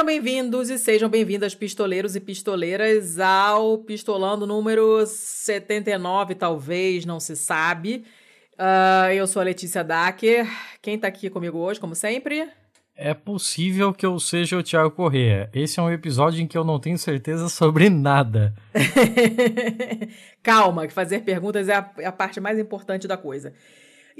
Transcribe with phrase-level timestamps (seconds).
[0.00, 7.36] Sejam bem-vindos e sejam bem-vindas, pistoleiros e pistoleiras, ao Pistolando número 79, talvez, não se
[7.36, 8.06] sabe.
[8.54, 10.46] Uh, eu sou a Letícia Dacker.
[10.80, 12.48] Quem tá aqui comigo hoje, como sempre?
[12.96, 15.50] É possível que eu seja o Thiago Corrêa.
[15.52, 18.54] Esse é um episódio em que eu não tenho certeza sobre nada.
[20.42, 23.52] Calma, que fazer perguntas é a, é a parte mais importante da coisa.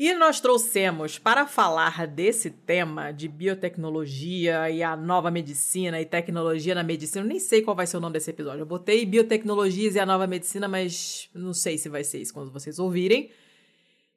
[0.03, 6.75] E nós trouxemos para falar desse tema de biotecnologia e a nova medicina e tecnologia
[6.75, 7.23] na medicina.
[7.23, 8.63] Eu nem sei qual vai ser o nome desse episódio.
[8.63, 12.51] Eu botei biotecnologias e a nova medicina, mas não sei se vai ser isso quando
[12.51, 13.31] vocês ouvirem.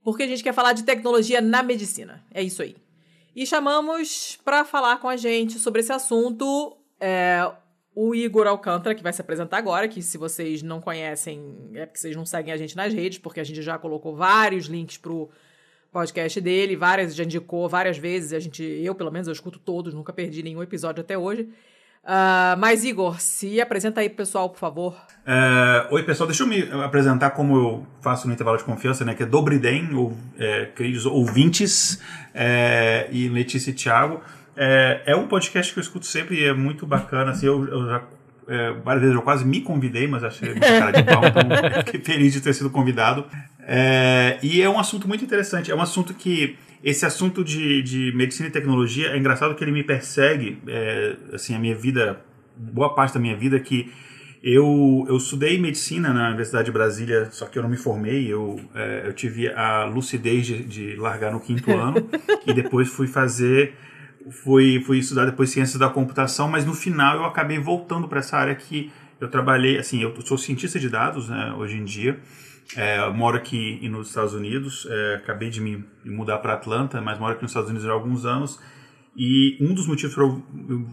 [0.02, 2.24] Porque a gente quer falar de tecnologia na medicina.
[2.34, 2.78] É isso aí.
[3.36, 7.52] E chamamos para falar com a gente sobre esse assunto é,
[7.94, 12.00] o Igor Alcântara, que vai se apresentar agora, que se vocês não conhecem, é porque
[12.00, 15.30] vocês não seguem a gente nas redes, porque a gente já colocou vários links pro
[15.94, 19.94] podcast dele, várias, já indicou várias vezes, a gente, eu pelo menos, eu escuto todos,
[19.94, 21.48] nunca perdi nenhum episódio até hoje.
[22.04, 24.94] Uh, mas, Igor, se apresenta aí pro pessoal, por favor.
[25.26, 29.16] É, oi, pessoal, deixa eu me apresentar como eu faço no intervalo de confiança, né?
[29.16, 32.02] Que é Dobridem, ou, é, queridos ouvintes,
[32.34, 34.20] é, e Letícia e Thiago.
[34.56, 37.88] É, é um podcast que eu escuto sempre e é muito bacana, assim, eu, eu
[37.88, 38.04] já
[38.48, 41.42] é, várias vezes eu quase me convidei, mas achei muito cara de pau, então
[42.04, 43.26] feliz de ter sido convidado.
[43.66, 45.72] É, e é um assunto muito interessante.
[45.72, 46.58] É um assunto que.
[46.84, 51.56] Esse assunto de, de medicina e tecnologia é engraçado que ele me persegue, é, assim,
[51.56, 52.20] a minha vida,
[52.58, 53.90] boa parte da minha vida, que
[54.44, 58.28] eu, eu estudei medicina na Universidade de Brasília, só que eu não me formei.
[58.28, 62.06] Eu, é, eu tive a lucidez de, de largar no quinto ano
[62.46, 63.74] e depois fui fazer
[64.30, 68.38] fui, fui estudar depois ciências da computação, mas no final eu acabei voltando para essa
[68.38, 72.20] área que eu trabalhei, assim, eu sou cientista de dados né, hoje em dia,
[72.76, 77.34] é, moro aqui nos Estados Unidos, é, acabei de me mudar para Atlanta, mas moro
[77.34, 78.60] aqui nos Estados Unidos há alguns anos,
[79.16, 80.44] e um dos motivos para eu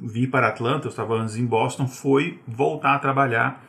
[0.04, 3.64] vir para Atlanta, eu estava antes em Boston, foi voltar a trabalhar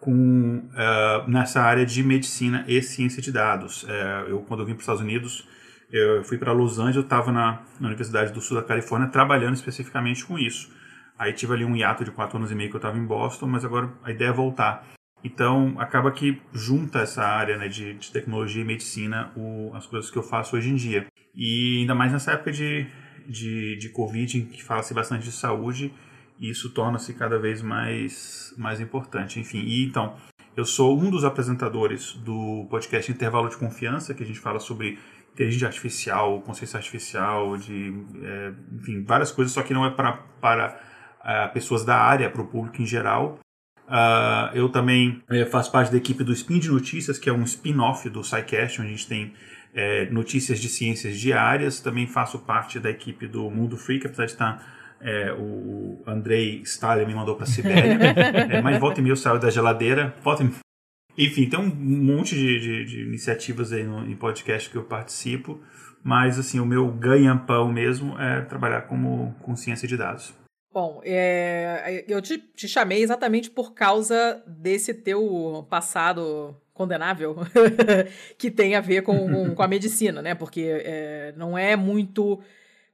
[0.00, 3.84] com, uh, nessa área de medicina e ciência de dados.
[3.84, 5.46] Uh, eu, quando eu vim para os Estados Unidos,
[5.92, 9.54] eu fui para Los Angeles, eu estava na, na, Universidade do Sul da Califórnia trabalhando
[9.54, 10.72] especificamente com isso.
[11.16, 13.46] Aí tive ali um hiato de quatro anos e meio que eu estava em Boston,
[13.46, 14.84] mas agora a ideia é voltar.
[15.24, 20.10] Então acaba que junta essa área né, de, de tecnologia e medicina o, as coisas
[20.10, 21.06] que eu faço hoje em dia.
[21.34, 22.86] E ainda mais nessa época de,
[23.26, 25.92] de, de Covid, em que fala-se bastante de saúde,
[26.40, 29.38] isso torna-se cada vez mais, mais importante.
[29.38, 30.16] Enfim, e então,
[30.56, 34.98] eu sou um dos apresentadores do podcast Intervalo de Confiança, que a gente fala sobre
[35.32, 40.78] inteligência artificial, consciência artificial, de, é, enfim, várias coisas, só que não é pra, para
[41.24, 43.38] é, pessoas da área, para o público em geral.
[43.92, 47.42] Uh, eu também é, faço parte da equipe do Spin de Notícias, que é um
[47.42, 49.34] spin-off do SciCast, onde a gente tem
[49.74, 51.78] é, notícias de ciências diárias.
[51.78, 57.04] Também faço parte da equipe do Mundo Freak, apesar de estar é, o Andrei Stalin
[57.04, 57.98] me mandou para a Sibéria,
[58.50, 60.50] é, mas volta e meia eu saio da geladeira, volta e
[61.18, 65.60] enfim, tem um monte de, de, de iniciativas aí no, em podcast que eu participo,
[66.02, 70.32] mas assim, o meu ganha-pão mesmo é trabalhar como, com ciência de dados.
[70.72, 77.36] Bom, é, eu te, te, chamei exatamente por causa desse teu passado condenável
[78.38, 80.34] que tem a ver com, com a medicina, né?
[80.34, 82.40] Porque é, não é muito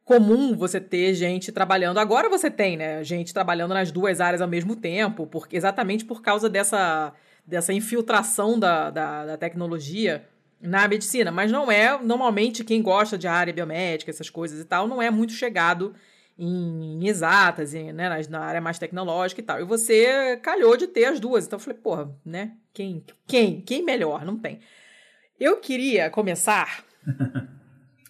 [0.05, 1.99] comum você ter gente trabalhando.
[1.99, 3.05] Agora você tem, né?
[3.05, 7.13] Gente trabalhando nas duas áreas ao mesmo tempo, porque exatamente por causa dessa
[7.47, 10.29] dessa infiltração da, da, da, tecnologia
[10.61, 14.87] na medicina, mas não é, normalmente, quem gosta de área biomédica, essas coisas e tal,
[14.87, 15.95] não é muito chegado
[16.39, 19.61] em, exatas, em, né, na, área mais tecnológica e tal.
[19.61, 21.47] E você calhou de ter as duas.
[21.47, 22.53] Então eu falei, porra, né?
[22.73, 24.25] Quem, quem, quem melhor?
[24.25, 24.61] Não tem.
[25.39, 26.85] Eu queria começar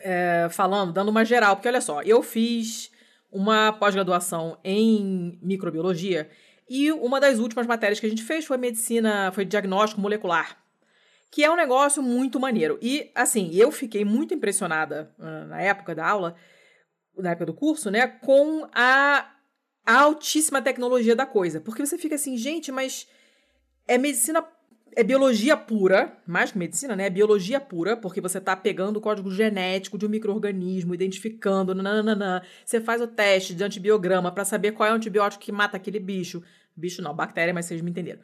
[0.00, 2.90] é, falando, dando uma geral, porque olha só, eu fiz
[3.30, 6.28] uma pós-graduação em microbiologia
[6.68, 10.58] e uma das últimas matérias que a gente fez foi medicina, foi diagnóstico molecular,
[11.30, 12.78] que é um negócio muito maneiro.
[12.82, 16.36] E, assim, eu fiquei muito impressionada uh, na época da aula,
[17.18, 19.30] na época do curso, né, com a,
[19.84, 21.60] a altíssima tecnologia da coisa.
[21.60, 23.08] Porque você fica assim, gente, mas
[23.86, 24.42] é medicina
[24.96, 27.06] é biologia pura, mais que medicina, né?
[27.06, 32.42] É biologia pura, porque você tá pegando o código genético de um microorganismo, identificando, nananana.
[32.64, 36.00] Você faz o teste de antibiograma para saber qual é o antibiótico que mata aquele
[36.00, 36.42] bicho.
[36.76, 38.20] Bicho não, bactéria, mas vocês me entenderam.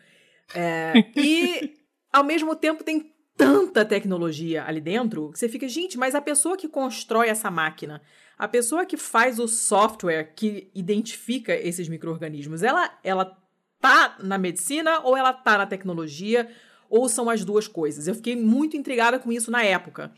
[0.52, 1.75] É, e,
[2.12, 6.56] ao mesmo tempo, tem tanta tecnologia ali dentro que você fica, gente, mas a pessoa
[6.56, 8.00] que constrói essa máquina,
[8.39, 13.37] a pessoa que faz o software que identifica esses micro-organismos, ela, ela
[13.81, 16.51] tá na medicina ou ela tá na tecnologia
[16.89, 18.07] ou são as duas coisas?
[18.07, 20.13] Eu fiquei muito intrigada com isso na época.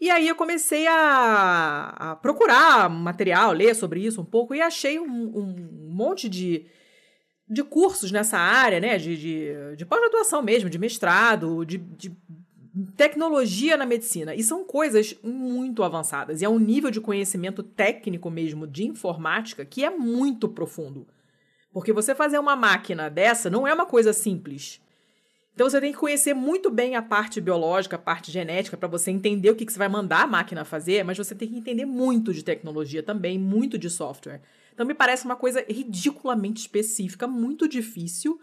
[0.00, 4.98] E aí eu comecei a, a procurar material, ler sobre isso um pouco, e achei
[4.98, 6.66] um, um monte de,
[7.48, 8.98] de cursos nessa área, né?
[8.98, 12.16] De, de, de pós-graduação mesmo, de mestrado, de, de
[12.96, 14.34] tecnologia na medicina.
[14.34, 16.40] E são coisas muito avançadas.
[16.40, 21.06] E é um nível de conhecimento técnico mesmo de informática que é muito profundo.
[21.72, 24.80] Porque você fazer uma máquina dessa não é uma coisa simples.
[25.54, 29.10] Então você tem que conhecer muito bem a parte biológica, a parte genética, para você
[29.10, 31.84] entender o que, que você vai mandar a máquina fazer, mas você tem que entender
[31.84, 34.40] muito de tecnologia também, muito de software.
[34.72, 38.40] Então me parece uma coisa ridiculamente específica, muito difícil.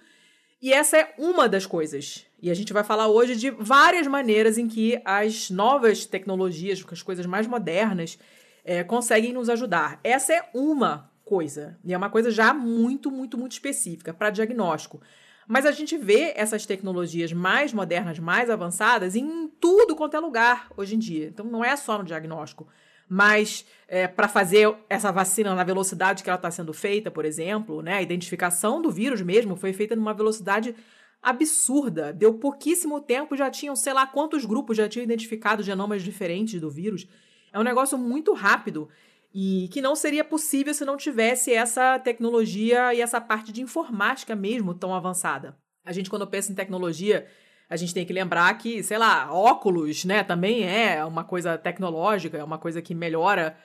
[0.62, 2.26] E essa é uma das coisas.
[2.42, 7.02] E a gente vai falar hoje de várias maneiras em que as novas tecnologias, as
[7.02, 8.20] coisas mais modernas,
[8.66, 10.00] é, conseguem nos ajudar.
[10.04, 11.78] Essa é uma coisa.
[11.84, 15.02] E é uma coisa já muito, muito, muito específica para diagnóstico.
[15.48, 20.70] Mas a gente vê essas tecnologias mais modernas, mais avançadas em tudo quanto é lugar
[20.76, 21.28] hoje em dia.
[21.28, 22.68] Então não é só no diagnóstico.
[23.10, 27.82] Mas é, para fazer essa vacina na velocidade que ela está sendo feita, por exemplo,
[27.82, 30.76] né, a identificação do vírus mesmo foi feita numa velocidade
[31.20, 32.14] absurda.
[32.14, 36.70] Deu pouquíssimo tempo, já tinham, sei lá quantos grupos já tinham identificado genomas diferentes do
[36.70, 37.08] vírus.
[37.52, 38.88] É um negócio muito rápido
[39.34, 44.36] e que não seria possível se não tivesse essa tecnologia e essa parte de informática
[44.36, 45.58] mesmo tão avançada.
[45.84, 47.28] A gente, quando pensa em tecnologia,
[47.70, 52.38] a gente tem que lembrar que, sei lá, óculos, né, também é uma coisa tecnológica,
[52.38, 53.56] é uma coisa que melhora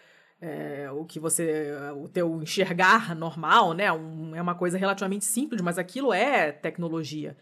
[0.40, 5.62] é, o que você, o teu enxergar normal, né, um, é uma coisa relativamente simples,
[5.62, 7.34] mas aquilo é tecnologia.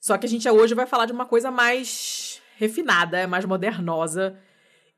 [0.00, 4.38] Só que a gente hoje vai falar de uma coisa mais refinada, mais modernosa,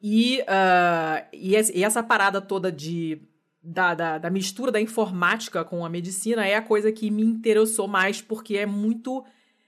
[0.02, 3.22] e, uh, e, e, essa parada toda de,
[3.62, 7.86] da, da, da, mistura da informática com a medicina é a coisa que me interessou
[7.86, 9.24] mais, porque é muito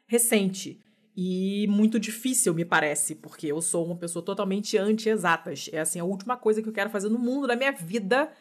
[0.06, 0.81] recente
[1.16, 5.68] e muito difícil, me parece, porque eu sou uma pessoa totalmente anti-exatas.
[5.72, 8.32] É assim, a última coisa que eu quero fazer no mundo, na minha vida,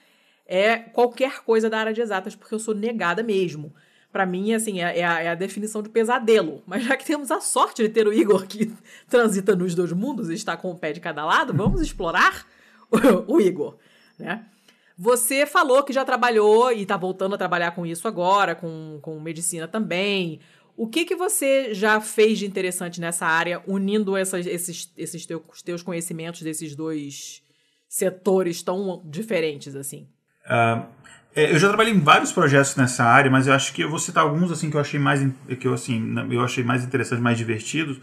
[0.45, 3.73] é qualquer coisa da área de exatas, porque eu sou negada mesmo
[4.11, 6.61] para mim, assim, é, é, a, é, a, definição de pesadelo.
[6.67, 8.71] Mas já que temos a sorte de ter o Igor que
[9.09, 12.45] transita nos dois mundos e está com o pé de cada lado, vamos explorar
[13.27, 13.77] o, o Igor,
[14.19, 14.45] né?
[14.97, 19.19] Você falou que já trabalhou e está voltando a trabalhar com isso agora, com, com
[19.19, 20.39] medicina também.
[20.75, 25.61] O que, que você já fez de interessante nessa área, unindo essas, esses, esses teus,
[25.63, 27.41] teus conhecimentos desses dois
[27.87, 30.07] setores tão diferentes assim?
[30.45, 30.85] Uh,
[31.35, 34.23] eu já trabalhei em vários projetos nessa área, mas eu acho que eu vou citar
[34.23, 35.25] alguns assim que eu achei mais
[35.59, 37.99] que eu assim eu achei mais interessantes, mais divertidos.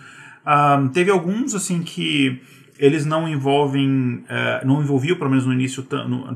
[0.47, 2.41] Um, teve alguns assim que
[2.79, 5.83] eles não envolvem, uh, não envolviam pelo menos no início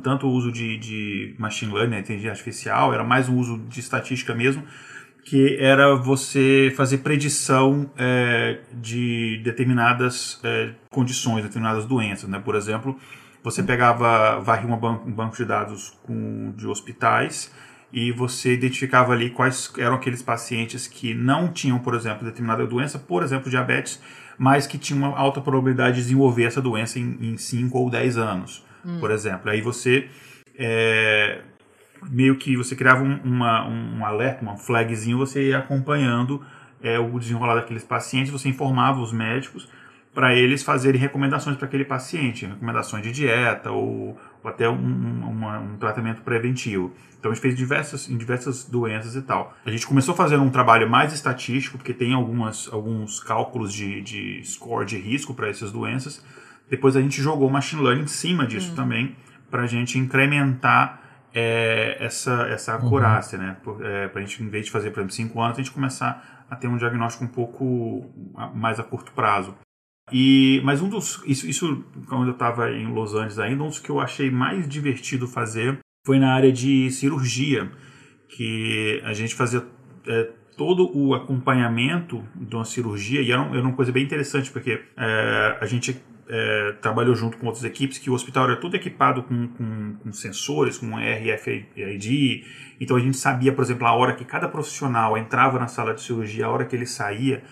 [0.02, 3.80] tanto o uso de, de machine learning, né, inteligência artificial, era mais um uso de
[3.80, 4.62] estatística mesmo,
[5.24, 12.40] que era você fazer predição é, de determinadas é, condições, determinadas doenças, né?
[12.44, 12.98] Por exemplo,
[13.42, 17.52] você pegava, varria um banco, de dados com, de hospitais
[17.92, 22.98] e você identificava ali quais eram aqueles pacientes que não tinham, por exemplo, determinada doença,
[22.98, 24.02] por exemplo, diabetes,
[24.38, 28.64] mas que tinham uma alta probabilidade de desenvolver essa doença em 5 ou 10 anos,
[28.84, 28.98] hum.
[28.98, 29.50] por exemplo.
[29.50, 30.08] Aí você
[30.56, 31.40] é,
[32.10, 36.42] meio que você criava um, uma, um alerta, um flagzinho, você ia acompanhando
[36.82, 39.68] é, o desenrolar daqueles pacientes, você informava os médicos
[40.14, 45.58] para eles fazerem recomendações para aquele paciente, recomendações de dieta ou, ou até um, uma,
[45.58, 46.92] um, tratamento preventivo.
[47.18, 49.56] Então a gente fez diversas, em diversas doenças e tal.
[49.64, 54.02] A gente começou a fazer um trabalho mais estatístico, porque tem algumas, alguns cálculos de,
[54.02, 56.22] de score de risco para essas doenças.
[56.68, 58.76] Depois a gente jogou machine learning em cima disso hum.
[58.76, 59.16] também,
[59.50, 61.01] para a gente incrementar
[61.34, 62.86] é, essa, essa uhum.
[62.86, 63.44] acurácia, uhum.
[63.44, 63.56] né?
[63.82, 66.46] É, para a gente, em vez de fazer, por exemplo, 5 anos, a gente começar
[66.50, 68.12] a ter um diagnóstico um pouco
[68.54, 69.54] mais a curto prazo.
[70.10, 71.22] E, mas um dos.
[71.26, 74.68] Isso, isso quando eu estava em Los Angeles ainda, um dos que eu achei mais
[74.68, 77.70] divertido fazer foi na área de cirurgia,
[78.28, 79.64] que a gente fazia
[80.06, 84.50] é, todo o acompanhamento de uma cirurgia, e era, um, era uma coisa bem interessante,
[84.50, 86.02] porque é, a gente
[86.34, 90.12] é, trabalhou junto com outras equipes, que o hospital era todo equipado com, com, com,
[90.12, 92.44] sensores, com RFID,
[92.80, 96.00] então a gente sabia, por exemplo, a hora que cada profissional entrava na sala de
[96.00, 97.44] cirurgia, a hora que ele saía,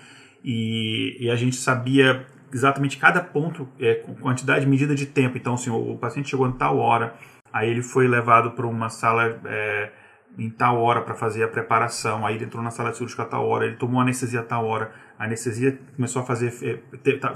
[0.42, 5.36] e, e a gente sabia exatamente cada ponto, é, quantidade medida de tempo.
[5.36, 7.14] Então, assim, o, o paciente chegou em tal hora,
[7.52, 9.90] aí ele foi levado para uma sala é,
[10.38, 13.46] em tal hora para fazer a preparação, aí ele entrou na sala cirúrgica a tal
[13.46, 16.50] hora, ele tomou anestesia a tal hora, a anestesia começou a fazer,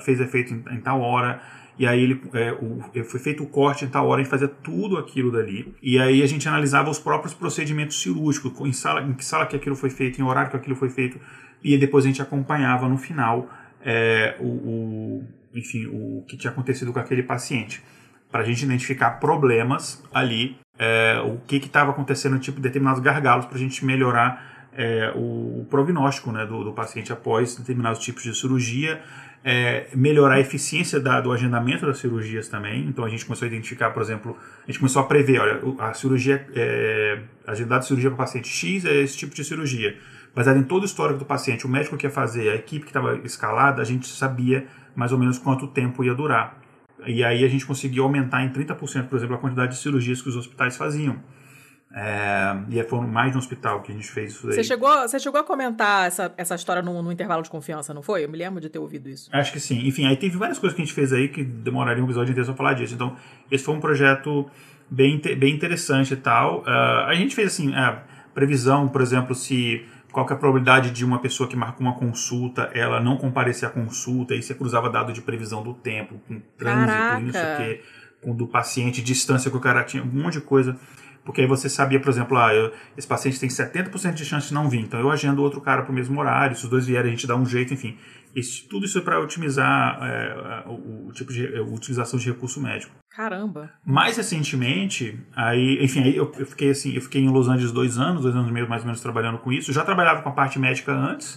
[0.01, 1.41] fez efeito em, em tal hora,
[1.79, 4.49] e aí ele é, o, foi feito o corte em tal hora, a gente fazia
[4.49, 9.13] tudo aquilo dali, e aí a gente analisava os próprios procedimentos cirúrgicos, em, sala, em
[9.13, 11.19] que sala que aquilo foi feito, em horário que aquilo foi feito,
[11.63, 13.51] e depois a gente acompanhava no final
[13.85, 15.25] é, o, o,
[15.55, 17.83] enfim, o que tinha acontecido com aquele paciente,
[18.35, 23.55] para a gente identificar problemas ali, é, o que estava acontecendo, tipo determinados gargalos, para
[23.55, 29.00] a gente melhorar é, o, prognóstico né, do, do, paciente após determinados tipos de cirurgia,
[29.45, 32.85] é, melhorar a eficiência da, do agendamento das cirurgias também.
[32.88, 35.95] Então a gente começou a identificar, por exemplo, a gente começou a prever, olha, a
[35.95, 39.97] cirurgia, é, agendar de cirurgia para paciente X é esse tipo de cirurgia.
[40.35, 42.91] Baseado em todo o histórico do paciente, o médico que ia fazer, a equipe que
[42.91, 46.63] estava escalada, a gente sabia mais ou menos quanto tempo ia durar.
[47.06, 50.28] E aí a gente conseguiu aumentar em 30%, por exemplo, a quantidade de cirurgias que
[50.28, 51.20] os hospitais faziam.
[51.96, 54.56] É, e foram mais no hospital que a gente fez isso daí.
[54.56, 58.02] Você chegou, você chegou a comentar essa, essa história no, no, intervalo de confiança, não
[58.02, 58.25] foi?
[58.25, 59.30] Eu me lembro de ter ouvido isso.
[59.32, 59.87] Acho que sim.
[59.87, 62.46] Enfim, aí teve várias coisas que a gente fez aí que demoraria um episódio inteiro
[62.46, 62.94] só falar disso.
[62.94, 63.16] Então,
[63.49, 64.50] esse foi um projeto
[64.90, 66.62] bem, bem interessante e tal.
[66.62, 68.02] Uh, a gente fez assim, a
[68.34, 72.71] previsão, por exemplo, se qual é a probabilidade de uma pessoa que marcou uma consulta,
[72.73, 76.87] ela não comparecer à consulta, e você cruzava dado de previsão do tempo, com trânsito,
[76.87, 77.23] Caraca.
[77.23, 77.80] isso aqui,
[78.23, 80.76] com do paciente, distância que o cara tinha, um monte de coisa.
[81.25, 84.54] Porque aí você sabia, por exemplo, ah, eu, esse paciente tem 70% de chance de
[84.54, 87.09] não vir, então eu agendo outro cara para o mesmo horário, se os dois vierem
[87.09, 87.99] a gente dá um jeito, enfim.
[88.35, 92.61] Esse, tudo isso é para otimizar é, o, o, tipo de a utilização de recurso
[92.61, 92.93] médico.
[93.09, 93.71] Caramba.
[93.87, 97.97] Mais recentemente, aí, enfim, aí eu, eu, fiquei assim, eu fiquei em Los Angeles dois
[97.97, 99.71] anos, dois anos e meio mais ou menos trabalhando com isso.
[99.71, 101.37] Eu já trabalhava com a parte médica antes,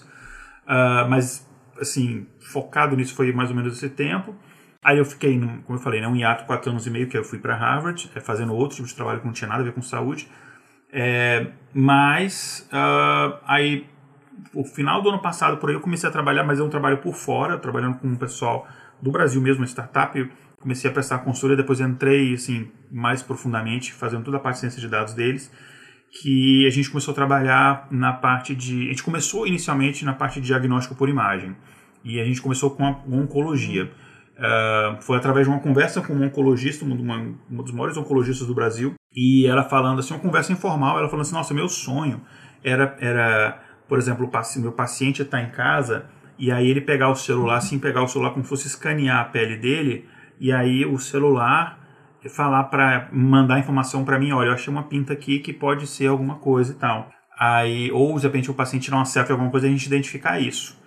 [0.66, 1.48] uh, mas
[1.80, 4.36] assim focado nisso foi mais ou menos esse tempo.
[4.84, 7.24] Aí eu fiquei, como eu falei, né, um hiato quatro anos e meio que eu
[7.24, 9.74] fui para Harvard, é, fazendo outro tipo de trabalho que não tinha nada a ver
[9.74, 10.28] com saúde.
[10.92, 13.86] É, mas uh, aí
[14.54, 16.98] o final do ano passado por aí eu comecei a trabalhar, mas é um trabalho
[16.98, 18.68] por fora, trabalhando com um pessoal
[19.02, 20.30] do Brasil mesmo, uma startup
[20.60, 24.82] comecei a prestar consultoria, depois entrei assim mais profundamente, fazendo toda a parte de ciência
[24.82, 25.52] de dados deles,
[26.22, 30.42] que a gente começou a trabalhar na parte de, a gente começou inicialmente na parte
[30.42, 31.56] de diagnóstico por imagem
[32.04, 33.92] e a gente começou com a oncologia.
[34.38, 36.96] Uh, foi através de uma conversa com um oncologista, uma
[37.64, 41.34] dos maiores oncologistas do Brasil, e ela falando assim, uma conversa informal, ela falando assim,
[41.34, 42.22] nossa, meu sonho
[42.64, 46.06] era, era por exemplo, o meu paciente está em casa
[46.38, 49.26] e aí ele pegar o celular, assim, pegar o celular como se fosse escanear a
[49.26, 50.08] pele dele
[50.40, 51.88] e aí o celular
[52.30, 56.08] falar para mandar informação para mim, olha, eu achei uma pinta aqui que pode ser
[56.08, 57.12] alguma coisa e tal.
[57.40, 60.40] Aí, ou de repente o paciente tirar uma selfie alguma coisa e a gente identificar
[60.40, 60.78] isso.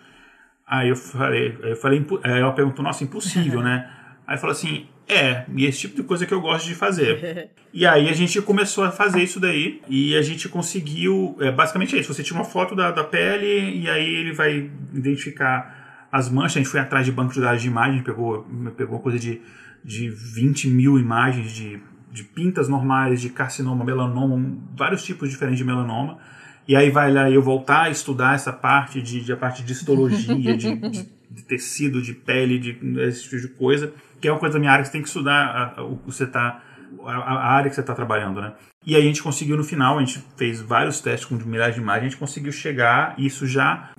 [0.67, 3.91] Aí eu falei, eu falei, ela perguntou, nossa, impossível, né?
[4.27, 7.51] Aí falou assim, é, e esse tipo de coisa que eu gosto de fazer.
[7.75, 11.97] e aí a gente começou a fazer isso daí e a gente conseguiu, é, basicamente
[11.97, 16.29] é isso, você tira uma foto da, da pele e aí ele vai identificar as
[16.29, 19.41] manchas, a gente foi atrás de banco de dados de imagem, pegou, pegou coisa de,
[19.85, 21.81] de 20 mil imagens de,
[22.13, 26.19] de pintas normais, de carcinoma, melanoma, vários tipos diferentes de melanoma.
[26.67, 29.73] E aí vai lá eu voltar a estudar essa parte de, de a parte de
[29.73, 34.39] histologia, de, de, de, tecido, de pele, de esse tipo de coisa, que é uma
[34.39, 36.63] coisa da minha área que você tem que estudar a, o que você tá,
[37.05, 38.53] a, a, área que você está trabalhando, né?
[38.85, 41.81] E aí a gente conseguiu no final, a gente fez vários testes com milhares de
[41.81, 43.91] imagens, a gente conseguiu chegar, isso já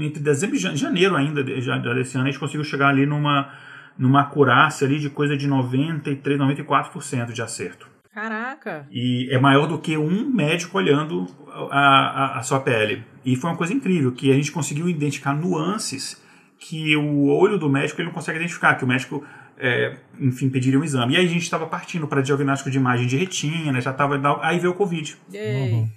[0.00, 3.52] entre dezembro e janeiro ainda desse ano, a gente conseguiu chegar ali numa,
[3.98, 7.96] numa acurácia ali de coisa de 93, 94% de acerto.
[8.14, 8.86] Caraca!
[8.90, 11.26] E é maior do que um médico olhando
[11.70, 13.04] a, a, a, sua pele.
[13.22, 16.24] E foi uma coisa incrível, que a gente conseguiu identificar nuances
[16.68, 19.24] que o olho do médico ele não consegue identificar, que o médico,
[19.56, 21.14] é, enfim, pediria um exame.
[21.14, 24.20] E aí a gente estava partindo para diagnóstico de imagem de retina, já estava...
[24.42, 25.16] Aí veio o Covid.
[25.32, 25.88] Uhum.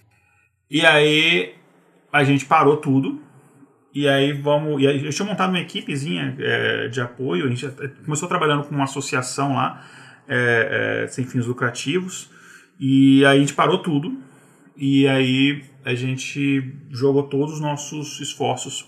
[0.69, 1.55] E aí
[2.13, 3.19] a gente parou tudo,
[3.93, 4.81] e aí vamos.
[4.81, 7.47] E aí eu tinha montado uma equipezinha é, de apoio.
[7.47, 7.67] A gente
[8.05, 9.83] começou trabalhando com uma associação lá,
[10.27, 12.29] é, é, sem fins lucrativos.
[12.79, 14.15] E aí a gente parou tudo.
[14.77, 18.88] E aí a gente jogou todos os nossos esforços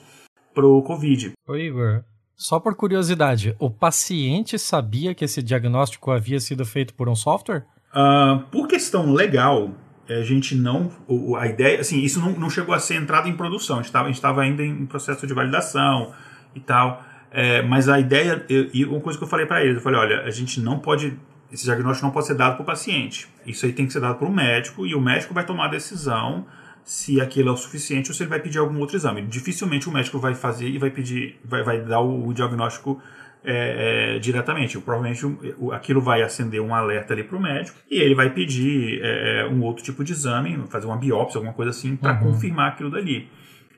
[0.53, 1.33] pro Covid.
[1.47, 2.03] Ô Igor,
[2.35, 7.65] só por curiosidade, o paciente sabia que esse diagnóstico havia sido feito por um software?
[7.93, 9.71] Uh, por questão legal,
[10.07, 10.91] é, a gente não.
[11.37, 14.41] A ideia, assim, isso não, não chegou a ser entrado em produção, a gente estava
[14.41, 16.11] ainda em processo de validação
[16.55, 17.03] e tal.
[17.31, 19.99] É, mas a ideia, eu, e uma coisa que eu falei para eles, eu falei:
[19.99, 21.17] olha, a gente não pode.
[21.51, 23.27] Esse diagnóstico não pode ser dado para o paciente.
[23.45, 25.69] Isso aí tem que ser dado para o médico e o médico vai tomar a
[25.69, 26.45] decisão
[26.83, 29.21] se aquilo é o suficiente ou se ele vai pedir algum outro exame.
[29.21, 33.01] Dificilmente o médico vai fazer e vai pedir, vai, vai dar o, o diagnóstico
[33.43, 34.77] é, é, diretamente.
[34.79, 39.01] Provavelmente o, aquilo vai acender um alerta ali para o médico e ele vai pedir
[39.01, 42.31] é, é, um outro tipo de exame, fazer uma biópsia, alguma coisa assim, para uhum.
[42.31, 43.29] confirmar aquilo dali.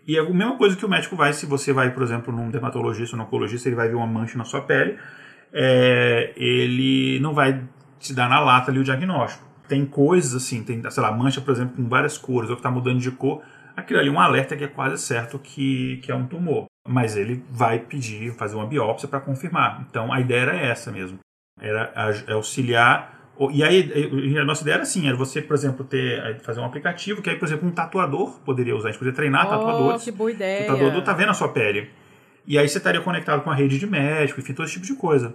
[0.05, 2.49] E é a mesma coisa que o médico vai, se você vai, por exemplo, num
[2.49, 4.97] dermatologista ou num oncologista, ele vai ver uma mancha na sua pele,
[5.53, 7.63] é, ele não vai
[7.99, 9.52] te dar na lata ali o diagnóstico.
[9.73, 12.69] Tem coisas assim, tem, sei lá, mancha, por exemplo, com várias cores, ou que está
[12.69, 13.41] mudando de cor,
[13.75, 16.65] aquilo ali é um alerta que é quase certo que, que é um tumor.
[16.87, 19.83] mas ele vai pedir, fazer uma biópsia para confirmar.
[19.89, 21.17] Então a ideia era essa mesmo,
[21.59, 21.91] era
[22.29, 26.65] auxiliar e aí, a nossa ideia era assim, era você, por exemplo, ter, fazer um
[26.65, 28.89] aplicativo que aí, por exemplo, um tatuador poderia usar.
[28.89, 30.03] A gente poderia treinar oh, tatuadores.
[30.03, 30.65] que boa ideia.
[30.65, 31.89] O tatuador tá vendo a sua pele.
[32.45, 34.93] E aí você estaria conectado com a rede de médico, enfim, todo esse tipo de
[34.95, 35.33] coisa.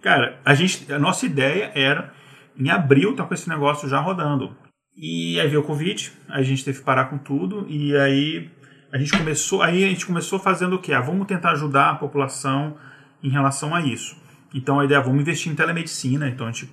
[0.00, 2.12] Cara, a, gente, a nossa ideia era,
[2.56, 4.56] em abril, tá com esse negócio já rodando.
[4.96, 8.50] E aí veio o Covid, a gente teve que parar com tudo, e aí
[8.92, 10.92] a gente começou, aí a gente começou fazendo o quê?
[10.92, 12.76] Ah, vamos tentar ajudar a população
[13.22, 14.16] em relação a isso.
[14.54, 16.28] Então a ideia, vamos investir em telemedicina.
[16.28, 16.70] Então a gente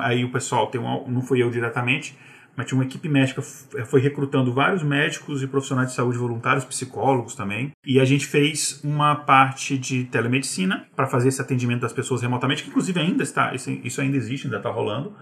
[0.00, 2.16] aí o pessoal tem não foi eu diretamente,
[2.56, 7.34] mas tinha uma equipe médica foi recrutando vários médicos e profissionais de saúde voluntários, psicólogos
[7.34, 7.72] também.
[7.84, 12.62] E a gente fez uma parte de telemedicina para fazer esse atendimento das pessoas remotamente,
[12.62, 15.12] que inclusive ainda está, isso ainda existe, ainda está rolando.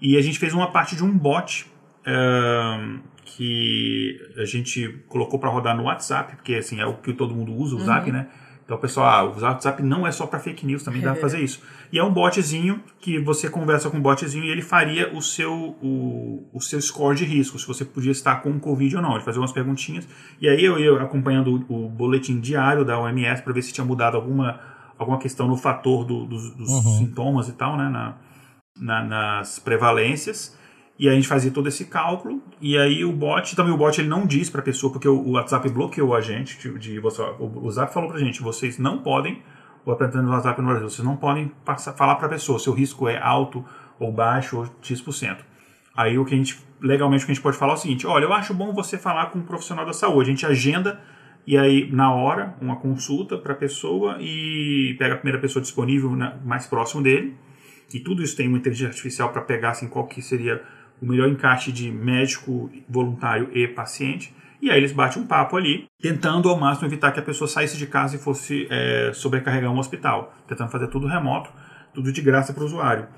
[0.00, 1.70] E a gente fez uma parte de um bot
[3.24, 7.52] que a gente colocou para rodar no WhatsApp, porque assim é o que todo mundo
[7.54, 7.84] usa, o uhum.
[7.84, 8.26] Zap, né?
[8.72, 11.40] Então, pessoal, ah, o WhatsApp não é só para fake news, também dá para fazer
[11.40, 11.60] isso.
[11.92, 15.76] E é um botzinho que você conversa com o botzinho e ele faria o seu,
[15.82, 19.12] o, o seu score de risco, se você podia estar com Covid ou não.
[19.14, 20.08] Ele fazia umas perguntinhas.
[20.40, 23.84] E aí eu ia acompanhando o, o boletim diário da OMS para ver se tinha
[23.84, 24.58] mudado alguma,
[24.96, 26.96] alguma questão no fator do, dos, dos uhum.
[26.96, 27.90] sintomas e tal, né?
[27.90, 28.14] Na,
[28.80, 30.56] na, nas prevalências.
[31.02, 32.40] E aí a gente fazia todo esse cálculo.
[32.60, 35.32] E aí o bot, também o bot ele não diz para a pessoa, porque o
[35.32, 36.56] WhatsApp bloqueou a gente.
[36.60, 39.42] De, de, o WhatsApp falou para gente: vocês não podem,
[39.84, 42.70] o representante do WhatsApp no Brasil, vocês não podem passar, falar para a pessoa se
[42.70, 43.64] o risco é alto
[43.98, 45.38] ou baixo ou X%.
[45.96, 48.06] Aí o que a gente, legalmente, o que a gente pode falar é o seguinte:
[48.06, 50.30] olha, eu acho bom você falar com um profissional da saúde.
[50.30, 51.00] A gente agenda
[51.44, 56.12] e aí, na hora, uma consulta para a pessoa e pega a primeira pessoa disponível
[56.44, 57.34] mais próximo dele.
[57.92, 60.62] E tudo isso tem uma inteligência artificial para pegar assim, qual que seria
[61.02, 64.32] o melhor encaixe de médico, voluntário e paciente.
[64.60, 67.76] E aí eles batem um papo ali, tentando ao máximo evitar que a pessoa saísse
[67.76, 71.50] de casa e fosse é, sobrecarregar um hospital, tentando fazer tudo remoto,
[71.92, 73.08] tudo de graça para o usuário.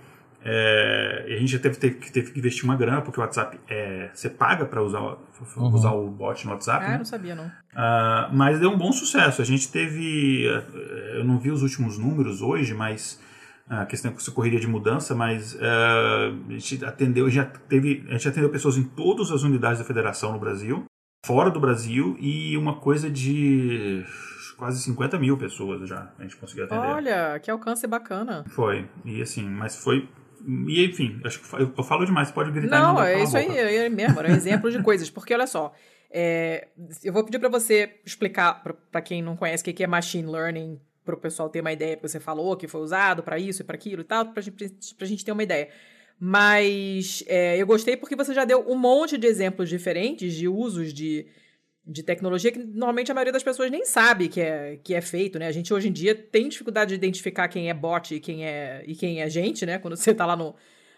[0.47, 4.11] É, a gente já teve, teve, teve, que investir uma grana, porque o WhatsApp é,
[4.13, 5.75] você paga para usar, uhum.
[5.75, 6.85] usar o bot no WhatsApp.
[6.85, 6.99] Ah, né?
[6.99, 7.47] não sabia não.
[7.47, 9.41] Uh, mas deu um bom sucesso.
[9.41, 10.45] A gente teve.
[11.15, 13.19] Eu não vi os últimos números hoje, mas
[13.69, 15.59] a questão é correria de mudança, mas uh,
[16.49, 20.33] a gente atendeu, já teve, a gente atendeu pessoas em todas as unidades da federação
[20.33, 20.85] no Brasil,
[21.25, 24.05] fora do Brasil, e uma coisa de
[24.59, 26.87] quase 50 mil pessoas já a gente conseguiu atender.
[26.87, 28.45] Olha, que alcance bacana.
[28.49, 30.09] Foi, e assim, mas foi
[30.47, 32.79] e enfim, acho que eu, falo demais, pode gritar.
[32.79, 35.73] Não, é isso aí, é mesmo, era um exemplo de coisas, porque olha só,
[36.11, 36.69] é,
[37.03, 40.79] eu vou pedir para você explicar para quem não conhece o que é machine learning
[41.05, 43.65] para o pessoal ter uma ideia, porque você falou que foi usado para isso e
[43.65, 45.69] para aquilo e tal, para a gente ter uma ideia.
[46.19, 50.93] Mas é, eu gostei porque você já deu um monte de exemplos diferentes de usos
[50.93, 51.27] de,
[51.87, 55.39] de tecnologia que normalmente a maioria das pessoas nem sabe que é, que é feito,
[55.39, 55.47] né?
[55.47, 58.83] A gente hoje em dia tem dificuldade de identificar quem é bot e quem é,
[58.87, 59.79] e quem é gente, né?
[59.79, 60.55] Quando você está lá no,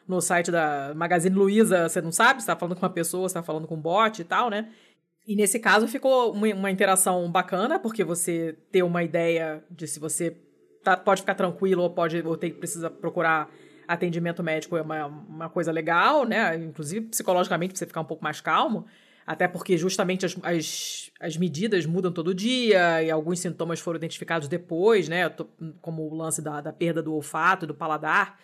[0.07, 3.35] no site da Magazine Luiza, você não sabe, você tá falando com uma pessoa, você
[3.35, 4.69] tá falando com um bot e tal, né?
[5.27, 9.99] E nesse caso ficou uma, uma, interação bacana, porque você ter uma ideia de se
[9.99, 10.37] você
[10.85, 13.51] tá, pode ficar tranquilo ou pode ou precisa procurar
[13.89, 16.57] atendimento médico é uma, uma coisa legal, né?
[16.57, 18.87] Inclusive psicologicamente pra você ficar um pouco mais calmo.
[19.27, 24.47] Até porque justamente as, as, as medidas mudam todo dia e alguns sintomas foram identificados
[24.47, 25.29] depois, né?
[25.81, 28.39] Como o lance da, da perda do olfato, do paladar,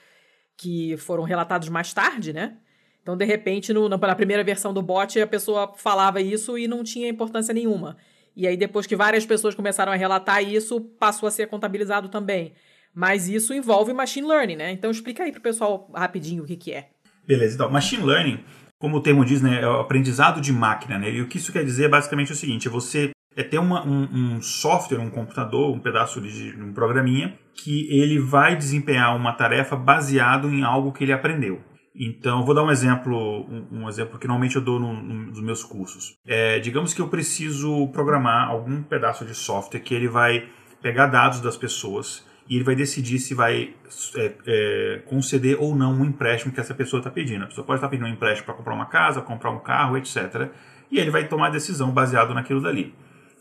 [0.57, 2.59] que foram relatados mais tarde, né?
[3.03, 6.85] Então, de repente, no, na primeira versão do bot, a pessoa falava isso e não
[6.85, 7.97] tinha importância nenhuma.
[8.37, 12.53] E aí, depois que várias pessoas começaram a relatar isso, passou a ser contabilizado também.
[12.95, 14.71] Mas isso envolve machine learning, né?
[14.71, 16.91] Então, explica aí para o pessoal rapidinho o que, que é.
[17.27, 18.41] Beleza, então, machine learning,
[18.79, 21.11] como o termo diz, né, é o aprendizado de máquina, né?
[21.11, 23.87] E o que isso quer dizer é basicamente o seguinte: é você é ter uma,
[23.87, 29.33] um, um, software, um computador, um pedaço de um programinha que ele vai desempenhar uma
[29.33, 31.61] tarefa baseado em algo que ele aprendeu.
[31.94, 35.40] Então, vou dar um exemplo, um, um exemplo que normalmente eu dou no, no, nos
[35.40, 36.16] meus cursos.
[36.26, 40.48] É, digamos que eu preciso programar algum pedaço de software que ele vai
[40.81, 43.74] pegar dados das pessoas e ele vai decidir se vai
[44.16, 47.44] é, é, conceder ou não um empréstimo que essa pessoa está pedindo.
[47.44, 49.96] A pessoa pode estar tá pedindo um empréstimo para comprar uma casa, comprar um carro,
[49.96, 50.50] etc.
[50.90, 52.94] E ele vai tomar a decisão baseado naquilo dali.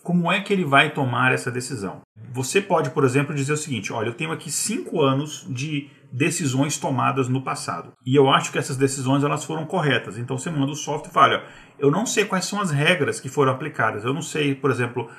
[0.03, 2.01] Como é que ele vai tomar essa decisão?
[2.31, 6.77] Você pode, por exemplo, dizer o seguinte: olha, eu tenho aqui cinco anos de decisões
[6.77, 7.93] tomadas no passado.
[8.05, 10.17] E eu acho que essas decisões elas foram corretas.
[10.17, 11.43] Então você manda o software e fala,
[11.79, 14.03] eu não sei quais são as regras que foram aplicadas.
[14.03, 15.09] Eu não sei, por exemplo,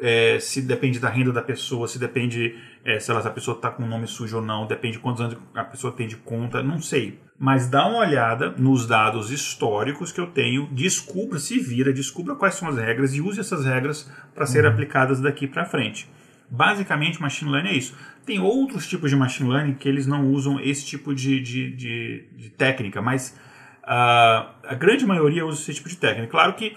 [0.00, 3.70] é, se depende da renda da pessoa, se depende é, se, ela, a pessoa está
[3.70, 6.62] com o nome sujo ou não, depende de quantos anos a pessoa tem de conta,
[6.62, 7.20] não sei.
[7.38, 12.54] Mas dá uma olhada nos dados históricos que eu tenho, descubra, se vira, descubra quais
[12.54, 14.74] são as regras e use essas regras para serem uhum.
[14.74, 16.08] aplicadas daqui para frente.
[16.50, 17.96] Basicamente, machine learning é isso.
[18.24, 22.28] Tem outros tipos de machine learning que eles não usam esse tipo de, de, de,
[22.36, 23.38] de técnica, mas
[23.84, 26.28] uh, a grande maioria usa esse tipo de técnica.
[26.28, 26.76] Claro que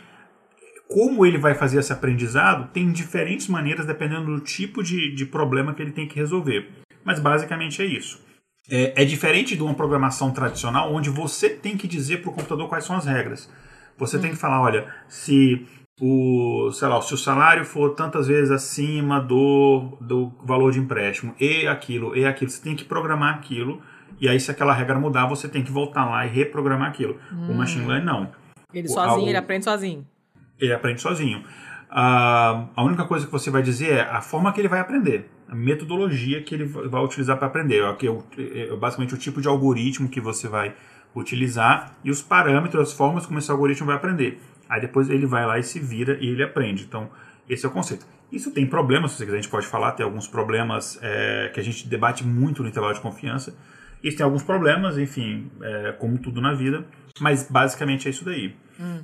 [0.87, 5.73] como ele vai fazer esse aprendizado tem diferentes maneiras dependendo do tipo de, de problema
[5.73, 6.69] que ele tem que resolver.
[7.03, 8.21] Mas basicamente é isso.
[8.69, 12.67] É, é diferente de uma programação tradicional onde você tem que dizer para o computador
[12.67, 13.49] quais são as regras.
[13.97, 14.21] Você hum.
[14.21, 15.65] tem que falar, olha, se
[16.03, 21.35] o, sei lá, se o salário for tantas vezes acima do, do valor de empréstimo,
[21.39, 23.79] e aquilo, e aquilo, você tem que programar aquilo,
[24.19, 27.17] e aí se aquela regra mudar, você tem que voltar lá e reprogramar aquilo.
[27.31, 27.51] Hum.
[27.51, 28.31] O machine learning não.
[28.73, 30.07] Ele sozinho, o, ele aprende sozinho.
[30.59, 31.43] Ele aprende sozinho.
[31.91, 35.29] Uh, a única coisa que você vai dizer é a forma que ele vai aprender,
[35.47, 40.09] a metodologia que ele vai utilizar para aprender, é, é basicamente o tipo de algoritmo
[40.09, 40.73] que você vai
[41.15, 44.39] utilizar e os parâmetros, as formas como esse algoritmo vai aprender.
[44.71, 46.85] Aí depois ele vai lá e se vira e ele aprende.
[46.85, 47.11] Então,
[47.49, 48.05] esse é o conceito.
[48.31, 51.59] Isso tem problemas, se você quiser, a gente pode falar, tem alguns problemas é, que
[51.59, 53.53] a gente debate muito no intervalo de confiança.
[54.01, 56.85] Isso tem alguns problemas, enfim, é, como tudo na vida,
[57.19, 58.55] mas basicamente é isso daí.
[58.79, 59.03] Hum.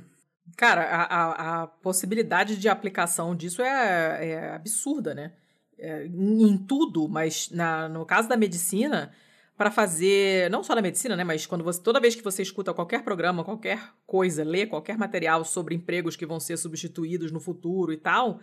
[0.56, 5.32] Cara, a, a, a, possibilidade de aplicação disso é, é absurda, né?
[5.78, 9.12] É, em, tudo, mas na, no caso da medicina,
[9.58, 11.24] para fazer, não só na medicina, né?
[11.24, 15.44] Mas quando você, toda vez que você escuta qualquer programa, qualquer coisa, lê qualquer material
[15.44, 18.40] sobre empregos que vão ser substituídos no futuro e tal,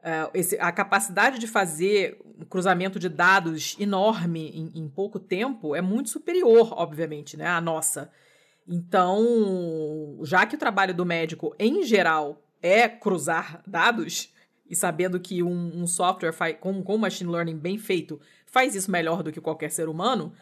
[0.00, 5.76] Uh, esse, a capacidade de fazer um cruzamento de dados enorme em, em, pouco tempo
[5.76, 8.10] é muito superior, obviamente, né, à nossa.
[8.66, 14.32] Então, já que o trabalho do médico, em geral, é cruzar dados,
[14.70, 18.18] e sabendo que um, um software com, com machine learning bem feito
[18.50, 20.32] faz isso melhor do que qualquer ser humano,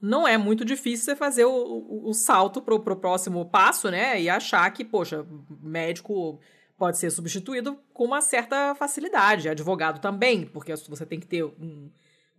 [0.00, 4.20] não é muito difícil você fazer o, o, o salto para o próximo passo, né?
[4.20, 5.26] E achar que, poxa,
[5.60, 6.40] médico
[6.76, 11.90] pode ser substituído com uma certa facilidade, advogado também, porque você tem que ter um,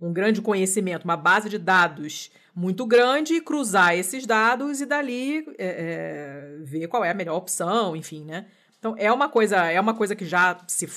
[0.01, 5.67] um grande conhecimento, uma base de dados muito grande, cruzar esses dados e dali é,
[5.67, 8.47] é, ver qual é a melhor opção, enfim, né?
[8.79, 10.87] Então é uma coisa, é uma coisa que já se,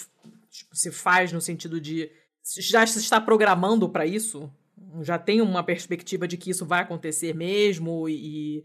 [0.49, 2.09] tipo, se faz no sentido de
[2.59, 4.51] já se está programando para isso,
[5.01, 8.65] já tem uma perspectiva de que isso vai acontecer mesmo e,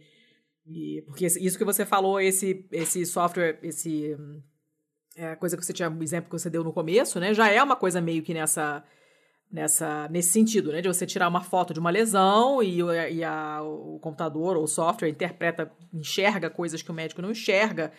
[0.66, 4.18] e porque isso que você falou, esse esse software, esse
[5.16, 7.34] é, coisa que você tinha, exemplo que você deu no começo, né?
[7.34, 8.84] Já é uma coisa meio que nessa
[9.52, 10.82] nessa, nesse sentido, né?
[10.82, 12.80] De você tirar uma foto de uma lesão e,
[13.12, 17.92] e a, o computador ou o software interpreta, enxerga coisas que o médico não enxerga.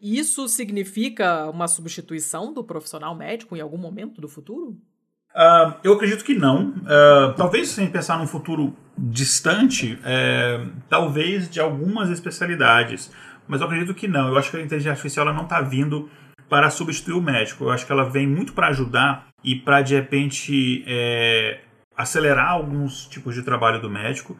[0.00, 4.80] Isso significa uma substituição do profissional médico em algum momento do futuro?
[5.34, 6.70] Uh, eu acredito que não.
[6.70, 13.12] Uh, talvez, sem pensar num futuro distante, é, talvez de algumas especialidades.
[13.46, 14.28] Mas eu acredito que não.
[14.28, 16.10] Eu acho que a inteligência artificial não está vindo
[16.48, 17.64] para substituir o médico.
[17.64, 21.60] Eu acho que ela vem muito para ajudar e para de repente é,
[21.96, 24.36] acelerar alguns tipos de trabalho do médico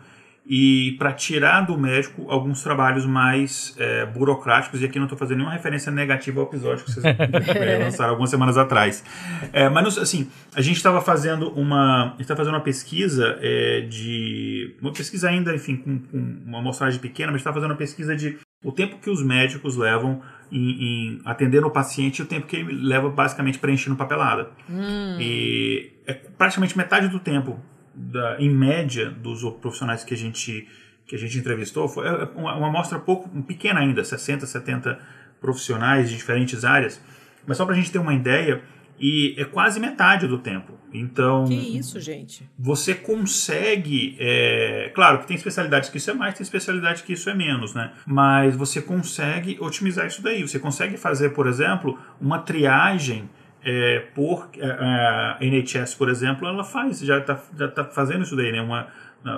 [0.48, 4.80] e para tirar do médico alguns trabalhos mais é, burocráticos.
[4.80, 7.04] E aqui não estou fazendo nenhuma referência negativa ao episódio que vocês
[7.84, 9.04] lançaram algumas semanas atrás.
[9.52, 14.90] É, mas assim, a gente estava fazendo uma, está fazendo uma pesquisa é, de uma
[14.90, 18.72] pesquisa ainda, enfim, com, com uma amostragem pequena, mas está fazendo uma pesquisa de o
[18.72, 22.72] tempo que os médicos levam em, em atendendo o paciente e o tempo que ele
[22.72, 24.48] leva basicamente preenchendo papelada.
[24.68, 25.18] Hum.
[25.20, 27.60] E é praticamente metade do tempo,
[27.94, 30.68] da, em média, dos profissionais que a gente,
[31.06, 34.98] que a gente entrevistou, foi é, uma, uma amostra pouco, pequena ainda, 60, 70
[35.40, 37.00] profissionais de diferentes áreas.
[37.46, 38.62] Mas só para a gente ter uma ideia,
[39.00, 40.78] e é quase metade do tempo.
[40.92, 41.44] Então.
[41.44, 42.48] Que isso, gente.
[42.58, 44.16] Você consegue.
[44.18, 47.74] É, claro que tem especialidades que isso é mais, tem especialidades que isso é menos,
[47.74, 47.92] né?
[48.06, 50.42] Mas você consegue otimizar isso daí.
[50.42, 53.28] Você consegue fazer, por exemplo, uma triagem.
[53.64, 58.36] É, por é, a NHS, por exemplo, ela faz, já está já tá fazendo isso
[58.36, 58.60] daí, né?
[58.60, 58.86] Uma,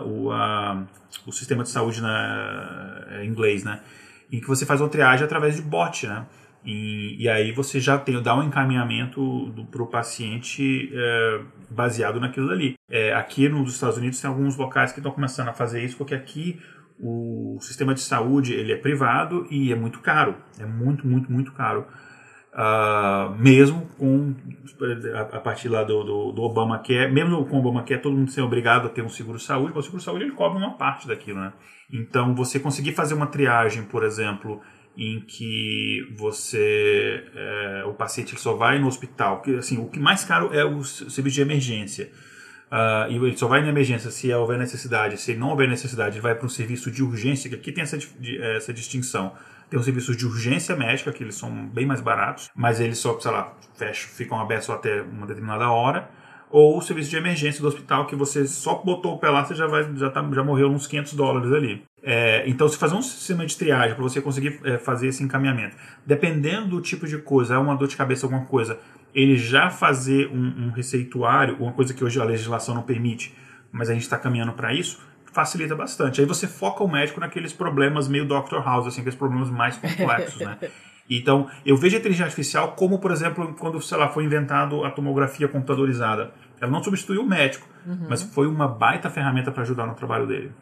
[0.04, 0.84] o, a,
[1.26, 3.80] o sistema de saúde na, em inglês, né?
[4.30, 6.26] Em que você faz uma triagem através de bot, né?
[6.64, 12.48] E, e aí você já tem, dá um encaminhamento para o paciente é, baseado naquilo
[12.48, 12.74] dali.
[12.88, 16.14] É, aqui nos Estados Unidos tem alguns locais que estão começando a fazer isso, porque
[16.14, 16.60] aqui
[16.98, 20.36] o sistema de saúde ele é privado e é muito caro.
[20.58, 21.86] É muito, muito, muito caro.
[22.52, 24.34] Uh, mesmo com
[25.32, 28.86] a, partir lá do, do, do Obamacare, mesmo com o Obamacare, todo mundo ser obrigado
[28.86, 31.40] a ter um seguro de saúde, o seguro de saúde ele cobre uma parte daquilo,
[31.40, 31.52] né?
[31.92, 34.60] Então, você conseguir fazer uma triagem, por exemplo,
[34.96, 40.24] em que você é, o paciente só vai no hospital que assim o que mais
[40.24, 42.10] caro é o serviço de emergência.
[42.70, 45.16] Uh, e ele só vai na emergência se houver necessidade.
[45.18, 47.98] Se não houver necessidade ele vai para um serviço de urgência que aqui tem essa,
[48.56, 49.32] essa distinção
[49.70, 53.18] tem um serviço de urgência médica que eles são bem mais baratos mas eles só
[53.18, 56.10] sei lá fecham ficam abertos até uma determinada hora
[56.50, 59.54] ou o serviço de emergência do hospital, que você só botou o pé lá, você
[59.54, 61.84] já, vai, já, tá, já morreu uns 500 dólares ali.
[62.02, 65.76] É, então, se fazer um sistema de triagem para você conseguir é, fazer esse encaminhamento,
[66.04, 68.78] dependendo do tipo de coisa, é uma dor de cabeça, alguma coisa,
[69.14, 73.32] ele já fazer um, um receituário, uma coisa que hoje a legislação não permite,
[73.70, 75.00] mas a gente está caminhando para isso,
[75.32, 76.20] facilita bastante.
[76.20, 78.58] Aí você foca o médico naqueles problemas meio Dr.
[78.64, 80.58] House, assim, aqueles problemas mais complexos, né?
[81.12, 84.92] Então, eu vejo a inteligência artificial como, por exemplo, quando, sei lá, foi inventado a
[84.92, 86.32] tomografia computadorizada.
[86.60, 88.06] Ela não substituiu o médico, uhum.
[88.08, 90.52] mas foi uma baita ferramenta para ajudar no trabalho dele.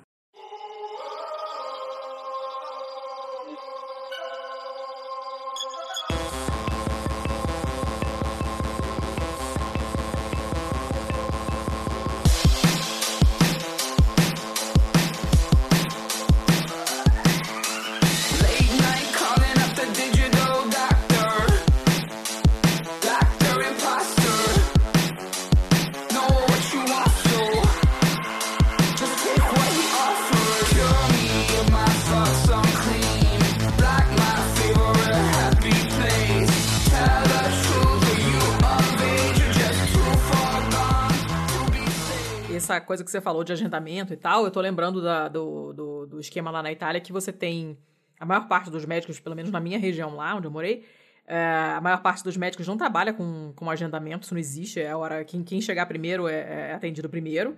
[42.88, 46.20] Coisa que você falou de agendamento e tal, eu tô lembrando da, do, do, do,
[46.20, 47.78] esquema lá na Itália que você tem.
[48.18, 50.84] A maior parte dos médicos, pelo menos na minha região lá, onde eu morei,
[51.26, 54.80] é, a maior parte dos médicos não trabalha com, com agendamento, isso não existe.
[54.80, 55.22] É a hora.
[55.22, 57.54] Quem, quem chegar primeiro é, é atendido primeiro.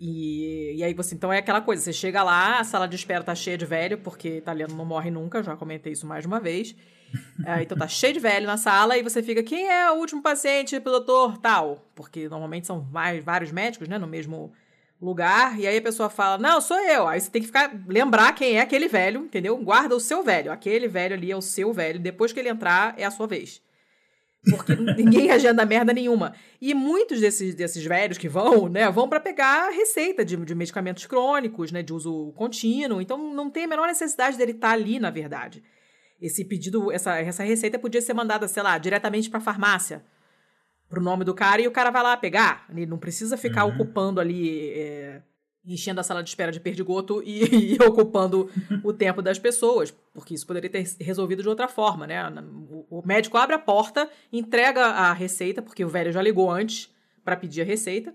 [0.00, 3.22] E, e aí você, então é aquela coisa, você chega lá, a sala de espera
[3.22, 6.40] tá cheia de velho, porque italiano não morre nunca, já comentei isso mais de uma
[6.40, 6.74] vez.
[7.46, 10.20] É, então tá cheio de velho na sala e você fica, quem é o último
[10.20, 11.86] paciente pro doutor tal?
[11.94, 14.52] Porque normalmente são mais, vários médicos, né, no mesmo
[15.00, 17.06] lugar, e aí a pessoa fala, não, sou eu.
[17.06, 19.56] Aí você tem que ficar, lembrar quem é aquele velho, entendeu?
[19.58, 20.50] Guarda o seu velho.
[20.50, 22.00] Aquele velho ali é o seu velho.
[22.00, 23.62] Depois que ele entrar, é a sua vez.
[24.50, 26.34] Porque ninguém agenda merda nenhuma.
[26.60, 31.06] E muitos desses, desses velhos que vão, né, vão para pegar receita de, de medicamentos
[31.06, 33.00] crônicos, né, de uso contínuo.
[33.00, 35.62] Então não tem a menor necessidade dele estar tá ali, na verdade.
[36.20, 40.04] Esse pedido, essa, essa receita podia ser mandada, sei lá, diretamente para a farmácia,
[40.88, 42.66] pro nome do cara, e o cara vai lá pegar.
[42.70, 43.74] Ele não precisa ficar uhum.
[43.74, 44.70] ocupando ali.
[44.70, 45.22] É,
[45.66, 48.50] enchendo a sala de espera de perdigoto e, e ocupando
[48.82, 52.22] o tempo das pessoas, porque isso poderia ter resolvido de outra forma, né?
[52.90, 56.92] O, médico abre a porta, entrega a receita, porque o velho já ligou antes
[57.24, 58.14] para pedir a receita,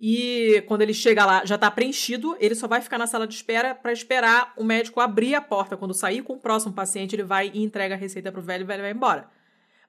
[0.00, 3.34] e quando ele chega lá, já está preenchido, ele só vai ficar na sala de
[3.34, 5.76] espera para esperar o médico abrir a porta.
[5.76, 8.64] Quando sair com o próximo paciente, ele vai e entrega a receita pro velho e
[8.64, 9.28] o velho vai embora.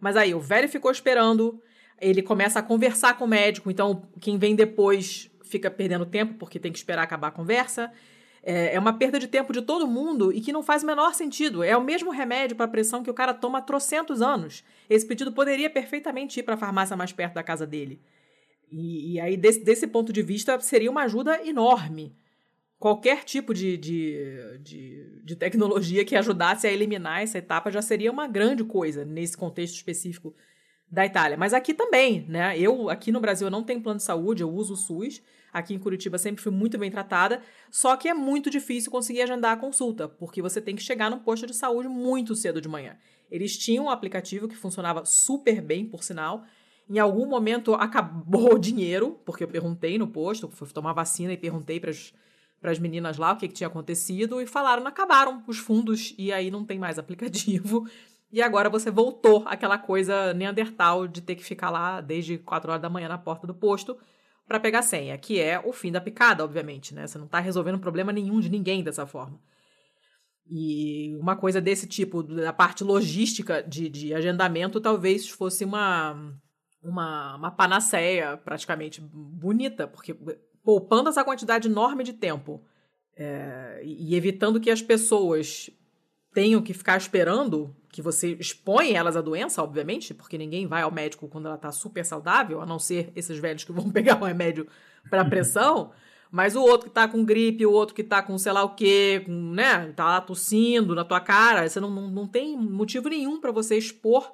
[0.02, 1.62] Mas aí, o velho ficou esperando,
[1.98, 6.60] ele começa a conversar com o médico, então quem vem depois fica perdendo tempo porque
[6.60, 7.92] tem que esperar acabar a conversa.
[8.44, 11.14] É, é uma perda de tempo de todo mundo e que não faz o menor
[11.14, 11.64] sentido.
[11.64, 14.64] É o mesmo remédio para pressão que o cara toma há trocentos anos.
[14.90, 18.02] Esse pedido poderia perfeitamente ir para a farmácia mais perto da casa dele.
[18.72, 22.16] E, e aí, desse, desse, ponto de vista, seria uma ajuda enorme.
[22.80, 28.12] Qualquer tipo de, de, de, de tecnologia que ajudasse a eliminar essa etapa já seria
[28.12, 30.34] uma grande coisa nesse contexto específico
[30.90, 31.38] da Itália.
[31.38, 32.58] Mas aqui também, né?
[32.58, 35.22] Eu, aqui no Brasil, não tenho plano de saúde, eu uso o SUS.
[35.54, 39.52] Aqui em Curitiba sempre fui muito bem tratada, só que é muito difícil conseguir agendar
[39.52, 42.96] a consulta, porque você tem que chegar no posto de saúde muito cedo de manhã.
[43.30, 46.44] Eles tinham um aplicativo que funcionava super bem, por sinal.
[46.90, 51.38] Em algum momento acabou o dinheiro, porque eu perguntei no posto, fui tomar vacina e
[51.38, 51.92] perguntei para
[52.72, 56.50] as meninas lá o que, que tinha acontecido e falaram, acabaram os fundos e aí
[56.50, 57.88] não tem mais aplicativo.
[58.32, 62.82] E agora você voltou àquela coisa neandertal de ter que ficar lá desde 4 horas
[62.82, 63.98] da manhã na porta do posto
[64.52, 67.08] para pegar senha, que é o fim da picada, obviamente, né?
[67.08, 69.40] Você não está resolvendo problema nenhum de ninguém dessa forma.
[70.46, 76.36] E uma coisa desse tipo, da parte logística de, de agendamento, talvez fosse uma,
[76.84, 80.14] uma, uma panaceia praticamente bonita, porque
[80.62, 82.62] poupando essa quantidade enorme de tempo
[83.16, 85.70] é, e evitando que as pessoas
[86.34, 90.92] tenham que ficar esperando que você expõe elas à doença, obviamente, porque ninguém vai ao
[90.92, 94.26] médico quando ela está super saudável, a não ser esses velhos que vão pegar um
[94.26, 94.68] remédio
[95.10, 95.92] para pressão.
[96.32, 98.74] Mas o outro que está com gripe, o outro que está com sei lá o
[98.74, 103.10] quê, com, né, tá lá tossindo na tua cara, você não, não, não tem motivo
[103.10, 104.32] nenhum para você expor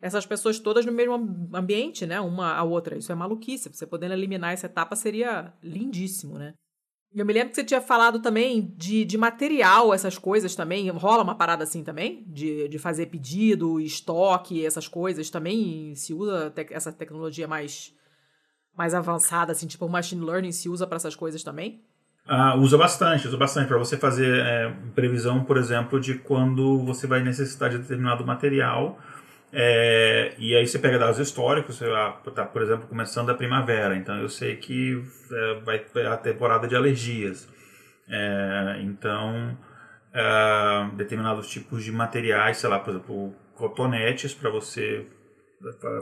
[0.00, 1.14] essas pessoas todas no mesmo
[1.52, 2.96] ambiente, né, uma a outra.
[2.96, 3.68] Isso é maluquice.
[3.68, 6.54] Você podendo eliminar essa etapa seria lindíssimo, né?
[7.16, 10.90] Eu me lembro que você tinha falado também de, de material, essas coisas também.
[10.90, 12.22] Rola uma parada assim também?
[12.26, 15.94] De, de fazer pedido, estoque, essas coisas também?
[15.94, 17.94] Se usa te essa tecnologia mais,
[18.76, 21.82] mais avançada, assim, tipo machine learning, se usa para essas coisas também?
[22.28, 27.06] Ah, usa bastante, usa bastante para você fazer é, previsão, por exemplo, de quando você
[27.06, 28.98] vai necessitar de determinado material
[29.58, 31.86] É, e aí você pega dados históricos, você
[32.28, 36.68] está, por exemplo, começando a primavera, então eu sei que é, vai ter a temporada
[36.68, 37.48] de alergias.
[38.06, 39.56] É, então,
[40.12, 45.06] é, determinados tipos de materiais, sei lá, por exemplo, cotonetes para você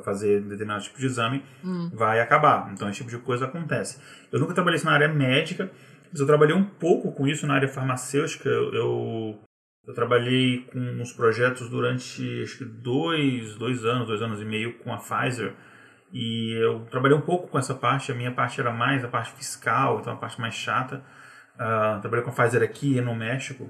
[0.04, 1.88] fazer determinado tipo de exame hum.
[1.94, 2.72] vai acabar.
[2.72, 4.00] Então, esse tipo de coisa acontece.
[4.32, 5.70] Eu nunca trabalhei na área médica,
[6.10, 8.48] mas eu trabalhei um pouco com isso na área farmacêutica.
[8.48, 9.38] Eu,
[9.86, 14.78] eu trabalhei com uns projetos durante acho que dois, dois anos, dois anos e meio
[14.78, 15.52] com a Pfizer.
[16.12, 18.10] E eu trabalhei um pouco com essa parte.
[18.10, 21.04] A minha parte era mais a parte fiscal, então a parte mais chata.
[21.54, 23.64] Uh, trabalhei com a Pfizer aqui no México.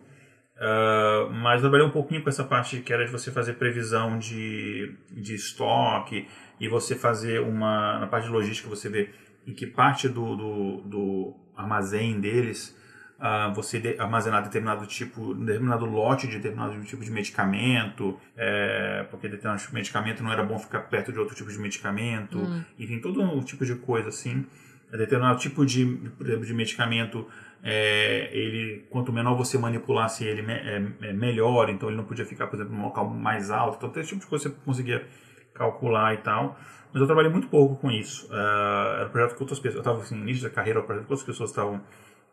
[0.56, 4.96] Uh, mas trabalhei um pouquinho com essa parte que era de você fazer previsão de,
[5.10, 6.28] de estoque
[6.60, 7.98] e você fazer uma.
[7.98, 9.10] Na parte de logística, você vê
[9.46, 12.78] em que parte do, do, do armazém deles
[13.18, 19.60] uh, você armazenar determinado tipo, determinado lote de determinado tipo de medicamento, é, porque determinado
[19.60, 22.62] tipo de medicamento não era bom ficar perto de outro tipo de medicamento, hum.
[22.78, 24.46] enfim, todo um tipo de coisa assim.
[24.90, 27.26] Determinado tipo de, de medicamento,
[27.64, 32.46] é, ele, quanto menor você manipulasse ele, é, é, melhor, então ele não podia ficar,
[32.46, 33.86] por exemplo, num local mais alto.
[33.86, 35.04] Então, esse tipo de coisa você conseguia
[35.52, 36.56] calcular e tal.
[36.92, 38.28] Mas eu trabalhei muito pouco com isso.
[38.28, 41.24] Uh, era um projeto que outras pessoas, eu estava assim, no início da carreira, outras
[41.24, 41.80] pessoas estavam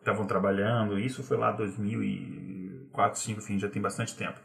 [0.01, 0.99] estavam trabalhando.
[0.99, 4.39] Isso foi lá 2004, 2005, enfim, já tem bastante tempo.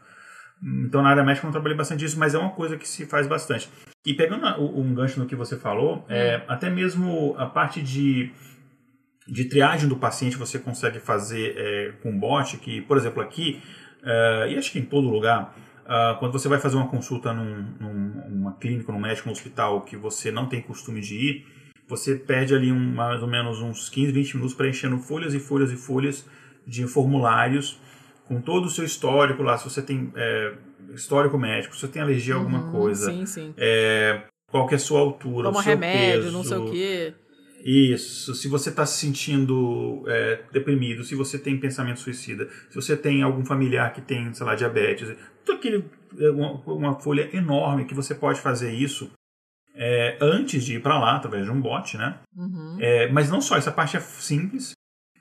[0.63, 3.05] Então, na área médica eu não trabalhei bastante disso, mas é uma coisa que se
[3.05, 3.69] faz bastante.
[4.05, 6.41] E pegando um gancho no que você falou, é, hum.
[6.47, 8.31] até mesmo a parte de,
[9.27, 13.61] de triagem do paciente você consegue fazer é, com bot, que, por exemplo, aqui,
[14.03, 15.53] é, e acho que em todo lugar,
[15.87, 17.65] Uh, quando você vai fazer uma consulta num,
[18.29, 21.45] numa clínica, num médico, num hospital que você não tem costume de ir,
[21.87, 25.71] você perde ali um, mais ou menos uns 15, 20 minutos preenchendo folhas e folhas
[25.71, 26.25] e folhas
[26.65, 27.79] de formulários
[28.27, 30.53] com todo o seu histórico lá, se você tem é,
[30.93, 33.53] histórico médico, se você tem alergia a alguma uhum, coisa, sim, sim.
[33.57, 36.71] É, qual que é a sua altura, Toma o seu remédio, peso, não sei o
[36.71, 37.13] quê.
[37.63, 42.95] Isso, se você está se sentindo é, deprimido, se você tem pensamento suicida, se você
[42.95, 45.85] tem algum familiar que tem, sei lá, diabetes, tudo aquele,
[46.19, 49.09] é, uma, uma folha enorme que você pode fazer isso
[49.77, 52.15] é, antes de ir para lá, através de um bot, né?
[52.35, 52.77] Uhum.
[52.79, 54.73] É, mas não só, essa parte é simples,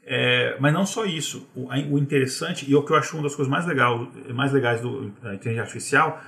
[0.03, 1.47] é, mas não só isso.
[1.55, 4.81] O, o, interessante, e o que eu acho uma das coisas mais, legal, mais legais
[4.81, 6.21] do, da inteligência artificial,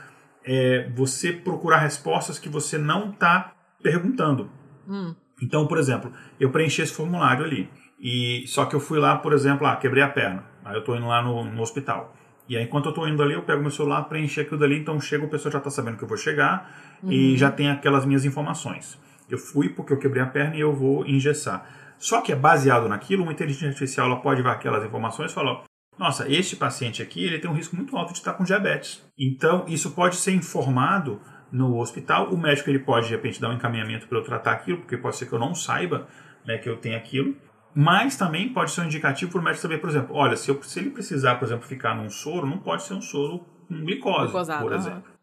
[0.44, 4.50] é você procurar respostas que você não está perguntando.
[4.86, 5.14] Hum.
[5.40, 7.70] Então, por exemplo, eu preenchi esse formulário ali.
[7.98, 10.44] E só que eu fui lá, por exemplo, ah, quebrei a perna.
[10.64, 12.14] Aí eu estou indo lá no, no hospital.
[12.48, 15.00] E aí, enquanto eu estou indo ali, eu pego meu celular, preencher aquilo dali, então
[15.00, 16.70] chega, o pessoal já está sabendo que eu vou chegar
[17.02, 17.12] uhum.
[17.12, 18.98] e já tem aquelas minhas informações.
[19.28, 21.66] Eu fui porque eu quebrei a perna e eu vou engessar.
[21.98, 25.64] Só que é baseado naquilo, uma inteligência artificial ela pode ver aquelas informações e falar:
[25.98, 29.02] nossa, este paciente aqui ele tem um risco muito alto de estar com diabetes.
[29.18, 32.32] Então, isso pode ser informado no hospital.
[32.32, 35.16] O médico ele pode, de repente, dar um encaminhamento para eu tratar aquilo, porque pode
[35.16, 36.06] ser que eu não saiba
[36.46, 37.36] né, que eu tenho aquilo.
[37.74, 40.62] Mas também pode ser um indicativo para o médico saber, por exemplo, olha, se, eu,
[40.62, 44.22] se ele precisar, por exemplo, ficar num soro, não pode ser um soro com glicose,
[44.22, 44.98] Glicosado, por exemplo.
[44.98, 45.17] Uhum.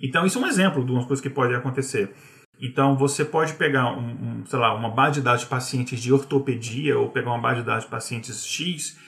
[0.00, 2.14] Então, isso é um exemplo de umas coisas que podem acontecer.
[2.60, 6.12] Então, você pode pegar, um, um, sei lá, uma base de dados de pacientes de
[6.12, 8.98] ortopedia ou pegar uma base de dados de pacientes X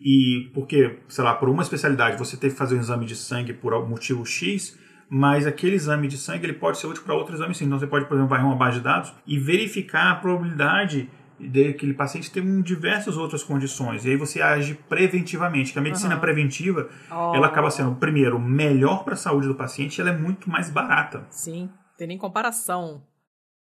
[0.00, 3.52] e, porque, sei lá, por uma especialidade você teve que fazer um exame de sangue
[3.52, 4.78] por motivo X,
[5.08, 7.64] mas aquele exame de sangue ele pode ser útil para outro exame sim.
[7.64, 11.94] Então, você pode, por exemplo, varrer uma base de dados e verificar a probabilidade daquele
[11.94, 14.04] paciente tem diversas outras condições.
[14.04, 16.20] E aí você age preventivamente, que a medicina uhum.
[16.20, 17.34] preventiva, oh.
[17.34, 20.70] ela acaba sendo, primeiro, melhor para a saúde do paciente e ela é muito mais
[20.70, 21.26] barata.
[21.30, 23.02] Sim, tem nem comparação.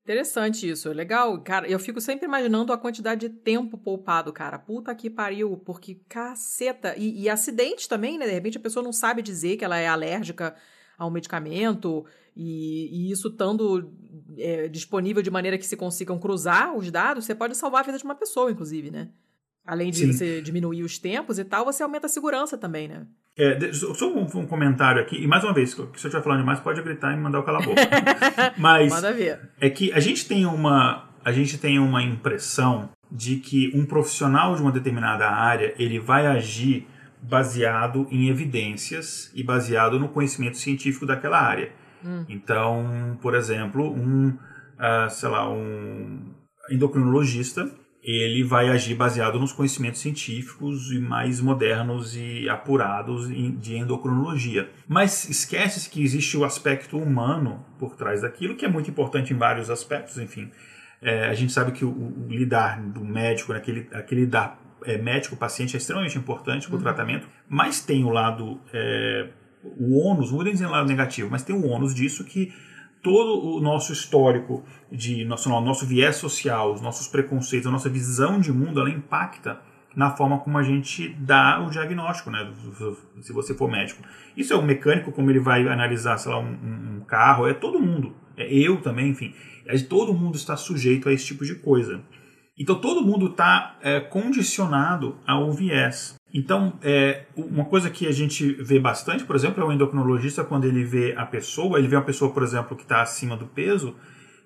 [0.08, 1.38] Interessante isso, legal.
[1.42, 4.58] Cara, eu fico sempre imaginando a quantidade de tempo poupado, cara.
[4.58, 6.94] Puta que pariu, porque caceta.
[6.96, 8.24] E, e acidente também, né?
[8.24, 10.54] De repente a pessoa não sabe dizer que ela é alérgica
[10.96, 12.06] a um medicamento,
[12.38, 13.92] e, e isso estando
[14.38, 17.98] é, disponível de maneira que se consigam cruzar os dados, você pode salvar a vida
[17.98, 19.08] de uma pessoa, inclusive, né?
[19.66, 20.12] Além de Sim.
[20.12, 23.06] você diminuir os tempos e tal, você aumenta a segurança também, né?
[23.36, 26.60] É, só um, um, comentário aqui, e mais uma vez, se eu estiver falando demais,
[26.60, 27.80] pode gritar e mandar o cala a boca.
[28.56, 29.40] Mas Manda ver.
[29.60, 34.54] é que a gente tem uma a gente tem uma impressão de que um profissional
[34.54, 36.86] de uma determinada área ele vai agir
[37.20, 41.72] baseado em evidências e baseado no conhecimento científico daquela área.
[42.04, 42.24] Hum.
[42.28, 46.34] Então, por exemplo, um, uh, sei lá, um
[46.70, 47.70] endocrinologista,
[48.02, 54.70] ele vai agir baseado nos conhecimentos científicos e mais modernos e apurados de endocrinologia.
[54.86, 59.36] Mas esquece que existe o aspecto humano por trás daquilo, que é muito importante em
[59.36, 60.50] vários aspectos, enfim.
[61.02, 64.96] É, a gente sabe que o, o lidar do médico, né, aquele, aquele lidar é,
[64.96, 66.82] médico-paciente é extremamente importante para o uhum.
[66.82, 69.28] tratamento, mas tem o lado é,
[69.64, 72.52] o ônus, não vou dizer lado negativo, mas tem o ônus disso que
[73.02, 78.40] todo o nosso histórico de nosso, nosso viés social, os nossos preconceitos, a nossa visão
[78.40, 79.60] de mundo, ela impacta
[79.94, 82.52] na forma como a gente dá o diagnóstico, né?
[83.20, 84.02] Se você for médico.
[84.36, 87.80] Isso é o mecânico, como ele vai analisar, sei lá, um, um carro, é todo
[87.80, 88.14] mundo.
[88.36, 89.34] É eu também, enfim.
[89.66, 92.00] É, todo mundo está sujeito a esse tipo de coisa.
[92.56, 96.17] Então todo mundo está é, condicionado ao viés.
[96.32, 100.66] Então, é, uma coisa que a gente vê bastante, por exemplo, é o endocrinologista, quando
[100.66, 103.96] ele vê a pessoa, ele vê uma pessoa, por exemplo, que está acima do peso,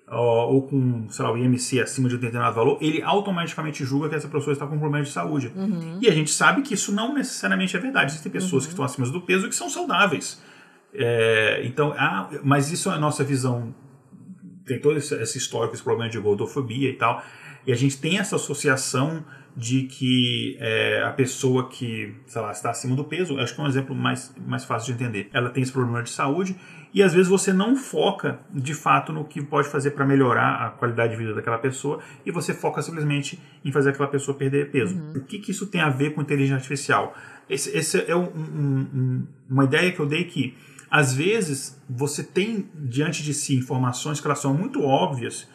[0.07, 4.15] ou com, sei lá, o IMC acima de um determinado valor, ele automaticamente julga que
[4.15, 5.51] essa pessoa está com um problema de saúde.
[5.55, 5.97] Uhum.
[6.01, 8.11] E a gente sabe que isso não necessariamente é verdade.
[8.11, 8.67] Existem pessoas uhum.
[8.67, 10.41] que estão acima do peso que são saudáveis.
[10.93, 13.73] É, então, ah, mas isso é a nossa visão.
[14.65, 17.23] Tem todo esse, esse histórico, esse problema de gordofobia e tal.
[17.65, 19.25] E a gente tem essa associação
[19.55, 23.63] de que é, a pessoa que, sei lá, está acima do peso, acho que é
[23.63, 25.29] um exemplo mais, mais fácil de entender.
[25.31, 26.55] Ela tem esse problema de saúde
[26.93, 30.69] e às vezes você não foca de fato no que pode fazer para melhorar a
[30.71, 34.95] qualidade de vida daquela pessoa e você foca simplesmente em fazer aquela pessoa perder peso.
[34.95, 35.13] Uhum.
[35.17, 37.15] O que, que isso tem a ver com inteligência artificial?
[37.49, 40.55] Esse, esse é um, um, um, uma ideia que eu dei que
[40.89, 45.49] às vezes você tem diante de si informações que elas são muito óbvias,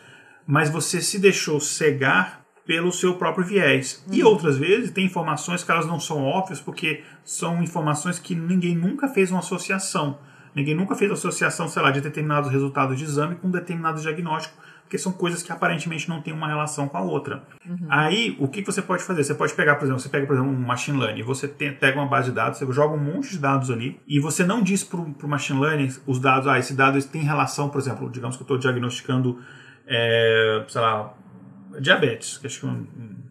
[0.46, 4.04] mas você se deixou cegar pelo seu próprio viés.
[4.06, 4.14] Uhum.
[4.14, 8.76] E outras vezes tem informações que elas não são óbvias porque são informações que ninguém
[8.76, 10.18] nunca fez uma associação.
[10.54, 14.54] Ninguém nunca fez associação, sei lá, de determinados resultados de exame com um determinado diagnóstico,
[14.82, 17.42] porque são coisas que aparentemente não têm uma relação com a outra.
[17.66, 17.86] Uhum.
[17.88, 19.24] Aí, o que você pode fazer?
[19.24, 21.98] Você pode pegar, por exemplo, você pega, por exemplo, um machine learning, você tem, pega
[21.98, 24.84] uma base de dados, você joga um monte de dados ali, e você não diz
[24.84, 28.42] para o machine learning os dados, ah, esse dado tem relação, por exemplo, digamos que
[28.42, 29.38] eu estou diagnosticando,
[29.86, 31.14] é, sei lá,
[31.81, 32.61] diabetes, que acho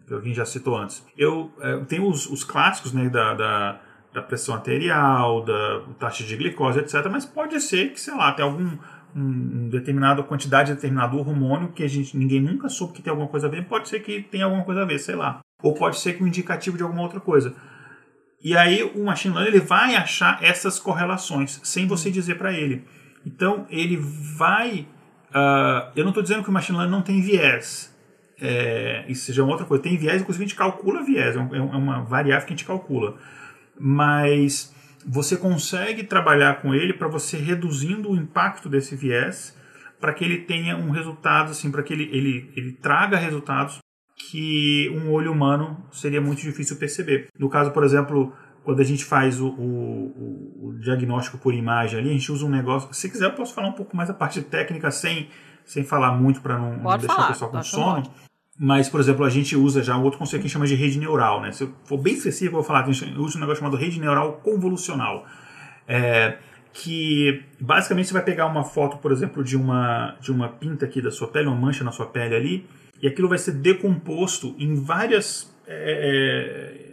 [0.06, 1.04] que alguém já citou antes.
[1.16, 3.80] Eu é, tenho os, os clássicos né, da, da
[4.12, 7.06] da pressão arterial, da taxa de glicose, etc.
[7.10, 8.76] Mas pode ser que, sei lá, tem algum
[9.14, 13.28] um, determinada quantidade de determinado hormônio que a gente ninguém nunca soube que tem alguma
[13.28, 13.66] coisa a ver.
[13.66, 15.40] Pode ser que tenha alguma coisa a ver, sei lá.
[15.62, 17.54] Ou pode ser que um indicativo de alguma outra coisa.
[18.42, 22.84] E aí o machine learning ele vai achar essas correlações sem você dizer para ele.
[23.26, 24.86] Então ele vai.
[25.30, 27.94] Uh, eu não estou dizendo que o machine learning não tem viés.
[28.40, 29.82] É, isso seja uma outra coisa.
[29.82, 31.36] Tem viés, inclusive a gente calcula viés.
[31.36, 33.18] É, é uma variável que a gente calcula
[33.78, 34.74] mas
[35.06, 39.56] você consegue trabalhar com ele para você reduzindo o impacto desse viés
[40.00, 43.78] para que ele tenha um resultado, assim, para que ele, ele, ele traga resultados
[44.16, 47.28] que um olho humano seria muito difícil perceber.
[47.38, 48.32] No caso, por exemplo,
[48.64, 52.50] quando a gente faz o, o, o, diagnóstico por imagem ali, a gente usa um
[52.50, 52.92] negócio.
[52.92, 55.28] Se quiser, eu posso falar um pouco mais a parte técnica sem,
[55.64, 58.02] sem falar muito para não, não, deixar falar, o pessoal com sono.
[58.58, 61.40] Mas, por exemplo, a gente usa já um outro conceito que chama de rede neural.
[61.40, 61.52] Né?
[61.52, 64.00] Se eu for bem específico, eu vou falar, a gente usa um negócio chamado rede
[64.00, 65.24] neural convolucional.
[65.86, 66.38] É,
[66.72, 71.00] que basicamente você vai pegar uma foto, por exemplo, de uma, de uma pinta aqui
[71.00, 72.66] da sua pele, uma mancha na sua pele ali,
[73.00, 76.88] e aquilo vai ser decomposto em várias é, é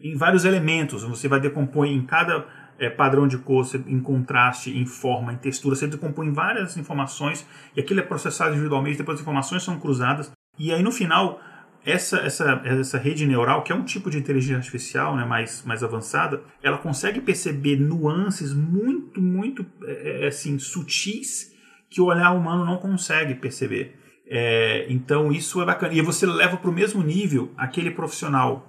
[0.00, 1.02] em vários elementos.
[1.02, 2.46] Você vai decompor em cada
[2.78, 7.44] é, padrão de cor, em contraste, em forma, em textura, você decompõe várias informações
[7.76, 11.40] e aquilo é processado individualmente, depois as informações são cruzadas e aí no final,
[11.84, 15.82] essa, essa, essa rede neural, que é um tipo de inteligência artificial né, mais, mais
[15.82, 21.54] avançada, ela consegue perceber nuances muito, muito é, é, assim, sutis
[21.88, 23.98] que o olhar humano não consegue perceber.
[24.26, 25.94] É, então isso é bacana.
[25.94, 28.66] E você leva para o mesmo nível aquele profissional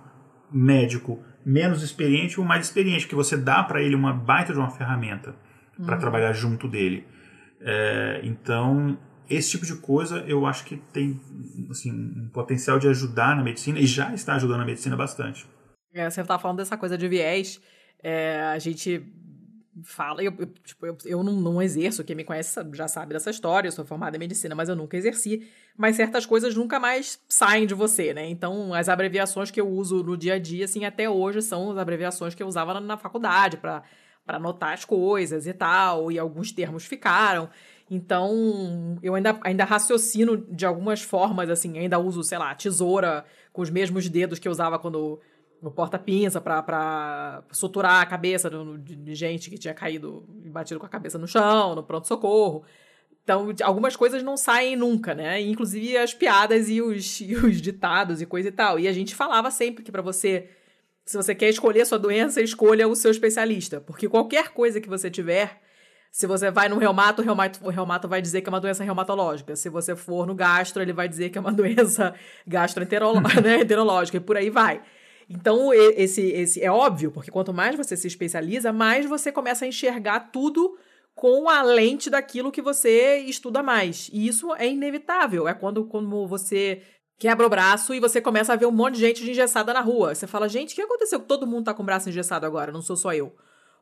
[0.51, 4.69] médico menos experiente ou mais experiente, que você dá para ele uma baita de uma
[4.69, 5.35] ferramenta
[5.77, 5.85] uhum.
[5.85, 7.05] para trabalhar junto dele.
[7.59, 8.97] É, então
[9.29, 11.19] esse tipo de coisa eu acho que tem
[11.69, 15.47] assim, um potencial de ajudar na medicina e já está ajudando a medicina bastante.
[15.93, 17.59] É, você estava falando dessa coisa de viés,
[18.01, 19.03] é, a gente
[19.83, 23.29] fala, eu, eu, tipo, eu, eu não, não, exerço, quem me conhece já sabe dessa
[23.29, 27.19] história, eu sou formada em medicina, mas eu nunca exerci, mas certas coisas nunca mais
[27.27, 28.27] saem de você, né?
[28.27, 31.77] Então, as abreviações que eu uso no dia a dia, assim, até hoje são as
[31.77, 33.83] abreviações que eu usava na, na faculdade para
[34.27, 37.49] anotar as coisas e tal, e alguns termos ficaram.
[37.89, 43.61] Então, eu ainda, ainda raciocino de algumas formas, assim, ainda uso, sei lá, tesoura com
[43.63, 45.19] os mesmos dedos que eu usava quando
[45.61, 50.85] no porta-pinça para suturar a cabeça de, de, gente que tinha caído e batido com
[50.85, 52.63] a cabeça no chão, no pronto-socorro.
[53.23, 55.41] Então, algumas coisas não saem nunca, né?
[55.41, 58.79] Inclusive as piadas e os, e os ditados e coisa e tal.
[58.79, 60.49] E a gente falava sempre que para você,
[61.05, 63.81] se você quer escolher a sua doença, escolha o seu especialista.
[63.81, 65.59] Porque qualquer coisa que você tiver
[66.11, 68.83] se você vai no reumato, o reumato, o reumato vai dizer que é uma doença
[68.83, 69.55] reumatológica.
[69.55, 72.13] Se você for no gastro, ele vai dizer que é uma doença
[72.47, 73.59] gastroenterológica, né,
[74.13, 74.81] e por aí vai.
[75.29, 79.67] Então, esse, esse é óbvio, porque quanto mais você se especializa, mais você começa a
[79.67, 80.75] enxergar tudo
[81.13, 84.09] com a lente daquilo que você estuda mais.
[84.11, 85.47] E isso é inevitável.
[85.47, 86.81] É quando, quando você
[87.19, 90.15] quebra o braço e você começa a ver um monte de gente engessada na rua.
[90.15, 91.19] Você fala, gente, o que aconteceu?
[91.19, 93.35] Todo mundo tá com o braço engessado agora, não sou só eu.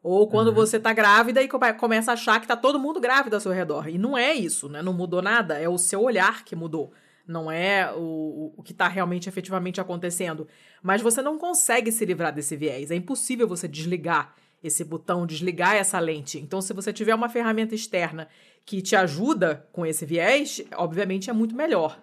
[0.04, 0.54] Ou quando uhum.
[0.54, 3.90] você tá grávida e começa a achar que tá todo mundo grávido ao seu redor.
[3.90, 4.82] E não é isso, né?
[4.82, 6.92] Não mudou nada, é o seu olhar que mudou.
[7.28, 10.48] Não é o, o que está realmente efetivamente acontecendo.
[10.82, 12.90] Mas você não consegue se livrar desse viés.
[12.90, 14.34] É impossível você desligar
[14.64, 16.40] esse botão, desligar essa lente.
[16.40, 18.28] Então, se você tiver uma ferramenta externa
[18.66, 22.00] que te ajuda com esse viés, obviamente é muito melhor.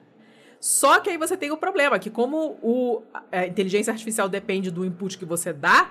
[0.60, 4.84] Só que aí você tem o problema, que como o, a inteligência artificial depende do
[4.84, 5.90] input que você dá,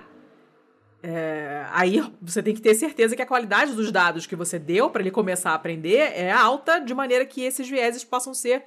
[1.06, 4.88] é, aí você tem que ter certeza que a qualidade dos dados que você deu
[4.88, 8.62] para ele começar a aprender é alta, de maneira que esses vieses possam ser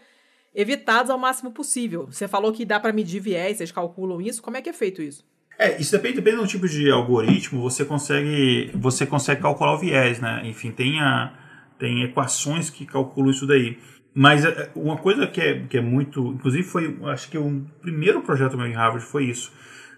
[0.53, 2.05] evitados ao máximo possível.
[2.11, 4.43] Você falou que dá para medir viés, vocês calculam isso?
[4.43, 5.25] Como é que é feito isso?
[5.57, 10.19] É, isso depende, depende do tipo de algoritmo, você consegue, você consegue calcular o viés,
[10.19, 10.43] né?
[10.45, 11.33] Enfim, tem, a,
[11.79, 13.79] tem equações que calculam isso daí.
[14.13, 16.33] Mas é, uma coisa que é, que é muito.
[16.33, 16.99] Inclusive, foi.
[17.05, 19.51] Acho que o primeiro projeto meu em Harvard foi isso.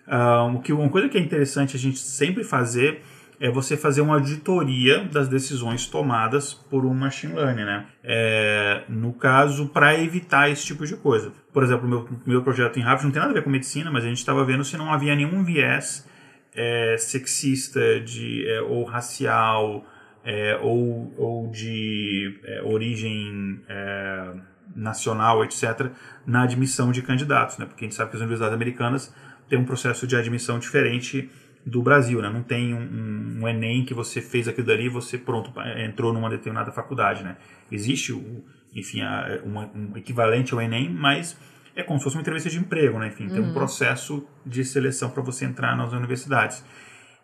[0.10, 3.01] Um, que uma coisa que é interessante a gente sempre fazer
[3.39, 7.86] é você fazer uma auditoria das decisões tomadas por um machine learning, né?
[8.03, 11.32] É, no caso, para evitar esse tipo de coisa.
[11.53, 13.89] Por exemplo, o meu, meu projeto em Harvard não tem nada a ver com medicina,
[13.89, 16.05] mas a gente estava vendo se não havia nenhum viés
[16.53, 19.86] é, sexista de, é, ou racial
[20.24, 24.34] é, ou, ou de é, origem é,
[24.76, 25.91] nacional, etc.,
[26.26, 27.66] na admissão de candidatos, né?
[27.66, 29.16] porque a gente sabe que as universidades americanas
[29.50, 31.30] têm um processo de admissão diferente
[31.66, 32.30] do Brasil, né?
[32.30, 36.30] não tem um, um Enem que você fez aquilo dali e você pronto entrou numa
[36.30, 37.24] determinada faculdade.
[37.24, 37.36] Né?
[37.72, 38.43] Existe, o,
[38.74, 41.38] enfim, a, uma, um equivalente ao Enem, mas
[41.76, 43.08] é como se fosse uma entrevista de emprego, né?
[43.08, 43.30] enfim, uhum.
[43.30, 43.54] tem um uhum.
[43.54, 46.64] processo de seleção para você entrar nas universidades.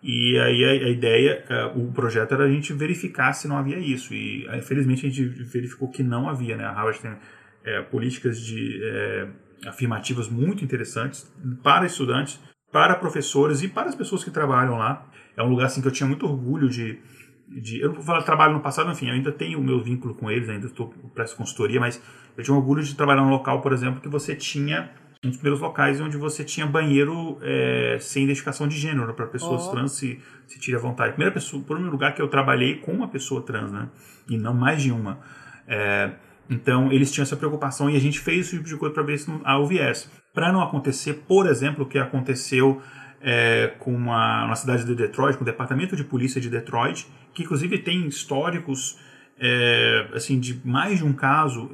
[0.04, 3.80] E aí a, a ideia, uh, o projeto era a gente verificar se não havia
[3.80, 4.14] isso.
[4.14, 6.56] E infelizmente a gente verificou que não havia.
[6.56, 6.64] Né?
[6.64, 7.12] A Harvard tem
[7.64, 9.28] é, políticas de é,
[9.66, 11.32] afirmativas muito interessantes
[11.63, 12.39] para estudantes,
[12.72, 15.07] para professores e para as pessoas que trabalham lá.
[15.38, 16.99] É um lugar assim que eu tinha muito orgulho de,
[17.47, 20.16] de eu não vou falar trabalho no passado, enfim, eu ainda tenho o meu vínculo
[20.16, 22.01] com eles, ainda estou presto consultoria, mas
[22.38, 24.91] eu tinha orgulho de trabalhar num local, por exemplo, que você tinha
[25.24, 29.68] um dos primeiros locais onde você tinha banheiro é, sem identificação de gênero para pessoas
[29.68, 29.72] oh.
[29.72, 31.13] trans se, se tire à vontade.
[31.13, 33.89] Primeira pessoa, primeiro lugar que eu trabalhei com uma pessoa trans, né?
[34.30, 35.20] E não mais de uma.
[35.68, 36.11] É,
[36.50, 39.18] então eles tinham essa preocupação e a gente fez esse tipo de coisa para ver
[39.18, 40.10] se não há o viés.
[40.34, 42.82] Para não acontecer, por exemplo, o que aconteceu
[43.22, 47.43] é, com uma, uma cidade de Detroit, com o departamento de polícia de Detroit, que
[47.43, 49.00] inclusive tem históricos
[49.39, 51.70] é, assim, de mais de um caso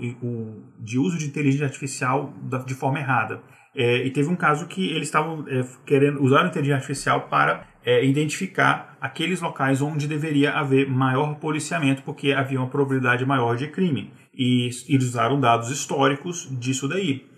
[0.79, 2.33] de uso de inteligência artificial
[2.65, 3.41] de forma errada.
[3.75, 7.65] É, e teve um caso que eles estavam é, querendo usar a inteligência artificial para
[7.85, 13.67] é, identificar aqueles locais onde deveria haver maior policiamento, porque havia uma probabilidade maior de
[13.67, 14.11] crime.
[14.33, 17.29] E eles usaram dados históricos disso daí.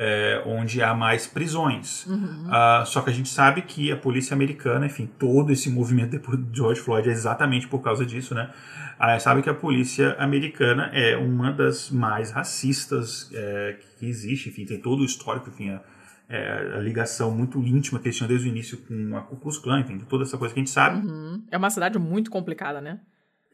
[0.00, 2.06] É, onde há mais prisões.
[2.06, 2.46] Uhum.
[2.46, 6.38] Uh, só que a gente sabe que a polícia americana, enfim, todo esse movimento depois
[6.38, 8.48] de George Floyd é exatamente por causa disso, né?
[8.98, 14.64] Ah, sabe que a polícia americana é uma das mais racistas é, que existe, enfim,
[14.64, 15.80] tem todo o histórico, enfim, a,
[16.28, 19.58] é, a, ligação muito íntima que eles tinham desde o início com a Ku Klux
[19.58, 21.06] Klan, enfim, toda essa coisa que a gente sabe.
[21.06, 21.44] Uhum.
[21.48, 22.98] É uma cidade muito complicada, né?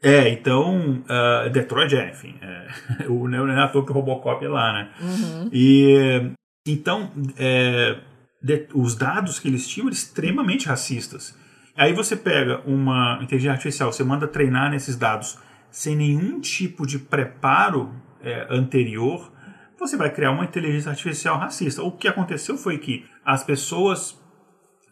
[0.05, 4.44] É, então, uh, Detroit é, enfim, é, o, não é à toa que o Robocop
[4.44, 4.90] é lá, né?
[5.00, 5.48] Uhum.
[5.50, 6.30] E,
[6.66, 7.96] então, é,
[8.42, 11.34] de, os dados que eles tinham eram extremamente racistas.
[11.74, 15.38] Aí você pega uma inteligência artificial, você manda treinar nesses dados
[15.70, 17.90] sem nenhum tipo de preparo
[18.22, 19.32] é, anterior,
[19.78, 21.82] você vai criar uma inteligência artificial racista.
[21.82, 24.22] O que aconteceu foi que as pessoas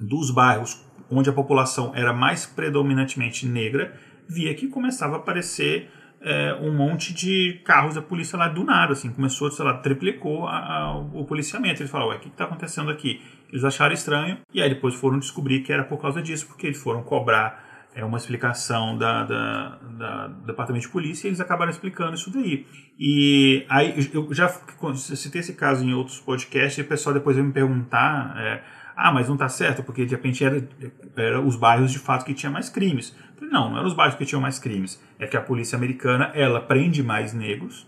[0.01, 3.95] dos bairros onde a população era mais predominantemente negra
[4.33, 8.93] via que começava a aparecer é, um monte de carros da polícia lá do nada,
[8.93, 11.83] assim, começou, sei lá, triplicou a, a, o policiamento.
[11.83, 13.21] Eles falaram, ué, o que está acontecendo aqui?
[13.51, 16.81] Eles acharam estranho e aí depois foram descobrir que era por causa disso, porque eles
[16.81, 17.62] foram cobrar
[17.95, 22.31] é, uma explicação da, da, da, do departamento de polícia e eles acabaram explicando isso
[22.33, 22.67] daí.
[22.99, 24.49] E aí eu já
[24.95, 28.35] citei esse caso em outros podcasts e o pessoal depois veio me perguntar.
[28.39, 28.63] É,
[28.97, 30.67] ah, mas não está certo, porque de repente era,
[31.17, 33.17] era os bairros de fato que tinha mais crimes.
[33.41, 35.03] Não, não eram os bairros que tinham mais crimes.
[35.19, 37.87] É que a polícia americana, ela prende mais negros.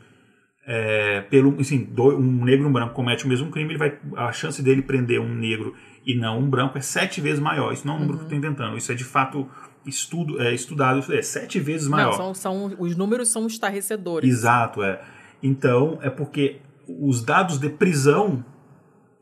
[0.66, 4.32] É, pelo, assim, um negro e um branco comete o mesmo crime, ele vai, a
[4.32, 5.74] chance dele prender um negro
[6.06, 7.72] e não um branco é sete vezes maior.
[7.72, 8.26] Isso não é um número uhum.
[8.26, 8.76] que eu estou inventando.
[8.76, 9.48] Isso é de fato
[9.86, 12.18] estudo, é, estudado, é sete vezes maior.
[12.18, 14.28] Não, são, são, os números são estarrecedores.
[14.28, 15.00] Exato, é.
[15.42, 18.44] Então, é porque os dados de prisão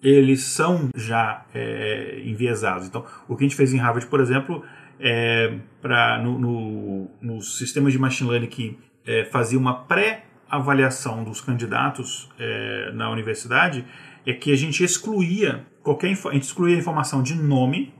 [0.02, 2.88] eles são já é, enviesados.
[2.88, 4.64] Então, o que a gente fez em Harvard, por exemplo,
[4.98, 11.40] é, pra, no, no, nos sistemas de machine learning que é, fazia uma pré-avaliação dos
[11.40, 13.84] candidatos é, na universidade,
[14.26, 17.92] é que a gente excluía qualquer a gente excluía a informação de nome,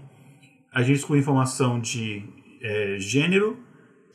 [0.73, 2.25] a gente excluía a informação de
[2.63, 3.59] é, gênero,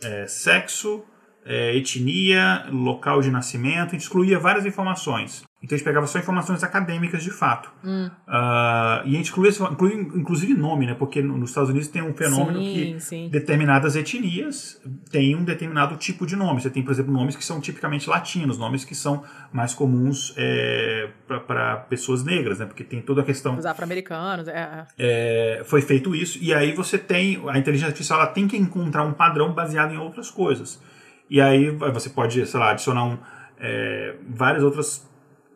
[0.02, 1.04] é, sexo,
[1.46, 5.47] é, etnia, local de nascimento, a gente excluía várias informações.
[5.62, 7.72] Então a gente pegava só informações acadêmicas de fato.
[7.84, 8.10] Hum.
[8.28, 10.94] Uh, e a gente incluía, incluía, inclusive nome, né?
[10.94, 13.30] Porque nos Estados Unidos tem um fenômeno sim, que sim.
[13.30, 14.80] determinadas etnias
[15.10, 16.62] têm um determinado tipo de nome.
[16.62, 21.10] Você tem, por exemplo, nomes que são tipicamente latinos, nomes que são mais comuns é,
[21.48, 22.68] para pessoas negras, né?
[22.68, 23.58] Porque tem toda a questão.
[23.58, 25.60] Os afro-americanos, é, é.
[25.60, 25.64] é.
[25.66, 27.42] Foi feito isso, e aí você tem.
[27.50, 30.80] A inteligência artificial ela tem que encontrar um padrão baseado em outras coisas.
[31.28, 33.18] E aí você pode, sei lá, adicionar um,
[33.60, 35.08] é, várias outras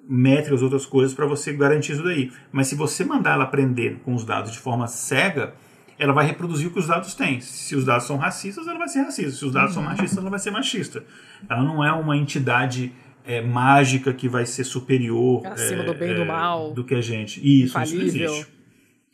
[0.08, 2.32] métricas, outras coisas para você garantir isso daí.
[2.52, 5.54] Mas se você mandar ela aprender com os dados de forma cega,
[5.97, 7.39] ela vai reproduzir o que os dados têm.
[7.41, 9.32] Se os dados são racistas, ela vai ser racista.
[9.32, 9.84] Se os dados uhum.
[9.84, 11.04] são machistas, ela vai ser machista.
[11.49, 12.91] Ela não é uma entidade
[13.26, 16.84] é, mágica que vai ser superior acima é, do bem e do é, mal, do
[16.84, 17.39] que a gente.
[17.39, 18.47] Isso, isso não existe.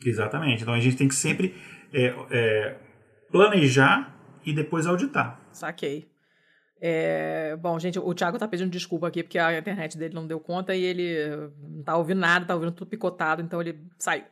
[0.04, 0.62] Exatamente.
[0.62, 1.54] Então a gente tem que sempre
[1.92, 2.76] é, é,
[3.30, 5.40] planejar e depois auditar.
[5.52, 6.06] Saquei.
[6.80, 10.38] É, bom, gente, o Thiago tá pedindo desculpa aqui porque a internet dele não deu
[10.38, 14.24] conta e ele não tá ouvindo nada, tá ouvindo tudo picotado, então ele saiu.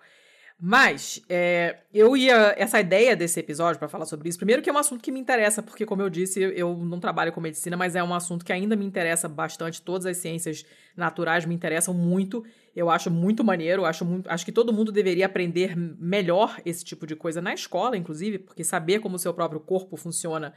[0.58, 2.54] Mas é, eu ia.
[2.56, 5.20] Essa ideia desse episódio para falar sobre isso, primeiro que é um assunto que me
[5.20, 8.52] interessa, porque, como eu disse, eu não trabalho com medicina, mas é um assunto que
[8.52, 9.82] ainda me interessa bastante.
[9.82, 10.64] Todas as ciências
[10.96, 12.42] naturais me interessam muito.
[12.74, 17.06] Eu acho muito maneiro, acho, muito, acho que todo mundo deveria aprender melhor esse tipo
[17.06, 20.54] de coisa na escola, inclusive, porque saber como o seu próprio corpo funciona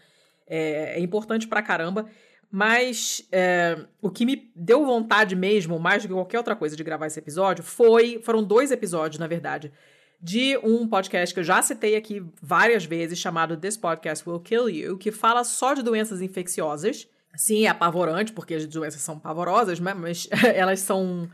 [0.49, 2.07] é, é importante pra caramba.
[2.51, 6.83] Mas é, o que me deu vontade mesmo, mais do que qualquer outra coisa de
[6.83, 8.19] gravar esse episódio, foi.
[8.23, 9.71] Foram dois episódios, na verdade,
[10.19, 14.69] de um podcast que eu já citei aqui várias vezes, chamado This Podcast Will Kill
[14.69, 17.07] You, que fala só de doenças infecciosas.
[17.35, 19.93] Sim, é apavorante, porque as doenças são pavorosas, né?
[19.93, 21.29] mas elas são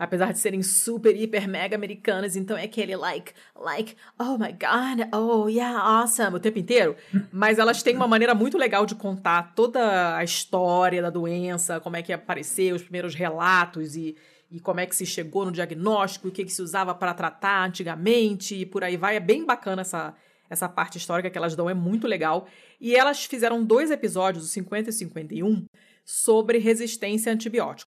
[0.00, 5.14] apesar de serem super, hiper, mega americanas, então é aquele like, like, oh my god,
[5.14, 6.96] oh yeah, awesome, o tempo inteiro.
[7.30, 11.96] Mas elas têm uma maneira muito legal de contar toda a história da doença, como
[11.96, 14.16] é que apareceu, os primeiros relatos e,
[14.50, 17.68] e como é que se chegou no diagnóstico, o que, que se usava para tratar
[17.68, 19.16] antigamente e por aí vai.
[19.16, 20.14] É bem bacana essa,
[20.48, 22.48] essa parte histórica que elas dão, é muito legal.
[22.80, 25.66] E elas fizeram dois episódios, o 50 e 51,
[26.06, 27.89] sobre resistência a antibiótico.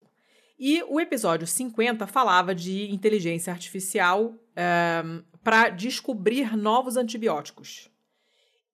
[0.59, 7.89] E o episódio 50 falava de inteligência artificial um, ehm, para descobrir novos antibióticos.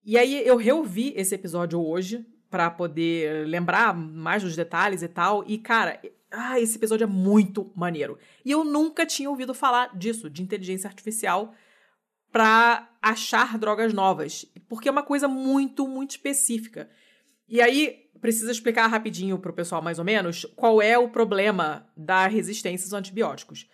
[0.05, 5.43] E aí eu reouvi esse episódio hoje para poder lembrar mais dos detalhes e tal.
[5.47, 5.99] E, cara,
[6.31, 8.17] ah, esse episódio é muito maneiro.
[8.43, 11.53] E eu nunca tinha ouvido falar disso, de inteligência artificial
[12.31, 16.89] para achar drogas novas, porque é uma coisa muito, muito específica.
[17.47, 21.85] E aí, precisa explicar rapidinho para o pessoal, mais ou menos, qual é o problema
[21.95, 23.67] da resistência aos antibióticos.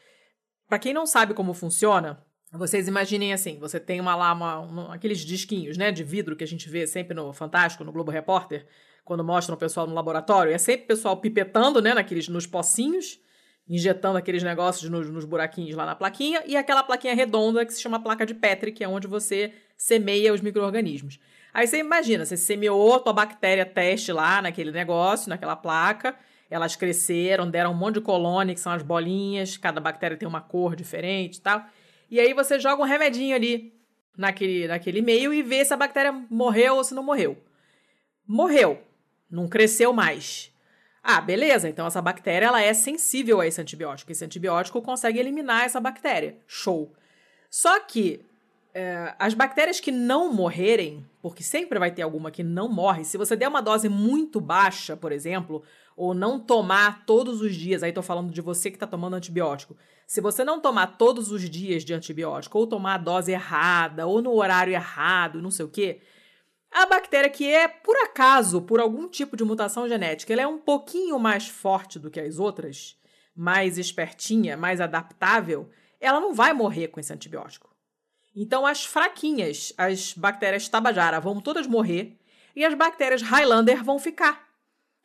[0.68, 4.96] Para quem não sabe como funciona, vocês imaginem assim: você tem uma lá, uma, uma,
[4.96, 8.66] aqueles disquinhos né, de vidro que a gente vê sempre no Fantástico, no Globo Repórter,
[9.06, 10.52] quando mostram o pessoal no laboratório.
[10.52, 13.20] É sempre o pessoal pipetando né, naqueles, nos pocinhos,
[13.68, 17.80] injetando aqueles negócios nos, nos buraquinhos lá na plaquinha, e aquela plaquinha redonda que se
[17.80, 21.20] chama placa de Petri, que é onde você semeia os micro-organismos.
[21.54, 26.16] Aí você imagina, você semeou tua bactéria teste lá naquele negócio, naquela placa,
[26.50, 30.42] elas cresceram, deram um monte de colônia, que são as bolinhas, cada bactéria tem uma
[30.42, 31.64] cor diferente e tal.
[32.10, 33.74] E aí você joga um remedinho ali
[34.18, 37.38] naquele, naquele meio e vê se a bactéria morreu ou se não morreu.
[38.28, 38.82] Morreu,
[39.30, 40.52] não cresceu mais.
[41.02, 44.12] Ah, beleza, então essa bactéria ela é sensível a esse antibiótico.
[44.12, 46.38] Esse antibiótico consegue eliminar essa bactéria.
[46.46, 46.94] Show.
[47.50, 48.26] Só que
[48.74, 53.18] é, as bactérias que não morrerem, porque sempre vai ter alguma que não morre, se
[53.18, 55.64] você der uma dose muito baixa, por exemplo,
[55.96, 59.76] ou não tomar todos os dias, aí tô falando de você que está tomando antibiótico,
[60.08, 64.22] se você não tomar todos os dias de antibiótico, ou tomar a dose errada, ou
[64.22, 66.02] no horário errado, não sei o quê,
[66.72, 70.60] a bactéria que é, por acaso, por algum tipo de mutação genética, ela é um
[70.60, 72.98] pouquinho mais forte do que as outras,
[73.36, 77.69] mais espertinha, mais adaptável, ela não vai morrer com esse antibiótico.
[78.36, 82.18] Então, as fraquinhas, as bactérias Tabajara, vão todas morrer
[82.56, 84.48] e as bactérias Highlander vão ficar.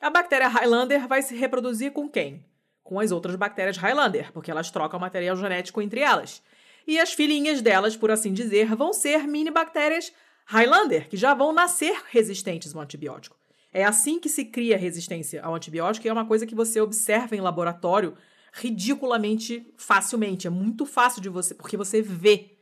[0.00, 2.44] A bactéria Highlander vai se reproduzir com quem?
[2.82, 6.42] Com as outras bactérias Highlander, porque elas trocam material genético entre elas.
[6.86, 10.12] E as filhinhas delas, por assim dizer, vão ser mini bactérias
[10.44, 13.36] Highlander, que já vão nascer resistentes ao antibiótico.
[13.72, 17.34] É assim que se cria resistência ao antibiótico e é uma coisa que você observa
[17.34, 18.14] em laboratório
[18.52, 20.46] ridiculamente facilmente.
[20.46, 22.53] É muito fácil de você, porque você vê.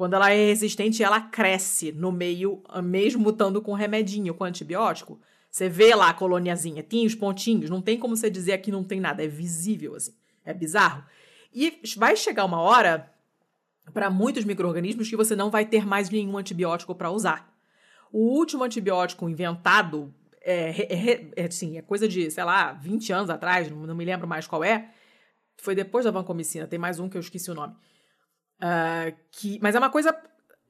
[0.00, 5.20] Quando ela é resistente, ela cresce no meio, mesmo estando com remedinho, com antibiótico.
[5.50, 8.82] Você vê lá a coloniazinha, tem os pontinhos, não tem como você dizer que não
[8.82, 10.14] tem nada, é visível, assim.
[10.42, 11.04] É bizarro.
[11.52, 13.12] E vai chegar uma hora,
[13.92, 17.54] para muitos micro-organismos, que você não vai ter mais nenhum antibiótico para usar.
[18.10, 23.28] O último antibiótico inventado é, é, é, assim, é coisa de, sei lá, 20 anos
[23.28, 24.94] atrás, não me lembro mais qual é.
[25.58, 27.74] Foi depois da vancomicina, tem mais um que eu esqueci o nome.
[28.62, 30.14] Uh, que, mas é uma coisa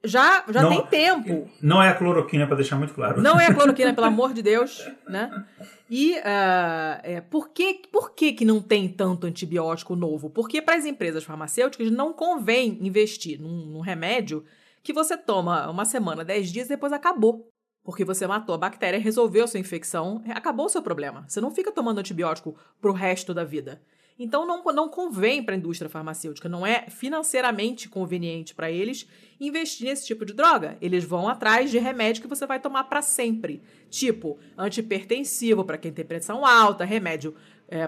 [0.03, 1.49] já, já Não- tem tempo.
[1.61, 3.21] Não é a cloroquina, pra deixar muito claro.
[3.21, 5.45] Não é a cloroquina, pelo amor de Deus, né?
[5.89, 10.29] E ah, é, por, que, por que, que não tem tanto antibiótico novo?
[10.29, 14.43] Porque para as empresas farmacêuticas não convém investir num, num remédio
[14.81, 17.47] que você toma uma semana, dez dias e depois acabou.
[17.83, 21.25] Porque você matou a bactéria, resolveu sua infecção, acabou o seu problema.
[21.27, 23.81] Você não fica tomando antibiótico pro resto da vida.
[24.23, 29.07] Então não, não convém para a indústria farmacêutica, não é financeiramente conveniente para eles
[29.39, 30.77] investir nesse tipo de droga.
[30.79, 35.91] Eles vão atrás de remédio que você vai tomar para sempre, tipo antipertensivo para quem
[35.91, 37.33] tem pressão alta, remédio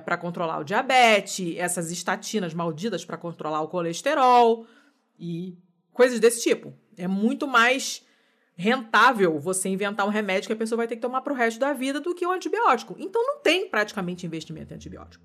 [0.06, 4.66] para controlar o diabetes, essas estatinas malditas para controlar o colesterol
[5.20, 5.56] e
[5.92, 6.74] coisas desse tipo.
[6.98, 8.04] É muito mais
[8.56, 11.74] rentável você inventar um remédio que a pessoa vai ter que tomar pro resto da
[11.74, 12.96] vida do que o antibiótico.
[12.98, 15.24] Então não tem praticamente investimento em antibiótico.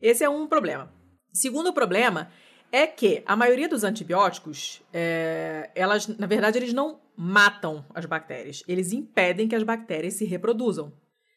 [0.00, 0.92] Esse é um problema.
[1.32, 2.30] Segundo problema
[2.72, 8.62] é que a maioria dos antibióticos, é, elas, na verdade, eles não matam as bactérias,
[8.68, 10.92] eles impedem que as bactérias se reproduzam.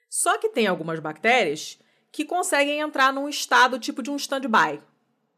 [0.09, 1.79] Só que tem algumas bactérias
[2.11, 4.81] que conseguem entrar num estado tipo de um stand-by.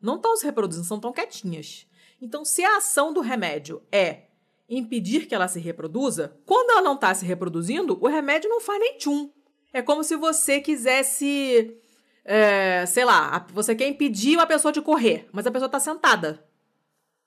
[0.01, 1.85] Não estão se reproduzindo, são tão quietinhas.
[2.21, 4.27] Então, se a ação do remédio é
[4.69, 8.79] impedir que ela se reproduza, quando ela não está se reproduzindo, o remédio não faz
[8.79, 9.29] nem tchum.
[9.73, 11.80] É como se você quisesse
[12.23, 16.43] é, sei lá, você quer impedir uma pessoa de correr, mas a pessoa está sentada.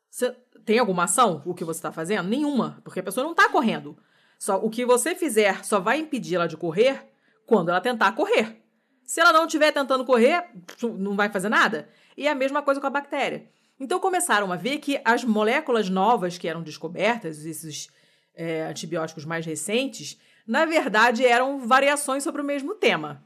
[0.08, 0.34] Você
[0.64, 2.28] tem alguma ação o que você está fazendo?
[2.28, 3.96] Nenhuma, porque a pessoa não está correndo.
[4.38, 7.04] Só o que você fizer só vai impedir ela de correr
[7.46, 8.62] quando ela tentar correr.
[9.02, 10.44] Se ela não estiver tentando correr,
[10.82, 11.88] não vai fazer nada.
[12.16, 13.48] E é a mesma coisa com a bactéria.
[13.78, 17.90] Então começaram a ver que as moléculas novas que eram descobertas, esses
[18.34, 23.22] é, antibióticos mais recentes, na verdade eram variações sobre o mesmo tema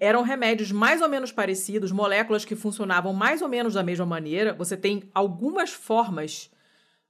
[0.00, 4.54] eram remédios mais ou menos parecidos, moléculas que funcionavam mais ou menos da mesma maneira.
[4.54, 6.50] Você tem algumas formas,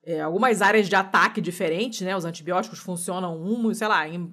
[0.04, 2.16] é, algumas áreas de ataque diferentes, né?
[2.16, 4.28] Os antibióticos funcionam um, sei lá, im,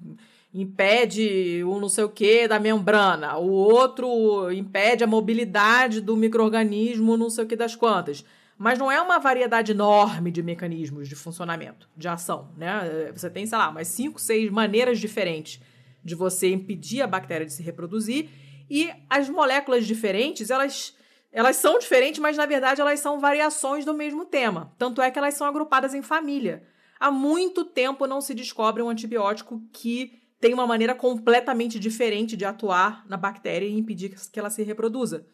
[0.52, 7.16] impede o não sei o que da membrana, o outro impede a mobilidade do microorganismo,
[7.16, 8.24] não sei o que das quantas.
[8.56, 13.12] Mas não é uma variedade enorme de mecanismos de funcionamento, de ação, né?
[13.14, 15.60] Você tem, sei lá, umas cinco, seis maneiras diferentes
[16.04, 18.28] de você impedir a bactéria de se reproduzir
[18.70, 20.94] e as moléculas diferentes, elas,
[21.32, 24.74] elas são diferentes, mas na verdade elas são variações do mesmo tema.
[24.78, 26.66] Tanto é que elas são agrupadas em família.
[27.00, 32.44] Há muito tempo não se descobre um antibiótico que tem uma maneira completamente diferente de
[32.44, 35.26] atuar na bactéria e impedir que ela se reproduza.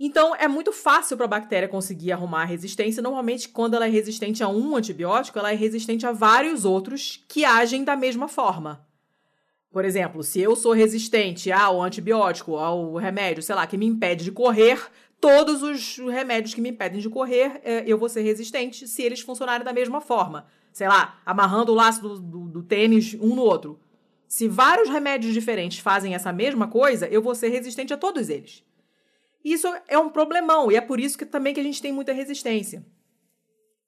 [0.00, 3.02] Então, é muito fácil para a bactéria conseguir arrumar a resistência.
[3.02, 7.44] Normalmente, quando ela é resistente a um antibiótico, ela é resistente a vários outros que
[7.44, 8.87] agem da mesma forma.
[9.70, 14.24] Por exemplo, se eu sou resistente ao antibiótico, ao remédio, sei lá, que me impede
[14.24, 14.80] de correr,
[15.20, 19.20] todos os remédios que me impedem de correr, é, eu vou ser resistente se eles
[19.20, 20.46] funcionarem da mesma forma.
[20.72, 23.78] Sei lá, amarrando o laço do, do, do tênis um no outro.
[24.26, 28.62] Se vários remédios diferentes fazem essa mesma coisa, eu vou ser resistente a todos eles.
[29.44, 32.12] Isso é um problemão, e é por isso que também que a gente tem muita
[32.12, 32.84] resistência.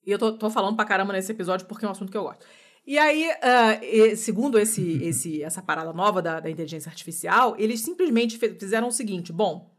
[0.06, 2.22] E eu tô, tô falando pra caramba nesse episódio porque é um assunto que eu
[2.22, 2.44] gosto.
[2.90, 8.36] E aí, uh, segundo esse, esse, essa parada nova da, da inteligência artificial, eles simplesmente
[8.36, 9.70] fizeram o seguinte: bom,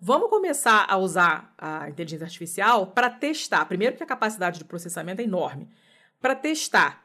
[0.00, 3.66] vamos começar a usar a inteligência artificial para testar.
[3.66, 5.68] Primeiro, que a capacidade de processamento é enorme.
[6.18, 7.04] Para testar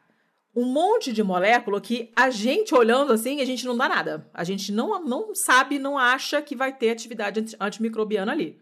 [0.56, 4.30] um monte de molécula que a gente olhando assim, a gente não dá nada.
[4.34, 8.58] A gente não, não sabe, não acha que vai ter atividade antimicrobiana ali.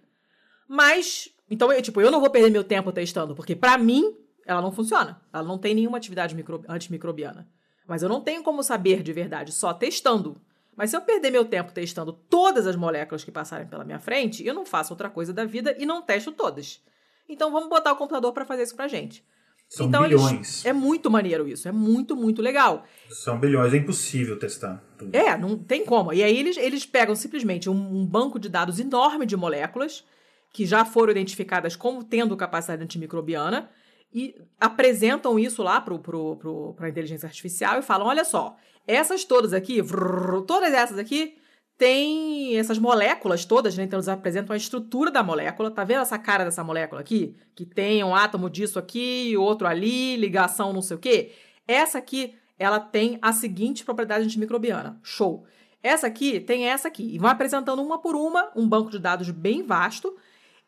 [0.68, 4.18] Mas, então, eu, tipo, eu não vou perder meu tempo testando, porque para mim
[4.48, 5.22] ela não funciona.
[5.32, 7.48] Ela não tem nenhuma atividade micro, antimicrobiana.
[7.86, 10.42] Mas eu não tenho como saber de verdade, só testando.
[10.76, 14.46] Mas se eu perder meu tempo testando todas as moléculas que passarem pela minha frente,
[14.46, 16.82] eu não faço outra coisa da vida e não testo todas.
[17.28, 19.24] Então vamos botar o computador para fazer isso pra gente.
[19.68, 20.32] São então, bilhões.
[20.32, 22.86] Eles, é muito maneiro isso, é muito, muito legal.
[23.10, 25.14] São bilhões, é impossível testar tudo.
[25.14, 26.14] É, não tem como.
[26.14, 30.06] E aí eles, eles pegam simplesmente um, um banco de dados enorme de moléculas
[30.54, 33.70] que já foram identificadas como tendo capacidade antimicrobiana
[34.14, 38.56] e apresentam isso lá para a inteligência artificial e falam: olha só,
[38.86, 41.38] essas todas aqui, vrr, todas essas aqui
[41.78, 43.84] tem essas moléculas todas, né?
[43.84, 45.70] Então eles apresentam a estrutura da molécula.
[45.70, 47.36] Tá vendo essa cara dessa molécula aqui?
[47.56, 51.34] Que tem um átomo disso aqui, outro ali, ligação não sei o quê.
[51.68, 55.00] Essa aqui, ela tem a seguinte propriedade antimicrobiana.
[55.04, 55.46] Show.
[55.84, 57.14] Essa aqui tem essa aqui.
[57.14, 60.18] E vão apresentando uma por uma, um banco de dados bem vasto.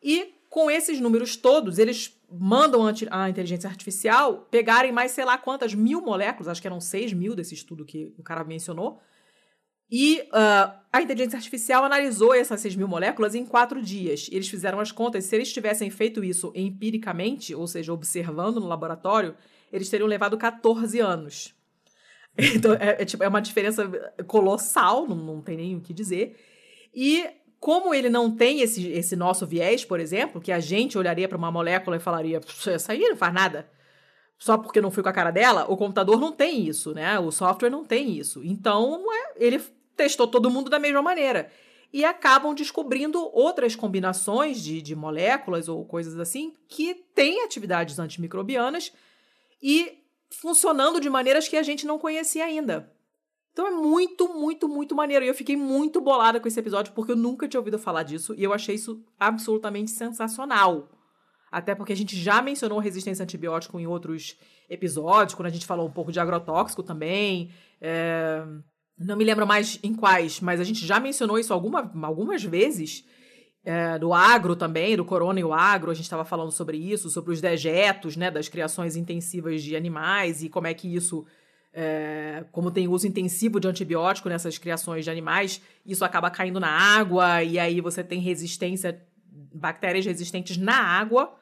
[0.00, 5.74] E com esses números todos, eles mandam a inteligência artificial pegarem mais sei lá quantas
[5.74, 9.00] mil moléculas, acho que eram 6 mil desse estudo que o cara mencionou,
[9.90, 14.28] e uh, a inteligência artificial analisou essas 6 mil moléculas em quatro dias.
[14.30, 19.34] Eles fizeram as contas, se eles tivessem feito isso empiricamente, ou seja, observando no laboratório,
[19.72, 21.54] eles teriam levado 14 anos.
[22.54, 23.86] Então, é, é, tipo, é uma diferença
[24.26, 26.38] colossal, não, não tem nem o que dizer.
[26.94, 27.26] E
[27.60, 31.36] como ele não tem esse, esse nosso viés, por exemplo, que a gente olharia para
[31.36, 33.70] uma molécula e falaria, essa aí não faz nada,
[34.38, 37.18] só porque não fui com a cara dela, o computador não tem isso, né?
[37.18, 38.42] O software não tem isso.
[38.42, 39.60] Então, é, ele
[39.94, 41.52] testou todo mundo da mesma maneira.
[41.92, 48.92] E acabam descobrindo outras combinações de, de moléculas ou coisas assim que têm atividades antimicrobianas
[49.62, 49.98] e
[50.30, 52.90] funcionando de maneiras que a gente não conhecia ainda.
[53.52, 55.24] Então é muito, muito, muito maneiro.
[55.24, 58.34] E eu fiquei muito bolada com esse episódio porque eu nunca tinha ouvido falar disso
[58.36, 60.88] e eu achei isso absolutamente sensacional.
[61.50, 64.36] Até porque a gente já mencionou resistência a antibiótico em outros
[64.68, 67.50] episódios, quando a gente falou um pouco de agrotóxico também.
[67.80, 68.44] É...
[68.96, 73.04] Não me lembro mais em quais, mas a gente já mencionou isso alguma, algumas vezes.
[73.62, 77.10] É, do agro também, do corona e o agro, a gente estava falando sobre isso,
[77.10, 81.26] sobre os dejetos, né, das criações intensivas de animais e como é que isso,
[81.72, 86.68] é, como tem uso intensivo de antibiótico nessas criações de animais, isso acaba caindo na
[86.68, 89.00] água e aí você tem resistência,
[89.54, 91.36] bactérias resistentes na água,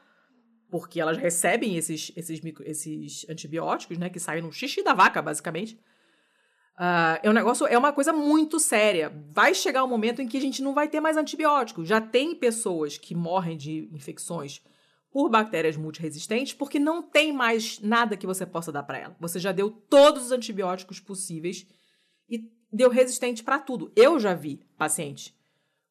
[0.70, 5.78] porque elas recebem esses, esses, esses antibióticos, né, que saem no xixi da vaca, basicamente.
[6.78, 9.12] Uh, é um negócio, é uma coisa muito séria.
[9.32, 11.84] Vai chegar um momento em que a gente não vai ter mais antibiótico.
[11.84, 14.62] Já tem pessoas que morrem de infecções
[15.18, 19.16] por bactérias multiresistentes porque não tem mais nada que você possa dar para ela.
[19.18, 21.66] Você já deu todos os antibióticos possíveis
[22.30, 23.90] e deu resistente para tudo.
[23.96, 25.36] Eu já vi paciente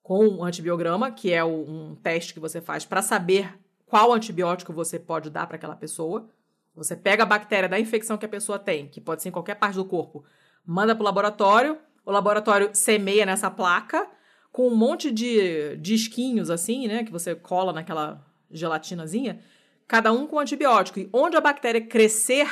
[0.02, 3.54] com um antibiograma, que é um teste que você faz para saber
[3.86, 6.30] qual antibiótico você pode dar para aquela pessoa.
[6.74, 9.56] Você pega a bactéria da infecção que a pessoa tem, que pode ser em qualquer
[9.56, 10.24] parte do corpo,
[10.66, 14.08] manda para o laboratório, o laboratório semeia nessa placa
[14.54, 19.40] com um monte de disquinhos assim, né, que você cola naquela gelatinazinha,
[19.88, 21.00] cada um com antibiótico.
[21.00, 22.48] E onde a bactéria crescer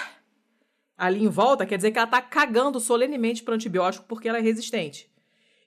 [0.97, 4.41] ali em volta, quer dizer que ela está cagando solenemente para antibiótico porque ela é
[4.41, 5.09] resistente.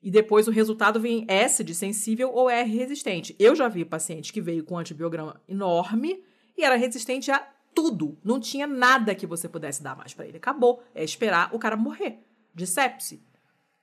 [0.02, 3.34] E depois o resultado vem S de sensível ou R resistente.
[3.38, 6.22] Eu já vi paciente que veio com um antibiograma enorme
[6.56, 8.16] e era resistente a tudo.
[8.24, 10.36] Não tinha nada que você pudesse dar mais para ele.
[10.36, 10.82] Acabou.
[10.94, 12.20] É esperar o cara morrer
[12.54, 13.22] de sepse,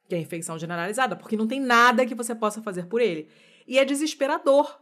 [0.07, 3.29] que é infecção generalizada, porque não tem nada que você possa fazer por ele.
[3.67, 4.79] E é desesperador.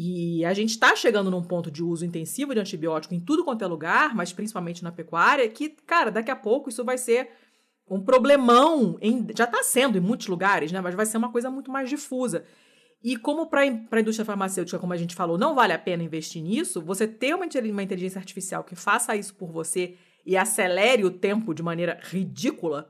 [0.00, 3.64] E a gente está chegando num ponto de uso intensivo de antibiótico em tudo quanto
[3.64, 7.30] é lugar, mas principalmente na pecuária, que, cara, daqui a pouco isso vai ser
[7.90, 8.96] um problemão.
[9.02, 10.80] Em, já está sendo em muitos lugares, né?
[10.80, 12.44] Mas vai ser uma coisa muito mais difusa.
[13.02, 16.44] E como para a indústria farmacêutica, como a gente falou, não vale a pena investir
[16.44, 21.10] nisso, você ter uma, uma inteligência artificial que faça isso por você e acelere o
[21.10, 22.88] tempo de maneira ridícula,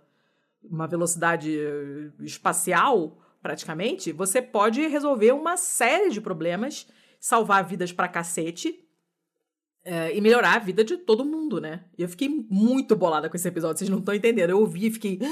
[0.63, 6.87] uma velocidade eh, espacial, praticamente, você pode resolver uma série de problemas,
[7.21, 8.75] salvar vidas pra cacete
[9.85, 11.85] é, e melhorar a vida de todo mundo, né?
[11.97, 14.51] E eu fiquei muito bolada com esse episódio, vocês não estão entendendo.
[14.51, 15.19] Eu ouvi e fiquei.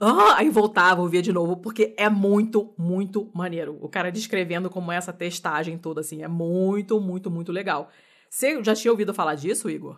[0.00, 3.76] Ah, aí voltava, ouvia de novo, porque é muito, muito maneiro.
[3.80, 7.90] O cara descrevendo como é essa testagem toda, assim, é muito, muito, muito legal.
[8.30, 9.96] Você já tinha ouvido falar disso, Igor?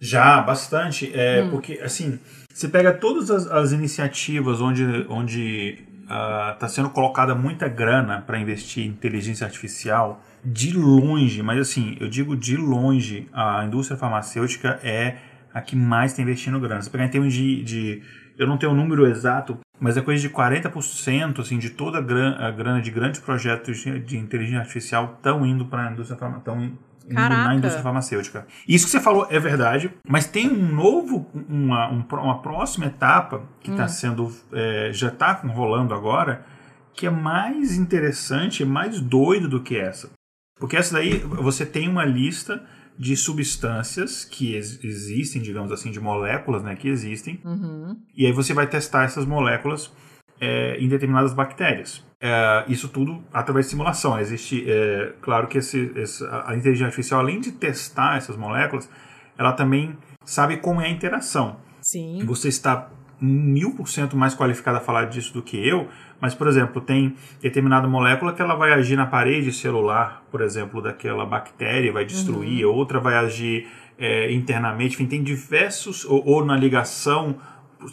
[0.00, 1.12] Já, bastante.
[1.14, 1.50] É, hum.
[1.50, 2.18] Porque, assim,
[2.52, 5.86] você pega todas as, as iniciativas onde onde
[6.52, 11.96] está uh, sendo colocada muita grana para investir em inteligência artificial, de longe, mas assim,
[11.98, 15.16] eu digo de longe, a indústria farmacêutica é
[15.52, 16.80] a que mais está investindo grana.
[16.80, 18.02] Se pegar em termos de, de,
[18.38, 21.98] Eu não tenho o um número exato, mas é coisa de 40% assim, de toda
[21.98, 25.92] a grana, a grana de grandes projetos de, de inteligência artificial estão indo para a
[25.92, 28.46] indústria farmacêutica na indústria farmacêutica.
[28.68, 33.42] Isso que você falou é verdade, mas tem um novo, uma, um, uma próxima etapa
[33.60, 33.88] que está hum.
[33.88, 36.44] sendo, é, já está rolando agora,
[36.92, 40.10] que é mais interessante, mais doido do que essa.
[40.58, 42.62] Porque essa daí, você tem uma lista
[42.98, 47.96] de substâncias que ex existem, digamos assim, de moléculas né, que existem, uhum.
[48.16, 49.92] e aí você vai testar essas moléculas
[50.40, 52.04] é, em determinadas bactérias.
[52.18, 54.18] É, isso tudo através de simulação.
[54.18, 58.88] Existe, é, claro que esse, esse, a inteligência artificial, além de testar essas moléculas,
[59.36, 61.58] ela também sabe como é a interação.
[61.82, 62.24] Sim.
[62.24, 62.90] Você está
[63.20, 65.88] mil por cento mais qualificada a falar disso do que eu,
[66.20, 70.82] mas, por exemplo, tem determinada molécula que ela vai agir na parede celular, por exemplo,
[70.82, 72.74] daquela bactéria, vai destruir, uhum.
[72.74, 77.36] outra vai agir é, internamente, enfim, tem diversos, ou, ou na ligação.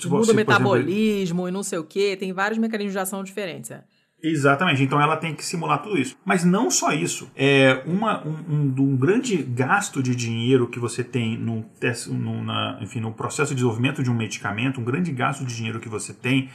[0.05, 3.71] Muda o metabolismo exemplo, e não sei o que, tem vários mecanismos de ação diferentes.
[3.71, 3.83] É.
[4.23, 6.15] Exatamente, então ela tem que simular tudo isso.
[6.23, 7.29] Mas não só isso.
[7.35, 11.65] É uma, um, um, um grande gasto de dinheiro que você tem no,
[12.07, 15.77] no, na, enfim, no processo de desenvolvimento de um medicamento, um grande gasto de dinheiro
[15.77, 16.49] que você tem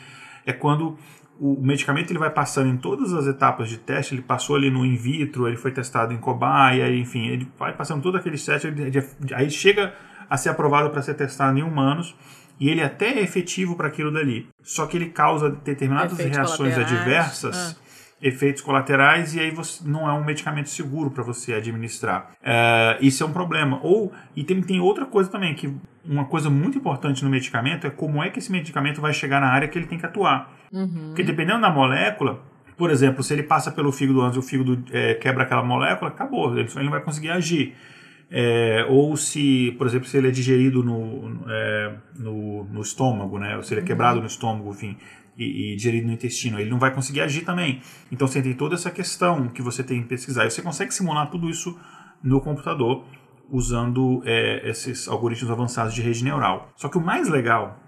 [0.46, 0.96] é quando
[1.38, 4.84] o medicamento ele vai passando em todas as etapas de teste, ele passou ali no
[4.84, 8.68] in vitro, ele foi testado em cobaia, enfim, ele vai passando todo aquele teste,
[9.34, 9.94] aí chega
[10.28, 12.16] a ser aprovado para ser testado em humanos
[12.60, 14.48] e ele até é efetivo para aquilo dali.
[14.62, 18.16] Só que ele causa determinadas efeitos reações adversas, ah.
[18.20, 22.30] efeitos colaterais, e aí você, não é um medicamento seguro para você administrar.
[22.42, 23.78] É, isso é um problema.
[23.82, 25.72] Ou, e tem, tem outra coisa também, que
[26.04, 29.48] uma coisa muito importante no medicamento é como é que esse medicamento vai chegar na
[29.48, 30.52] área que ele tem que atuar.
[30.72, 31.08] Uhum.
[31.08, 32.42] Porque dependendo da molécula,
[32.76, 36.10] por exemplo, se ele passa pelo fígado antes e o fígado é, quebra aquela molécula,
[36.10, 37.74] acabou, ele não vai conseguir agir.
[38.30, 43.56] É, ou se, por exemplo, se ele é digerido no, é, no, no, estômago, né?
[43.56, 44.22] ou se ele é quebrado uhum.
[44.22, 44.98] no estômago, enfim,
[45.36, 47.80] e, e, digerido no intestino, ele não vai conseguir agir também.
[48.12, 50.44] Então você tem toda essa questão que você tem que pesquisar.
[50.44, 51.78] E você consegue simular tudo isso
[52.22, 53.04] no computador
[53.50, 56.70] usando é, esses algoritmos avançados de rede neural.
[56.76, 57.78] Só que o mais legal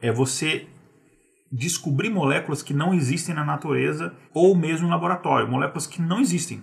[0.00, 0.68] é você
[1.50, 6.62] descobrir moléculas que não existem na natureza ou mesmo no laboratório, moléculas que não existem.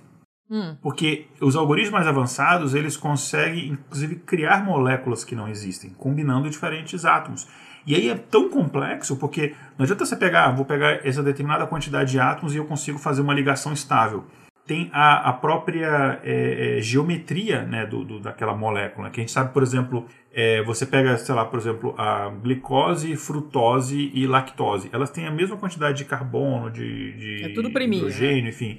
[0.50, 0.76] Hum.
[0.82, 7.06] Porque os algoritmos mais avançados, eles conseguem, inclusive, criar moléculas que não existem, combinando diferentes
[7.06, 7.48] átomos.
[7.86, 11.66] E aí é tão complexo, porque não adianta você pegar, ah, vou pegar essa determinada
[11.66, 14.26] quantidade de átomos e eu consigo fazer uma ligação estável.
[14.66, 19.32] Tem a, a própria é, é, geometria né, do, do, daquela molécula, que a gente
[19.32, 24.90] sabe, por exemplo, é, você pega, sei lá, por exemplo, a glicose, frutose e lactose.
[24.92, 27.86] Elas têm a mesma quantidade de carbono, de, de é tudo né?
[27.86, 28.50] hidrogênio, né?
[28.50, 28.78] enfim.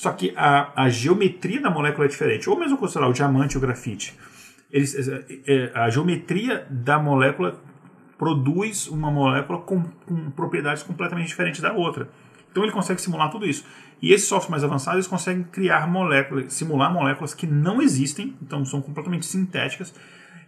[0.00, 2.48] Só que a, a geometria da molécula é diferente.
[2.48, 4.16] Ou mesmo, lá, o diamante e o grafite.
[4.70, 7.60] Eles, é, é, a geometria da molécula
[8.16, 12.08] produz uma molécula com, com, propriedades completamente diferentes da outra.
[12.50, 13.62] Então ele consegue simular tudo isso.
[14.00, 18.64] E esses softwares mais avançados eles conseguem criar moléculas, simular moléculas que não existem, então
[18.64, 19.94] são completamente sintéticas.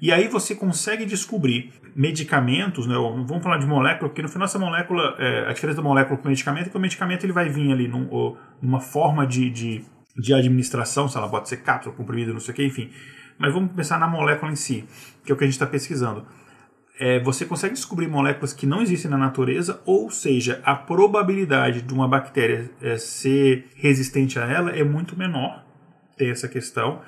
[0.03, 4.59] E aí você consegue descobrir medicamentos, né, vamos falar de molécula, porque no final essa
[4.59, 7.48] molécula, é, a diferença da molécula para o medicamento é que o medicamento ele vai
[7.48, 9.84] vir ali num, numa forma de, de,
[10.16, 12.90] de administração, se ela pode ser cápsula, comprimido, não sei o que, enfim.
[13.38, 14.84] Mas vamos pensar na molécula em si,
[15.24, 16.26] que é o que a gente está pesquisando.
[16.98, 21.94] É, você consegue descobrir moléculas que não existem na natureza, ou seja, a probabilidade de
[21.94, 25.64] uma bactéria é, ser resistente a ela é muito menor,
[26.16, 27.03] tem essa questão,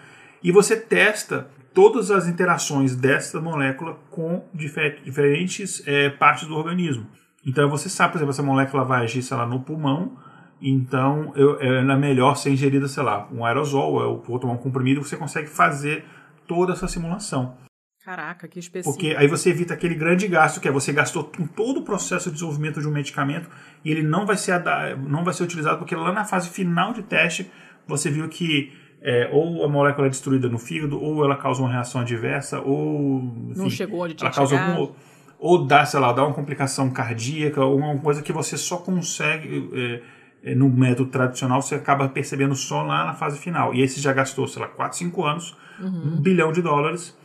[0.44, 7.06] e você testa todas as interações dessa molécula com diferentes é, partes do organismo.
[7.44, 10.16] Então você sabe, por exemplo, essa molécula vai agir, sei lá, no pulmão,
[10.62, 14.58] então eu, ela é melhor ser ingerida, sei lá, um aerosol, ou vou tomar um
[14.58, 16.04] comprimido, você consegue fazer
[16.46, 17.56] toda essa simulação.
[18.04, 18.92] Caraca, que específico.
[18.94, 22.28] Porque aí você evita aquele grande gasto que é você gastou em todo o processo
[22.28, 23.48] de desenvolvimento de um medicamento
[23.82, 24.62] e ele não vai ser,
[25.08, 27.50] não vai ser utilizado porque lá na fase final de teste
[27.86, 28.72] você viu que
[29.06, 33.18] é, ou a molécula é destruída no fígado, ou ela causa uma reação adversa, ou.
[33.50, 34.92] Enfim, não chegou onde tinha ela causa algum,
[35.38, 39.70] Ou dá, sei lá, dá uma complicação cardíaca, ou uma coisa que você só consegue.
[39.74, 43.74] É, é, no método tradicional, você acaba percebendo só lá na fase final.
[43.74, 46.16] E você já gastou, sei lá, 4, 5 anos, uhum.
[46.16, 47.16] um bilhão de dólares,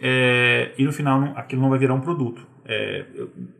[0.00, 2.46] é, e no final não, aquilo não vai virar um produto.
[2.64, 3.04] É,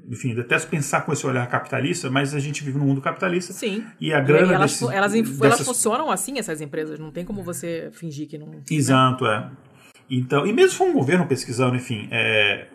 [0.08, 3.52] enfim, detesto pensar com esse olhar capitalista, mas a gente vive num mundo capitalista.
[3.52, 3.84] Sim.
[4.00, 4.52] E a grana.
[4.52, 5.40] E elas, desse, elas, dessas...
[5.40, 6.98] elas funcionam assim, essas empresas.
[6.98, 8.46] Não tem como você fingir que não.
[8.46, 8.62] Né?
[8.70, 9.50] Exato, né?
[9.68, 9.72] é.
[10.08, 12.68] Então, e mesmo se for um governo pesquisando, enfim, é,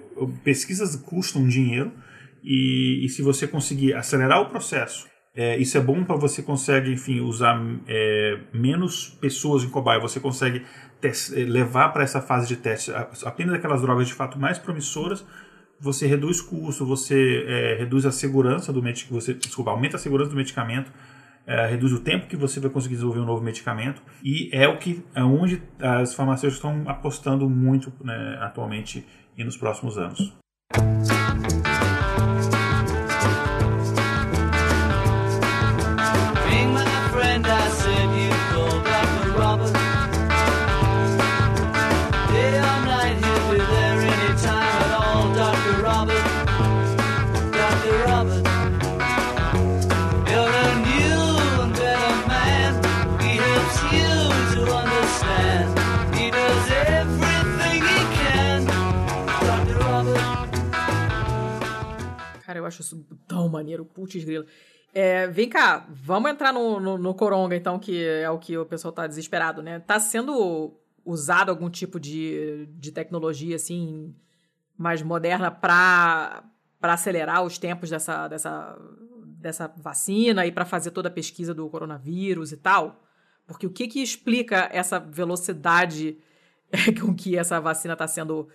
[0.44, 1.92] pesquisas custam dinheiro.
[2.44, 6.92] E, e, se você conseguir acelerar o processo, é, isso é bom para você consegue,
[6.92, 10.00] enfim, usar é, menos pessoas em cobaia.
[10.00, 10.64] Você consegue
[11.48, 12.92] levar para essa fase de teste
[13.24, 15.24] apenas aquelas drogas de fato mais promissoras
[15.80, 20.36] você reduz custo, você é, reduz a segurança do medicamento, desculpa, aumenta a segurança do
[20.36, 20.92] medicamento,
[21.46, 24.78] é, reduz o tempo que você vai conseguir desenvolver um novo medicamento e é o
[24.78, 29.06] que é onde as farmacêuticas estão apostando muito né, atualmente
[29.38, 30.34] e nos próximos anos.
[62.48, 64.46] Cara, eu acho isso tão maneiro, putz grila.
[64.94, 68.66] É, vem cá, vamos entrar no, no, no, Coronga, então, que é o que o
[68.66, 69.82] pessoal tá desesperado, né?
[69.82, 70.74] Tá sendo
[71.04, 74.16] usado algum tipo de, de tecnologia, assim,
[74.78, 76.42] mais moderna para
[76.82, 78.80] acelerar os tempos dessa, dessa,
[79.42, 83.04] dessa vacina e para fazer toda a pesquisa do coronavírus e tal?
[83.46, 86.18] Porque o que que explica essa velocidade
[87.02, 88.48] com que essa vacina está sendo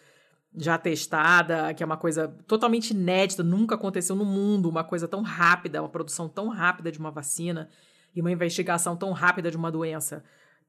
[0.55, 5.23] já testada, que é uma coisa totalmente inédita, nunca aconteceu no mundo, uma coisa tão
[5.23, 7.71] rápida, uma produção tão rápida de uma vacina
[8.15, 10.23] e uma investigação tão rápida de uma doença.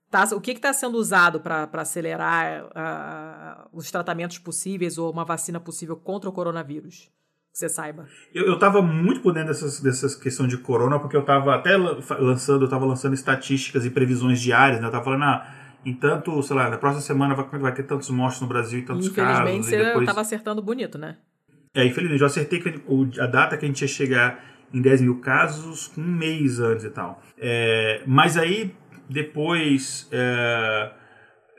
[0.10, 5.60] Tá, o que está sendo usado para acelerar uh, os tratamentos possíveis ou uma vacina
[5.60, 7.12] possível contra o coronavírus?
[7.52, 8.08] Que você saiba.
[8.34, 12.62] Eu estava muito por dentro dessas, dessas questões de corona, porque eu estava até lançando,
[12.62, 14.86] eu estava lançando estatísticas e previsões diárias, né?
[14.86, 18.10] Eu estava falando, ah, em tanto, sei lá, na próxima semana vai, vai ter tantos
[18.10, 19.68] mortes no Brasil e tantos infelizmente, casos.
[19.68, 21.18] Infelizmente, você estava acertando bonito, né?
[21.74, 25.20] É, infelizmente, eu acertei que a data que a gente ia chegar em 10 mil
[25.20, 27.22] casos um mês antes e tal.
[27.38, 28.74] É, mas aí,
[29.10, 30.92] depois, é,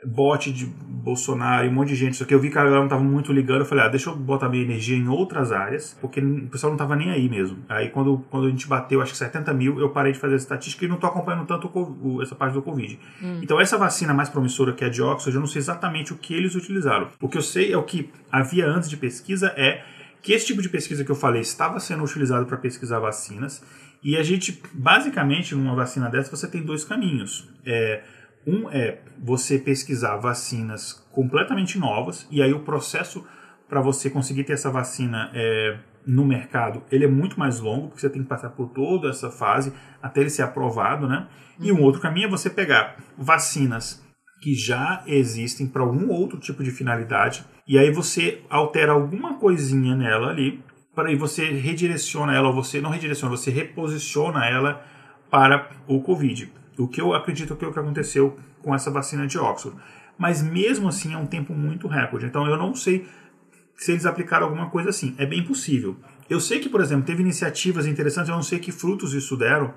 [0.05, 0.65] bot de
[1.05, 3.03] Bolsonaro e um monte de gente, só que eu vi que a galera não tava
[3.03, 6.47] muito ligando, eu falei, ah, deixa eu botar minha energia em outras áreas, porque o
[6.47, 7.59] pessoal não tava nem aí mesmo.
[7.69, 10.37] Aí quando, quando a gente bateu, acho que 70 mil, eu parei de fazer a
[10.37, 12.99] estatística e não tô acompanhando tanto o, essa parte do Covid.
[13.21, 13.39] Hum.
[13.43, 16.15] Então essa vacina mais promissora que é a de Oxford, eu não sei exatamente o
[16.15, 17.09] que eles utilizaram.
[17.21, 19.83] O que eu sei é o que havia antes de pesquisa é
[20.23, 23.63] que esse tipo de pesquisa que eu falei estava sendo utilizado para pesquisar vacinas,
[24.03, 27.47] e a gente, basicamente, numa vacina dessa, você tem dois caminhos.
[27.65, 28.03] É,
[28.45, 33.25] um é você pesquisar vacinas completamente novas, e aí o processo
[33.67, 38.01] para você conseguir ter essa vacina é, no mercado, ele é muito mais longo, porque
[38.01, 41.27] você tem que passar por toda essa fase até ele ser aprovado, né?
[41.59, 44.03] E um outro caminho é você pegar vacinas
[44.41, 49.95] que já existem para algum outro tipo de finalidade, e aí você altera alguma coisinha
[49.95, 54.85] nela ali, para aí você redireciona ela, ou você não redireciona, você reposiciona ela
[55.31, 56.51] para o Covid.
[56.77, 59.77] O que eu acredito que é o que aconteceu com essa vacina de Oxford.
[60.17, 62.25] Mas mesmo assim é um tempo muito recorde.
[62.25, 63.07] Então eu não sei
[63.75, 65.15] se eles aplicaram alguma coisa assim.
[65.17, 65.95] É bem possível.
[66.29, 69.73] Eu sei que, por exemplo, teve iniciativas interessantes, eu não sei que frutos isso deram.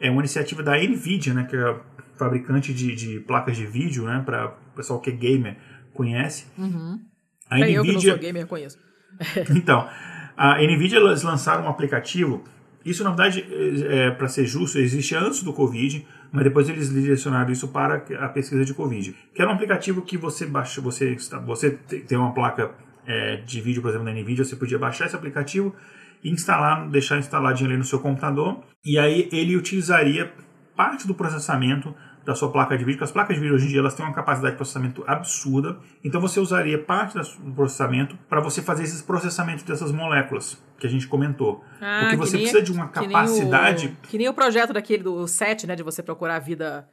[0.00, 1.80] É uma iniciativa da NVIDIA, né, que é
[2.16, 5.56] fabricante de, de placas de vídeo, né, para o pessoal que é gamer
[5.94, 6.46] conhece.
[6.58, 7.00] Uhum.
[7.48, 7.76] A Nvidia...
[7.76, 8.78] Eu que não sou gamer conheço.
[9.54, 9.88] então,
[10.36, 12.42] a NVIDIA eles lançaram um aplicativo
[12.84, 16.90] isso, na verdade, é, é para ser justo, existe antes do Covid, mas depois eles
[16.90, 19.14] direcionaram isso para a pesquisa de Covid.
[19.34, 22.70] Que era um aplicativo que você baixa, você, você tem uma placa
[23.06, 25.74] é, de vídeo, por exemplo, da NVIDIA, você podia baixar esse aplicativo
[26.24, 30.32] e instalar, deixar instaladinho ali no seu computador, e aí ele utilizaria
[30.74, 31.94] parte do processamento
[32.24, 34.04] da sua placa de vídeo, porque as placas de vídeo hoje em dia elas têm
[34.04, 39.02] uma capacidade de processamento absurda, então você usaria parte do processamento para você fazer esses
[39.02, 41.64] processamentos dessas moléculas que a gente comentou.
[41.80, 43.82] Ah, porque você precisa de uma capacidade...
[43.82, 46.40] Que nem, o, que nem o projeto daquele do SET, né, de você procurar a
[46.40, 46.88] vida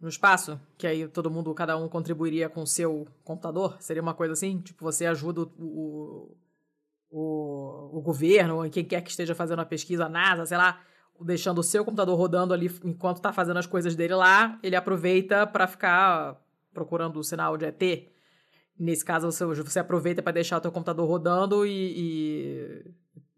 [0.00, 4.12] no espaço, que aí todo mundo, cada um contribuiria com o seu computador, seria uma
[4.12, 4.58] coisa assim?
[4.58, 6.36] Tipo, você ajuda o,
[7.10, 10.80] o, o governo, quem quer que esteja fazendo a pesquisa, a NASA, sei lá,
[11.20, 15.46] deixando o seu computador rodando ali enquanto está fazendo as coisas dele lá, ele aproveita
[15.46, 16.40] para ficar
[16.72, 18.08] procurando o sinal de ET.
[18.78, 22.84] Nesse caso, você, você aproveita para deixar o seu computador rodando e,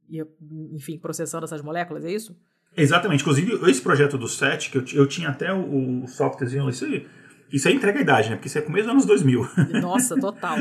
[0.08, 0.24] e, e,
[0.72, 2.34] enfim, processando essas moléculas, é isso?
[2.74, 3.20] Exatamente.
[3.20, 7.06] Inclusive, esse projeto do SET, que eu, eu tinha até o, o softwarezinho, aí,
[7.52, 8.36] isso aí entrega a idade, né?
[8.36, 9.48] Porque isso é começo dos anos 2000.
[9.80, 10.58] Nossa, total.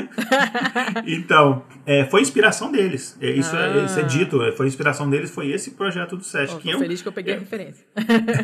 [1.08, 3.18] então, é, foi inspiração deles.
[3.20, 3.80] É, isso, ah.
[3.80, 4.42] é, isso é dito.
[4.44, 6.54] É, foi inspiração deles, foi esse projeto do SET.
[6.54, 7.86] Oh, que eu, feliz que eu peguei a referência.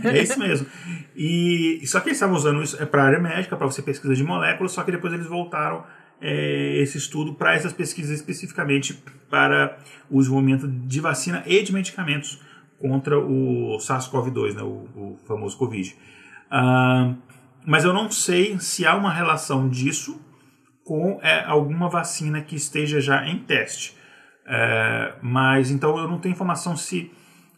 [0.04, 0.66] é isso mesmo.
[1.16, 4.16] E, só que eles estavam usando isso é para a área médica, para você pesquisa
[4.16, 5.84] de moléculas, só que depois eles voltaram
[6.22, 9.78] é, esse estudo para essas pesquisas especificamente para
[10.10, 12.40] o desenvolvimento de vacina e de medicamentos
[12.78, 15.96] contra o SARS-CoV-2, né, o, o, famoso Covid.
[16.52, 17.16] Uh,
[17.66, 20.20] mas eu não sei se há uma relação disso
[20.84, 23.96] com é, alguma vacina que esteja já em teste.
[24.46, 27.12] É, mas então eu não tenho informação se.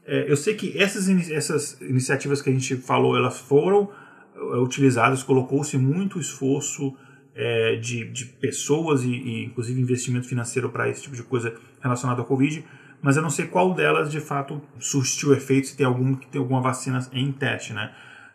[0.06, 3.90] É, eu sei que essas, essas iniciativas que a gente falou, elas foram
[4.36, 6.96] é, utilizadas, colocou-se muito esforço
[7.36, 12.22] é, de, de pessoas e, e, inclusive investimento financeiro para esse tipo de coisa relacionada
[12.22, 12.64] ao Covid,
[13.02, 16.62] mas eu não sei qual delas de fato surtiu efeito, se tem algum tem alguma
[16.62, 17.94] vacina em teste, né?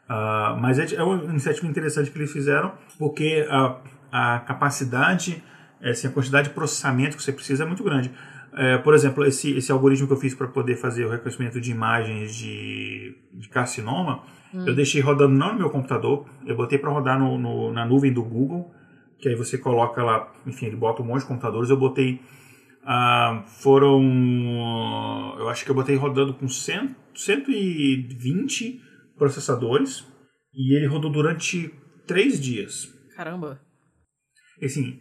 [0.08, 3.76] Uh, mas é, é, uma iniciativa interessante que eles fizeram, porque a,
[4.10, 5.42] a capacidade,
[5.82, 8.10] assim, a quantidade de processamento que você precisa é muito grande.
[8.54, 11.70] É, por exemplo, esse, esse algoritmo que eu fiz para poder fazer o reconhecimento de
[11.70, 14.22] imagens de, de carcinoma,
[14.52, 14.64] hum.
[14.66, 18.10] eu deixei rodando não no meu computador, eu botei para rodar no, no, na nuvem
[18.10, 18.72] do Google,
[19.18, 22.20] que aí você coloca lá, enfim, ele bota um monte de computadores, eu botei
[22.88, 24.02] Uh, foram.
[25.38, 28.80] Eu acho que eu botei rodando com 100, 120
[29.18, 30.06] processadores
[30.54, 31.74] e ele rodou durante
[32.06, 32.88] três dias.
[33.16, 33.60] Caramba!
[34.62, 35.00] Assim,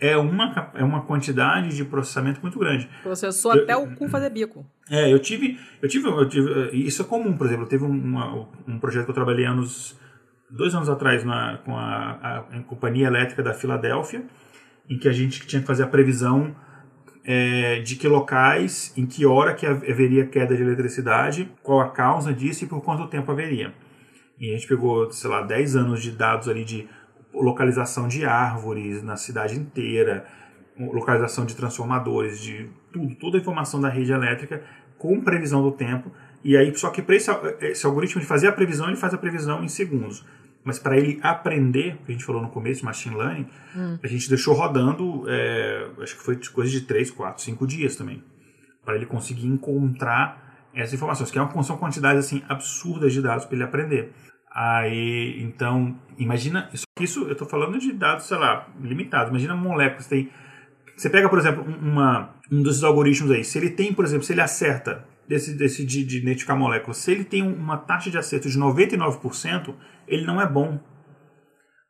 [0.00, 2.88] é uma, é uma quantidade de processamento muito grande.
[3.02, 4.64] Processou eu, até o cu fazer bico.
[4.90, 6.76] É, eu tive, eu tive, eu tive.
[6.76, 9.98] Isso é comum, por exemplo, teve um, um projeto que eu trabalhei anos,
[10.50, 14.24] dois anos atrás na, com a, a, a Companhia Elétrica da Filadélfia,
[14.88, 16.54] em que a gente tinha que fazer a previsão
[17.30, 22.32] é, de que locais, em que hora que haveria queda de eletricidade, qual a causa
[22.32, 23.74] disso e por quanto tempo haveria.
[24.40, 26.88] E a gente pegou, sei lá, 10 anos de dados ali de
[27.34, 30.24] localização de árvores na cidade inteira,
[30.78, 34.62] localização de transformadores, de tudo, toda a informação da rede elétrica
[34.96, 36.10] com previsão do tempo.
[36.42, 37.30] E aí, só que para esse,
[37.60, 40.24] esse, algoritmo de fazer a previsão, ele faz a previsão em segundos.
[40.64, 43.98] Mas para ele aprender, que a gente falou no começo, machine learning, hum.
[44.02, 48.22] a gente deixou rodando, é, acho que foi coisa de 3, 4, 5 dias também.
[48.84, 53.44] Para ele conseguir encontrar essas informações, que é uma, são quantidades assim, absurdas de dados
[53.44, 54.12] para ele aprender.
[54.50, 59.30] Aí, então, imagina, isso, isso eu estou falando de dados, sei lá, limitados.
[59.30, 60.30] Imagina moléculas, tem...
[60.96, 64.32] Você pega, por exemplo, uma, um desses algoritmos aí, se ele tem, por exemplo, se
[64.32, 68.48] ele acerta desse, desse de, de identificar moléculas, se ele tem uma taxa de acerto
[68.48, 69.74] de 99%,
[70.08, 70.80] ele não é bom.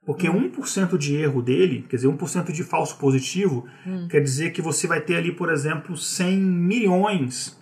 [0.04, 0.50] Porque hum.
[0.50, 4.08] 1% de erro dele, quer dizer, 1% de falso positivo, hum.
[4.08, 7.58] quer dizer que você vai ter ali, por exemplo, 100 milhões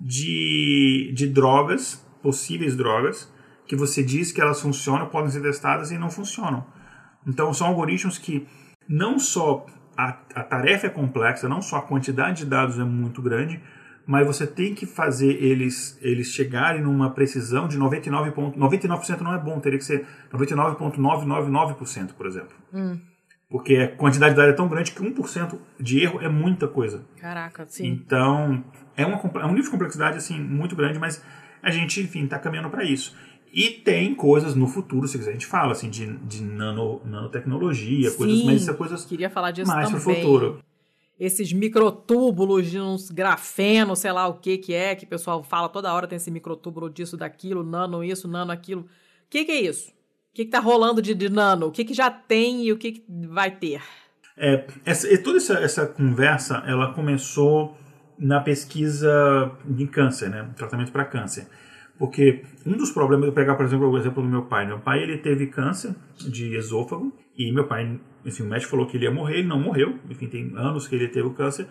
[0.00, 3.32] de, de drogas, possíveis drogas,
[3.66, 6.66] que você diz que elas funcionam, podem ser testadas e não funcionam.
[7.26, 8.46] Então são algoritmos que
[8.88, 9.64] não só
[9.96, 13.60] a, a tarefa é complexa, não só a quantidade de dados é muito grande,
[14.06, 18.56] mas você tem que fazer eles, eles chegarem numa precisão de 99%.
[18.56, 22.54] 99% não é bom, teria que ser 99,999%, por exemplo.
[22.72, 22.98] Hum.
[23.48, 27.04] Porque a quantidade de dados é tão grande que 1% de erro é muita coisa.
[27.20, 27.86] Caraca, sim.
[27.86, 28.64] Então,
[28.96, 31.22] é, uma, é um nível de complexidade assim, muito grande, mas
[31.62, 33.14] a gente, enfim, está caminhando para isso.
[33.52, 38.10] E tem coisas no futuro, se quiser, a gente fala assim, de, de nano, nanotecnologia,
[38.10, 40.02] Sim, coisas, mas isso é coisas queria falar disso mais também.
[40.02, 40.64] pro futuro.
[41.18, 45.68] Esses microtúbulos de uns grafeno, sei lá o que que é, que o pessoal fala
[45.68, 48.82] toda hora, tem esse microtúbulo disso, daquilo, nano isso, nano aquilo.
[48.82, 48.86] O
[49.30, 49.90] que que é isso?
[49.90, 51.66] O que que tá rolando de, de nano?
[51.66, 53.80] O que que já tem e o que que vai ter?
[54.36, 57.76] É, essa, toda essa, essa conversa, ela começou
[58.18, 60.50] na pesquisa de câncer, né?
[60.56, 61.46] Tratamento para câncer.
[61.98, 64.66] Porque um dos problemas, eu pegar, por exemplo, o exemplo do meu pai.
[64.66, 68.96] Meu pai, ele teve câncer de esôfago e meu pai, enfim, o médico falou que
[68.96, 69.98] ele ia morrer, ele não morreu.
[70.08, 71.66] Enfim, tem anos que ele teve o câncer.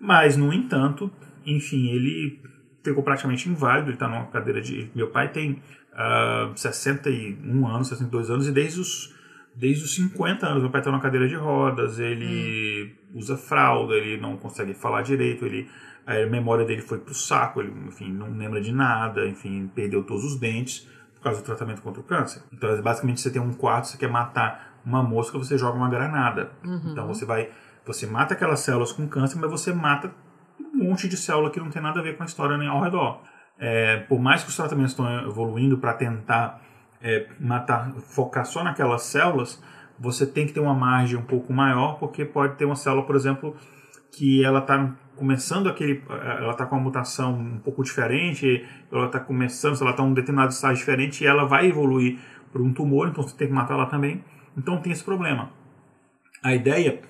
[0.00, 1.10] Mas, no entanto,
[1.44, 2.40] enfim, ele
[2.82, 4.90] ficou praticamente inválido, ele está numa cadeira de...
[4.94, 5.58] Meu pai tem uh,
[5.92, 9.14] ah, 61 anos, 62 anos e desde os,
[9.54, 13.18] desde os 50 anos meu pai está numa cadeira de rodas, ele hum.
[13.18, 15.68] usa fralda, ele não consegue falar direito, ele
[16.06, 20.24] a memória dele foi pro saco, ele, enfim, não lembra de nada, enfim, perdeu todos
[20.24, 22.42] os dentes por causa do tratamento contra o câncer.
[22.52, 26.50] Então, basicamente, você tem um quarto, você quer matar uma mosca, você joga uma granada.
[26.64, 26.92] Uhum.
[26.92, 27.50] Então, você vai,
[27.84, 30.12] você mata aquelas células com câncer, mas você mata
[30.58, 32.80] um monte de célula que não tem nada a ver com a história nem ao
[32.80, 33.22] redor.
[33.58, 36.60] É, por mais que os tratamentos estão evoluindo para tentar
[37.02, 39.62] é, matar, focar só naquelas células,
[39.98, 43.14] você tem que ter uma margem um pouco maior, porque pode ter uma célula, por
[43.14, 43.54] exemplo,
[44.10, 49.20] que ela está começando aquele, ela está com uma mutação um pouco diferente, ela está
[49.20, 52.18] começando, ela está em um determinado estágio diferente e ela vai evoluir
[52.50, 54.24] para um tumor, então você tem que matar ela também.
[54.60, 55.50] Então tem esse problema.
[56.42, 57.00] A ideia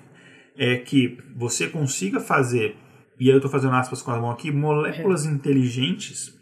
[0.57, 2.77] é que você consiga fazer,
[3.19, 6.39] e aí eu estou fazendo aspas com a mão aqui, moléculas inteligentes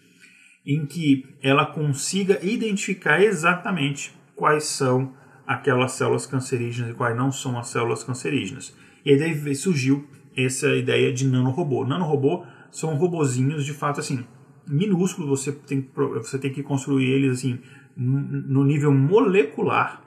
[0.65, 5.13] em que ela consiga identificar exatamente quais são
[5.47, 8.77] aquelas células cancerígenas e quais não são as células cancerígenas.
[9.03, 10.07] E aí daí surgiu
[10.37, 11.85] essa ideia de nanorobô.
[11.85, 14.23] Nanorobô são robozinhos de fato assim
[14.67, 17.57] minúsculos, você tem, você tem que construir eles assim
[17.97, 20.03] no nível molecular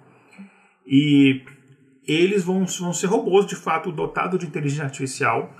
[0.86, 1.42] e
[2.06, 5.54] eles vão, vão ser robôs de fato dotados de inteligência artificial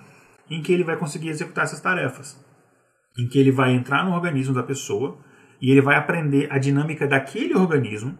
[0.51, 2.39] em que ele vai conseguir executar essas tarefas,
[3.19, 5.19] em que ele vai entrar no organismo da pessoa
[5.61, 8.19] e ele vai aprender a dinâmica daquele organismo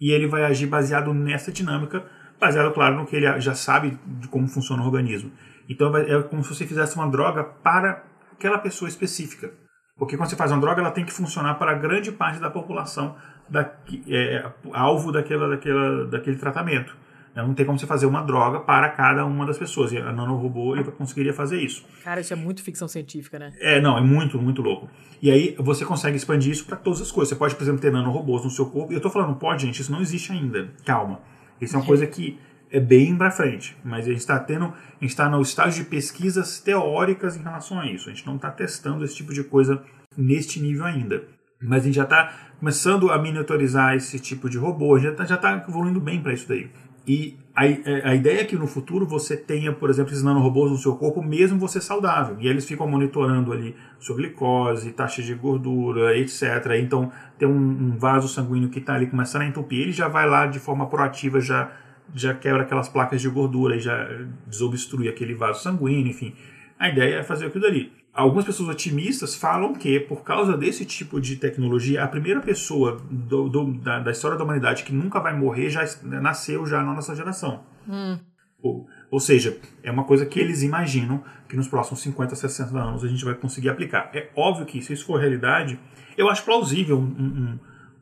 [0.00, 2.04] e ele vai agir baseado nessa dinâmica,
[2.38, 5.32] baseado claro no que ele já sabe de como funciona o organismo.
[5.68, 9.52] Então é como se você fizesse uma droga para aquela pessoa específica.
[9.98, 13.16] Porque quando você faz uma droga, ela tem que funcionar para grande parte da população
[13.48, 13.72] da,
[14.08, 16.96] é, alvo daquela, daquela, daquele tratamento.
[17.34, 19.92] Não tem como você fazer uma droga para cada uma das pessoas.
[19.92, 21.84] E a nanorobô ele conseguiria fazer isso.
[22.02, 23.52] Cara, isso é muito ficção científica, né?
[23.60, 24.88] É, não, é muito, muito louco.
[25.22, 27.28] E aí você consegue expandir isso para todas as coisas.
[27.28, 28.92] Você pode, por exemplo, ter nanorobôs no seu corpo.
[28.92, 30.70] E eu estou falando, pode, gente, isso não existe ainda.
[30.84, 31.20] Calma.
[31.60, 32.38] Isso é uma coisa que
[32.70, 35.90] é bem para frente, mas a gente está tendo, a gente está no estágio de
[35.90, 38.08] pesquisas teóricas em relação a isso.
[38.08, 39.82] A gente não está testando esse tipo de coisa
[40.16, 41.22] neste nível ainda.
[41.60, 45.36] Mas a gente já está começando a miniaturizar esse tipo de robô, já está já
[45.36, 46.70] tá evoluindo bem para isso daí.
[47.08, 47.62] E a,
[48.10, 51.22] a, ideia é que no futuro você tenha, por exemplo, esses nanorobôs no seu corpo,
[51.22, 52.36] mesmo você saudável.
[52.38, 56.42] E eles ficam monitorando ali sua glicose, taxa de gordura, etc.
[56.78, 60.28] Então, tem um, um vaso sanguíneo que está ali começando a entupir, ele já vai
[60.28, 61.72] lá de forma proativa, já,
[62.14, 64.08] já quebra aquelas placas de gordura e já
[64.46, 66.34] desobstrui aquele vaso sanguíneo, enfim.
[66.78, 71.20] A ideia é fazer aquilo ali algumas pessoas otimistas falam que, por causa desse tipo
[71.20, 75.36] de tecnologia, a primeira pessoa do, do, da, da, história da humanidade que nunca vai
[75.36, 77.62] morrer já nasceu já na nossa geração.
[77.88, 78.18] Hum.
[78.60, 83.04] Ou, ou seja, é uma coisa que eles imaginam que nos próximos 50, 60 anos
[83.04, 84.10] a gente vai conseguir aplicar.
[84.12, 85.78] É óbvio que, se isso for realidade,
[86.16, 87.58] eu acho plausível um, um,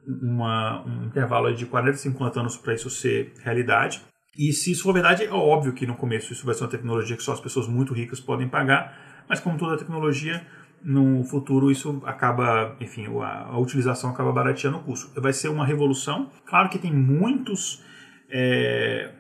[0.07, 4.03] uma, um intervalo de 40, 50 anos para isso ser realidade.
[4.39, 7.17] E se isso for verdade, é óbvio que no começo isso vai ser uma tecnologia
[7.17, 10.45] que só as pessoas muito ricas podem pagar mas como toda tecnologia,
[10.83, 15.21] no futuro isso acaba, enfim, a, a utilização acaba barateando o custo.
[15.21, 16.31] Vai ser uma revolução.
[16.45, 17.83] Claro que tem muitos
[18.31, 19.11] é,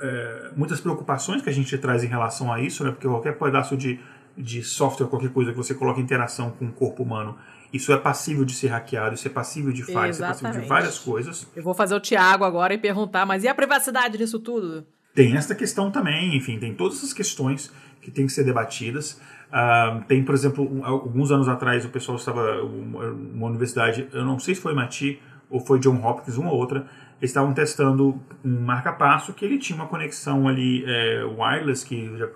[0.00, 2.90] é, muitas preocupações que a gente traz em relação a isso, né?
[2.90, 4.00] Porque qualquer pedaço de,
[4.36, 7.36] de software, qualquer coisa que você coloca em interação com o corpo humano,
[7.72, 10.68] isso é passível de ser hackeado, isso é passível de falha, isso é passível de
[10.68, 11.46] várias coisas.
[11.56, 14.86] Eu vou fazer o Tiago agora e perguntar, mas e a privacidade disso tudo?
[15.14, 19.20] Tem essa questão também, enfim, tem todas essas questões que têm que ser debatidas.
[19.52, 24.54] Uh, tem, por exemplo, alguns anos atrás o pessoal estava, uma, universidade, eu não sei
[24.54, 26.86] se foi MIT ou foi John Hopkins, uma ou outra,
[27.20, 32.26] eles estavam testando um marca-passo que ele tinha uma conexão ali é, wireless, que já,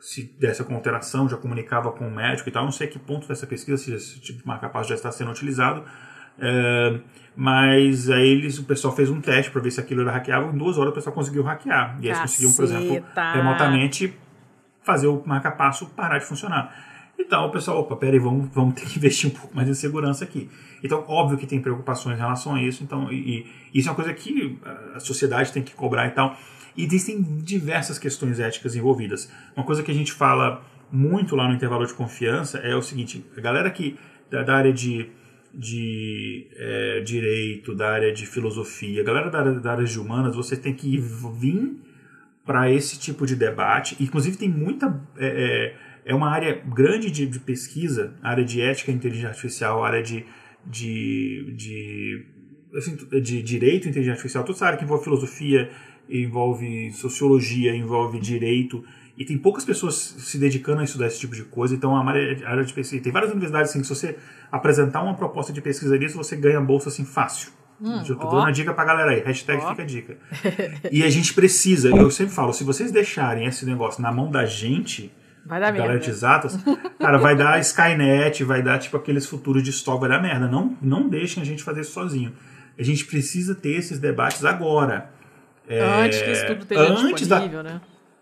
[0.00, 2.64] se desse com alteração já comunicava com o médico e tal.
[2.64, 5.30] Não sei a que ponto dessa pesquisa, se esse tipo de marca-passo já está sendo
[5.30, 5.84] utilizado.
[6.38, 7.00] É,
[7.34, 10.52] mas aí eles, o pessoal fez um teste para ver se aquilo era hackeável.
[10.52, 11.98] Em duas horas o pessoal conseguiu hackear.
[12.00, 13.04] E eles conseguiam, por exemplo,
[13.34, 14.14] remotamente
[14.82, 16.74] fazer o marca-passo parar de funcionar.
[17.18, 20.24] Então o pessoal, opa, peraí, vamos, vamos ter que investir um pouco mais em segurança
[20.24, 20.48] aqui.
[20.82, 23.96] Então, óbvio que tem preocupações em relação a isso, então, e, e isso é uma
[23.96, 24.58] coisa que
[24.94, 26.36] a sociedade tem que cobrar e tal.
[26.76, 29.30] E existem diversas questões éticas envolvidas.
[29.56, 33.24] Uma coisa que a gente fala muito lá no intervalo de confiança é o seguinte:
[33.36, 33.98] a galera que
[34.30, 35.08] da, da área de,
[35.52, 40.34] de é, direito, da área de filosofia, a galera da área, da área de humanas,
[40.34, 41.80] você tem que vir
[42.44, 43.96] para esse tipo de debate.
[44.00, 44.86] Inclusive, tem muita.
[45.16, 49.82] É, é, é uma área grande de, de, pesquisa, área de ética e inteligência artificial,
[49.82, 50.24] área de,
[50.64, 52.24] de, de,
[52.76, 55.68] assim, de direito e inteligência artificial, toda essa área que envolve filosofia,
[56.08, 58.84] envolve sociologia, envolve direito.
[59.16, 62.64] E tem poucas pessoas se dedicando a estudar esse tipo de coisa, então uma área,
[62.64, 63.02] de pesquisa.
[63.02, 64.16] Tem várias universidades assim, que se você
[64.52, 67.50] apresentar uma proposta de pesquisa disso, você ganha bolsa assim fácil.
[67.80, 68.30] Hum, eu tô ó.
[68.30, 69.20] dando a dica pra galera aí.
[69.20, 69.70] Hashtag ó.
[69.70, 70.16] fica a dica.
[70.90, 74.44] e a gente precisa, eu sempre falo, se vocês deixarem esse negócio na mão da
[74.44, 75.12] gente,
[75.44, 76.04] vai dar galera merda.
[76.04, 76.58] de exatas,
[76.98, 80.46] cara, vai dar Skynet, vai dar tipo aqueles futuros de estoque, vai dar merda.
[80.46, 82.32] Não, não deixem a gente fazer isso sozinho.
[82.78, 85.10] A gente precisa ter esses debates agora.
[85.68, 87.80] É, antes que isso tudo esteja antes disponível, da, né?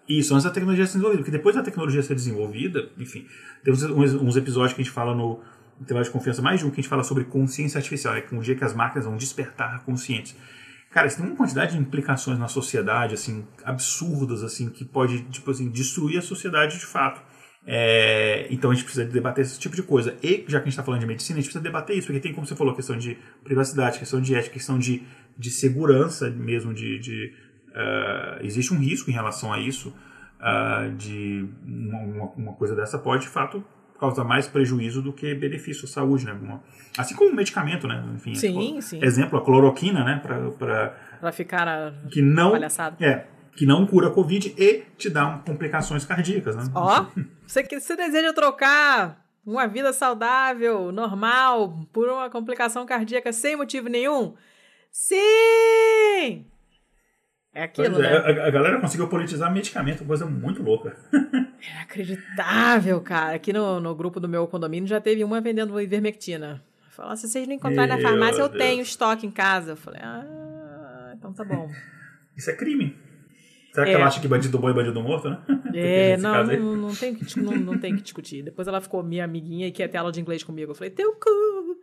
[0.08, 1.22] Isso, antes da tecnologia ser desenvolvida.
[1.22, 3.26] Porque depois da tecnologia ser desenvolvida, enfim,
[3.62, 5.40] tem uns, uns episódios que a gente fala no,
[5.80, 8.34] intervalo de confiança, mais de um, que a gente fala sobre consciência artificial, é que
[8.34, 10.36] um dia que as máquinas vão despertar conscientes.
[10.90, 15.50] Cara, isso tem uma quantidade de implicações na sociedade, assim, absurdas, assim, que pode, tipo
[15.50, 17.20] assim, destruir a sociedade de fato.
[17.66, 20.14] É, então a gente precisa debater esse tipo de coisa.
[20.22, 22.20] E já que a gente está falando de medicina, a gente precisa debater isso, porque
[22.20, 25.02] tem, como você falou, questão de privacidade, questão de ética, questão de,
[25.36, 27.35] de segurança mesmo, de, de
[27.70, 29.94] uh, existe um risco em relação a isso,
[30.40, 33.65] uh, de uma, uma, coisa dessa pode, de fato,
[33.98, 36.39] causa mais prejuízo do que benefício à saúde, né?
[36.97, 38.05] Assim como o medicamento, né?
[38.15, 39.02] Enfim, sim, sim.
[39.02, 40.23] Exemplo, a cloroquina, né?
[40.23, 42.97] Para ficar a que não, palhaçada.
[43.05, 46.65] É, que não cura a Covid e te dá complicações cardíacas, né?
[46.74, 47.06] Ó,
[47.47, 54.35] você, você deseja trocar uma vida saudável, normal, por uma complicação cardíaca sem motivo nenhum?
[54.94, 56.46] Sim!
[57.52, 58.16] É aquilo, é, né?
[58.16, 60.96] A, a, galera conseguiu politizar medicamento, coisa muito louca.
[61.66, 63.36] É inacreditável, cara.
[63.36, 66.62] Aqui no, no grupo do meu condomínio já teve uma vendendo ivermectina.
[66.90, 68.62] Falou, se vocês não encontrarem na farmácia, eu Deus.
[68.62, 69.72] tenho estoque em casa.
[69.72, 71.66] Eu falei, ah, então tá bom.
[72.36, 72.94] Isso é crime.
[73.72, 73.94] Será que é.
[73.94, 75.40] ela acha que bandido bom é bandido morto, né?
[75.74, 78.42] É, não, não, não, tem que, não, não tem que discutir.
[78.42, 80.72] Depois ela ficou minha amiguinha e quer ter aula de inglês comigo.
[80.72, 81.73] Eu falei, teu cu!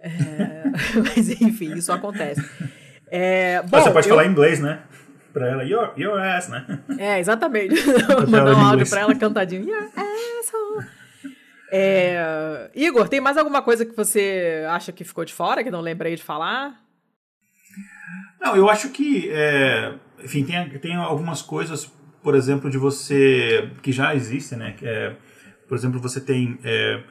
[0.00, 0.64] É,
[0.94, 2.44] mas enfim, isso acontece.
[3.08, 4.14] É, bom, você pode eu...
[4.14, 4.82] falar inglês, né?
[5.32, 6.64] Pra ela, your, your ass, né?
[6.98, 7.74] É, exatamente.
[8.28, 9.68] Mandar um áudio pra ela cantadinho.
[9.68, 10.86] Your asshole.
[11.70, 12.70] É...
[12.74, 16.16] Igor, tem mais alguma coisa que você acha que ficou de fora, que não lembrei
[16.16, 16.80] de falar?
[18.40, 21.86] Não, eu acho que é, enfim, tem, tem algumas coisas,
[22.22, 23.70] por exemplo, de você.
[23.82, 24.76] que já existem, né?
[24.82, 25.14] É,
[25.68, 27.02] por exemplo, você tem é,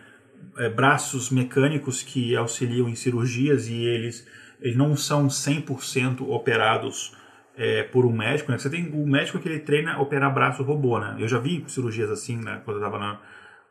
[0.58, 4.28] é, braços mecânicos que auxiliam em cirurgias e eles,
[4.62, 7.16] eles não são 100% operados
[7.58, 8.52] é, por um médico.
[8.52, 8.58] Né?
[8.58, 11.16] Você tem o médico que ele treina a operar braço robô, né?
[11.20, 12.62] Eu já vi cirurgias assim, né?
[12.66, 13.20] Quando eu estava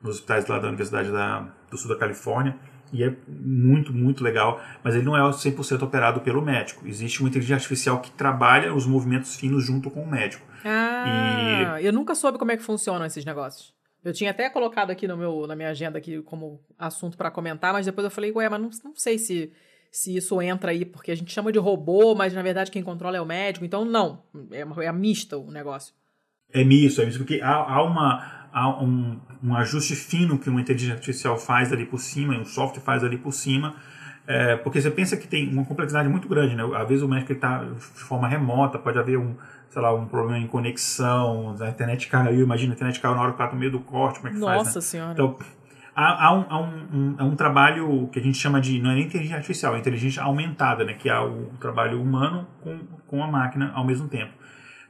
[0.01, 2.57] nos hospitais lá da Universidade da, do Sul da Califórnia
[2.93, 6.87] e é muito, muito legal, mas ele não é 100% operado pelo médico.
[6.87, 10.47] Existe uma inteligência artificial que trabalha os movimentos finos junto com o médico.
[10.65, 11.87] Ah, e...
[11.87, 13.75] eu nunca soube como é que funcionam esses negócios.
[14.05, 17.73] Eu tinha até colocado aqui no meu, na minha agenda aqui como assunto para comentar,
[17.73, 19.51] mas depois eu falei, ué, mas não, não sei se,
[19.91, 23.17] se isso entra aí, porque a gente chama de robô, mas na verdade quem controla
[23.17, 25.95] é o médico, então não, é, é mista o negócio.
[26.53, 30.61] É misto, é misto, porque há, há uma há um, um, ajuste fino que uma
[30.61, 33.75] inteligência artificial faz ali por cima, um software faz ali por cima,
[34.27, 36.63] é, porque você pensa que tem uma complexidade muito grande, né?
[36.77, 39.35] Às vezes o médico está de forma remota, pode haver um,
[39.75, 43.33] sei lá, um problema em conexão, a internet caiu, imagina a internet caiu na hora
[43.33, 44.81] que está no meio do corte, como é que Nossa faz, né?
[44.81, 45.13] Senhora.
[45.15, 45.37] Então,
[45.97, 48.95] há, há, um, há um, um, um, trabalho que a gente chama de, não é
[48.95, 50.95] nem inteligência artificial, é inteligência aumentada, né?
[50.95, 52.79] Que é o trabalho humano com,
[53.09, 54.33] com a máquina ao mesmo tempo.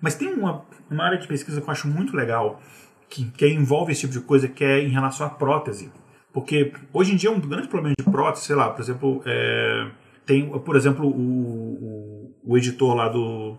[0.02, 2.60] Mas tem uma, uma área de pesquisa que eu acho muito legal,
[3.08, 5.90] que, que envolve esse tipo de coisa, que é em relação à prótese.
[6.30, 9.86] Porque hoje em dia um grande problema de prótese, sei lá, por exemplo, é,
[10.26, 13.56] tem, por exemplo, o, o, o, editor lá do,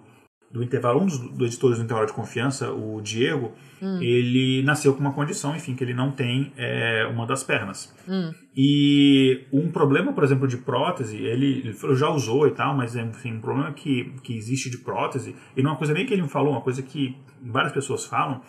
[0.55, 3.51] do intervalo, um dos do editores do intervalo de confiança, o Diego,
[3.81, 4.01] hum.
[4.01, 7.93] ele nasceu com uma condição, enfim, que ele não tem é, uma das pernas.
[8.07, 8.31] Hum.
[8.55, 13.33] E um problema, por exemplo, de prótese, ele, ele já usou e tal, mas enfim,
[13.33, 16.21] um problema que, que existe de prótese, e não é uma coisa nem que ele
[16.21, 18.41] me falou, uma coisa que várias pessoas falam,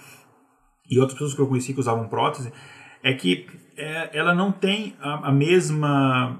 [0.89, 2.53] e outras pessoas que eu conheci que usavam prótese,
[3.03, 3.47] é que
[3.77, 6.39] é, ela não tem a, a, mesma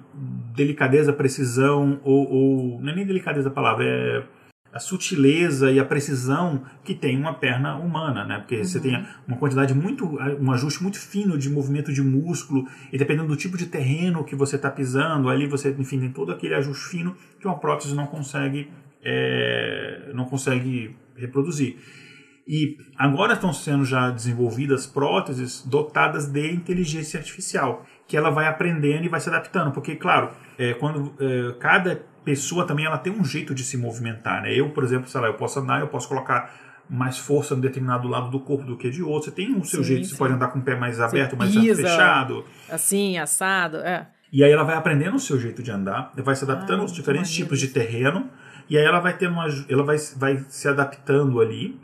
[0.55, 4.36] delicadeza, precisão, ou, ou, não é nem delicadeza a palavra, é
[4.77, 8.39] a sutileza e a precisão que tem uma perna humana, né?
[8.39, 8.65] Porque uhum.
[8.65, 13.29] você tem uma quantidade muito, um ajuste muito fino de movimento de músculo e dependendo
[13.29, 16.91] do tipo de terreno que você está pisando, ali você, enfim, tem todo aquele ajuste
[16.91, 18.71] fino que uma prótese não consegue,
[19.03, 21.79] é, não consegue reproduzir.
[22.47, 29.07] E agora estão sendo já desenvolvidas próteses dotadas de inteligência artificial, que ela vai aprendendo
[29.07, 33.25] e vai se adaptando, porque claro, é, quando é, cada pessoa também ela tem um
[33.25, 34.53] jeito de se movimentar, né?
[34.53, 36.53] Eu, por exemplo, sei lá, eu posso andar, eu posso colocar
[36.91, 39.31] mais força em determinado lado do corpo do que de outro.
[39.31, 40.11] Você tem o seu sim, jeito, sim.
[40.11, 42.45] você pode andar com o pé mais aberto, mais fechado.
[42.69, 44.09] Assim, assado, é.
[44.33, 46.93] E aí ela vai aprendendo o seu jeito de andar, vai se adaptando ah, aos
[46.93, 48.29] diferentes tipos de terreno,
[48.69, 51.81] e aí ela vai ter uma, ela vai, vai se adaptando ali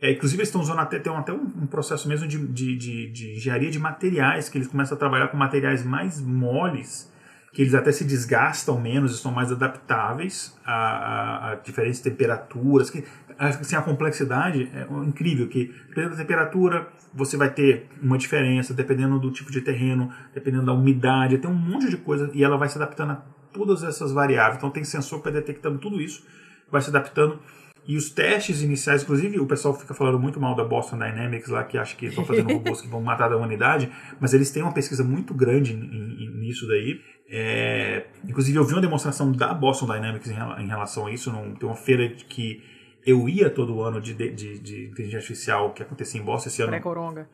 [0.00, 3.10] é, inclusive, eles estão usando até, tem até um, um processo mesmo de, de, de,
[3.10, 7.12] de, engenharia de materiais, que eles começam a trabalhar com materiais mais moles,
[7.58, 12.88] que eles até se desgastam menos, estão mais adaptáveis a, a, a diferentes temperaturas.
[12.88, 13.02] Que,
[13.36, 19.18] assim, a complexidade é incrível, que dependendo da temperatura, você vai ter uma diferença, dependendo
[19.18, 22.68] do tipo de terreno, dependendo da umidade, tem um monte de coisa, e ela vai
[22.68, 23.22] se adaptando a
[23.52, 24.58] todas essas variáveis.
[24.58, 26.24] Então, tem sensor para detectando tudo isso,
[26.70, 27.40] vai se adaptando
[27.88, 31.64] e os testes iniciais, inclusive o pessoal fica falando muito mal da Boston Dynamics lá,
[31.64, 33.90] que acha que estão fazendo robôs que vão matar a humanidade,
[34.20, 37.00] mas eles têm uma pesquisa muito grande nisso daí.
[37.28, 41.68] É, inclusive eu vi uma demonstração da Boston Dynamics em, relação a isso, num, tem
[41.68, 42.62] uma feira que
[43.04, 46.72] eu ia todo ano de, de, de, inteligência artificial que acontecia em Boston esse ano.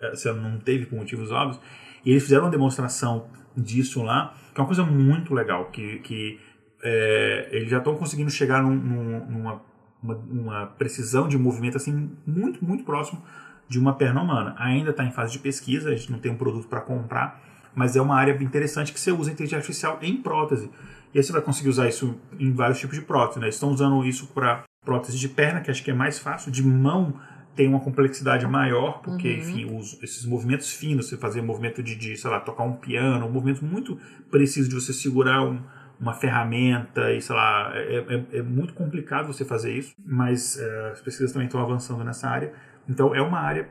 [0.00, 1.60] É, esse ano não teve por motivos óbvios.
[2.04, 6.40] E eles fizeram uma demonstração disso lá, que é uma coisa muito legal, que, que
[6.82, 9.62] é, eles já estão conseguindo chegar num, numa
[10.04, 13.22] uma, uma precisão de movimento assim muito, muito próximo
[13.66, 14.54] de uma perna humana.
[14.58, 17.42] Ainda está em fase de pesquisa, a gente não tem um produto para comprar,
[17.74, 20.70] mas é uma área interessante que você usa inteligência artificial em prótese.
[21.12, 23.40] E aí você vai conseguir usar isso em vários tipos de prótese.
[23.40, 23.48] Né?
[23.48, 27.14] Estão usando isso para prótese de perna, que acho que é mais fácil, de mão
[27.54, 29.38] tem uma complexidade maior, porque, uhum.
[29.38, 33.26] enfim, os, esses movimentos finos, você fazer movimento de, de, sei lá, tocar um piano,
[33.26, 33.96] um movimento muito
[34.28, 35.62] preciso de você segurar um,
[36.00, 40.90] uma ferramenta e sei lá, é, é, é muito complicado você fazer isso, mas é,
[40.90, 42.52] as pesquisas também estão avançando nessa área.
[42.88, 43.68] Então é uma área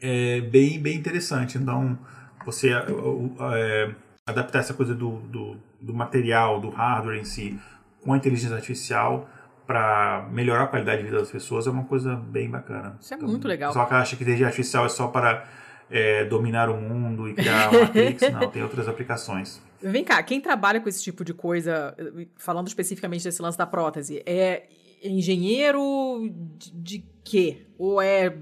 [0.00, 1.56] é, bem, bem interessante.
[1.56, 1.98] Então
[2.44, 3.90] você é,
[4.26, 7.58] adaptar essa coisa do, do, do, material, do hardware em si,
[8.02, 9.28] com a inteligência artificial
[9.66, 12.96] para melhorar a qualidade de vida das pessoas é uma coisa bem bacana.
[13.00, 13.72] Isso é então, muito legal.
[13.72, 15.48] Só que acha que inteligência artificial é só para
[15.90, 18.22] é, dominar o mundo e criar uma Matrix.
[18.32, 19.62] Não, tem outras aplicações.
[19.82, 21.94] Vem cá, quem trabalha com esse tipo de coisa,
[22.36, 24.64] falando especificamente desse lance da prótese, é
[25.02, 27.66] engenheiro de, de quê?
[27.78, 28.34] Ou é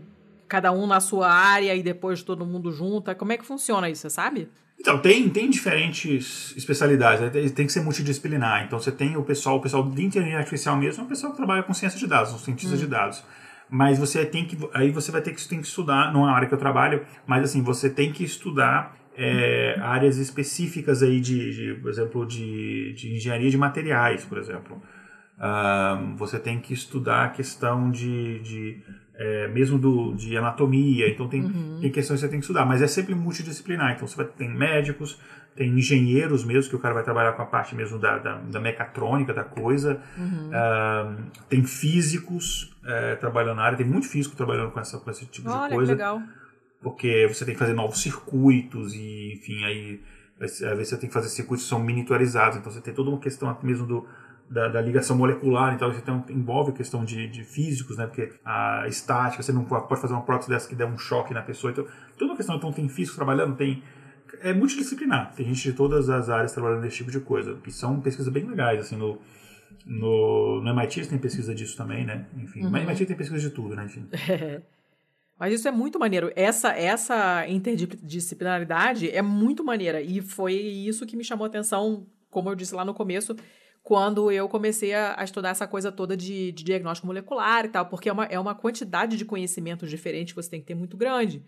[0.52, 3.14] cada um na sua área e depois todo mundo junta?
[3.14, 4.50] Como é que funciona isso, você sabe?
[4.78, 7.30] Então, tem, tem diferentes especialidades, né?
[7.30, 8.62] tem, tem que ser multidisciplinar.
[8.66, 11.38] Então, você tem o pessoal, o pessoal de inteligência artificial mesmo, é o pessoal que
[11.38, 12.82] trabalha com ciência de dados, os cientistas hum.
[12.82, 13.24] de dados.
[13.70, 16.34] Mas você tem que, aí você vai ter que, tem que estudar, não é a
[16.34, 21.52] área que eu trabalho, mas assim, você tem que estudar é, áreas específicas aí de,
[21.52, 24.82] de, por exemplo, de, de engenharia de materiais, por exemplo.
[25.38, 28.82] Uh, você tem que estudar a questão de, de
[29.14, 31.78] é, mesmo do, de anatomia, então tem, uhum.
[31.80, 33.92] tem questões que você tem que estudar, mas é sempre multidisciplinar.
[33.92, 35.20] Então você vai ter médicos,
[35.54, 38.60] tem engenheiros mesmo, que o cara vai trabalhar com a parte mesmo da, da, da
[38.60, 40.50] mecatrônica da coisa, uhum.
[40.50, 45.26] uh, tem físicos é, trabalhando na área, tem muito físico trabalhando com, essa, com esse
[45.26, 45.92] tipo Olha, de coisa.
[45.92, 46.22] legal.
[46.80, 50.00] Porque você tem que fazer novos circuitos e, enfim, aí
[50.40, 53.20] às vezes você tem que fazer circuitos que são miniaturizados, então você tem toda uma
[53.20, 54.04] questão mesmo do,
[54.52, 58.06] da, da, ligação molecular, então você tem, envolve questão de, de, físicos, né?
[58.06, 61.40] Porque a estática, você não pode fazer uma prótese dessa que der um choque na
[61.40, 61.70] pessoa.
[61.70, 61.86] Então,
[62.18, 63.82] toda uma questão, então tem físico trabalhando, tem
[64.42, 65.34] é multidisciplinar.
[65.34, 67.58] Tem gente de todas as áreas trabalhando nesse tipo de coisa.
[67.66, 69.18] E são pesquisas bem legais, assim, no,
[69.86, 72.26] no, no MIT tem pesquisa disso também, né?
[72.36, 72.70] Enfim, uhum.
[72.70, 73.84] mas MIT tem pesquisa de tudo, né?
[73.84, 74.08] Enfim.
[75.40, 76.30] Mas isso é muito maneiro.
[76.36, 80.00] Essa, essa interdisciplinaridade é muito maneira.
[80.00, 83.34] E foi isso que me chamou a atenção, como eu disse lá no começo,
[83.82, 87.86] quando eu comecei a, a estudar essa coisa toda de, de, diagnóstico molecular e tal,
[87.86, 90.96] porque é uma, é uma quantidade de conhecimentos diferentes que você tem que ter muito
[90.96, 91.42] grande.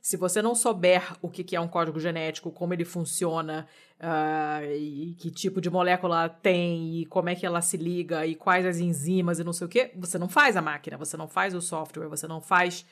[0.00, 3.66] Se você não souber o que é um código genético, como ele funciona,
[3.98, 8.34] uh, e que tipo de molécula tem, e como é que ela se liga, e
[8.34, 11.26] quais as enzimas e não sei o que, você não faz a máquina, você não
[11.26, 12.84] faz o software, você não faz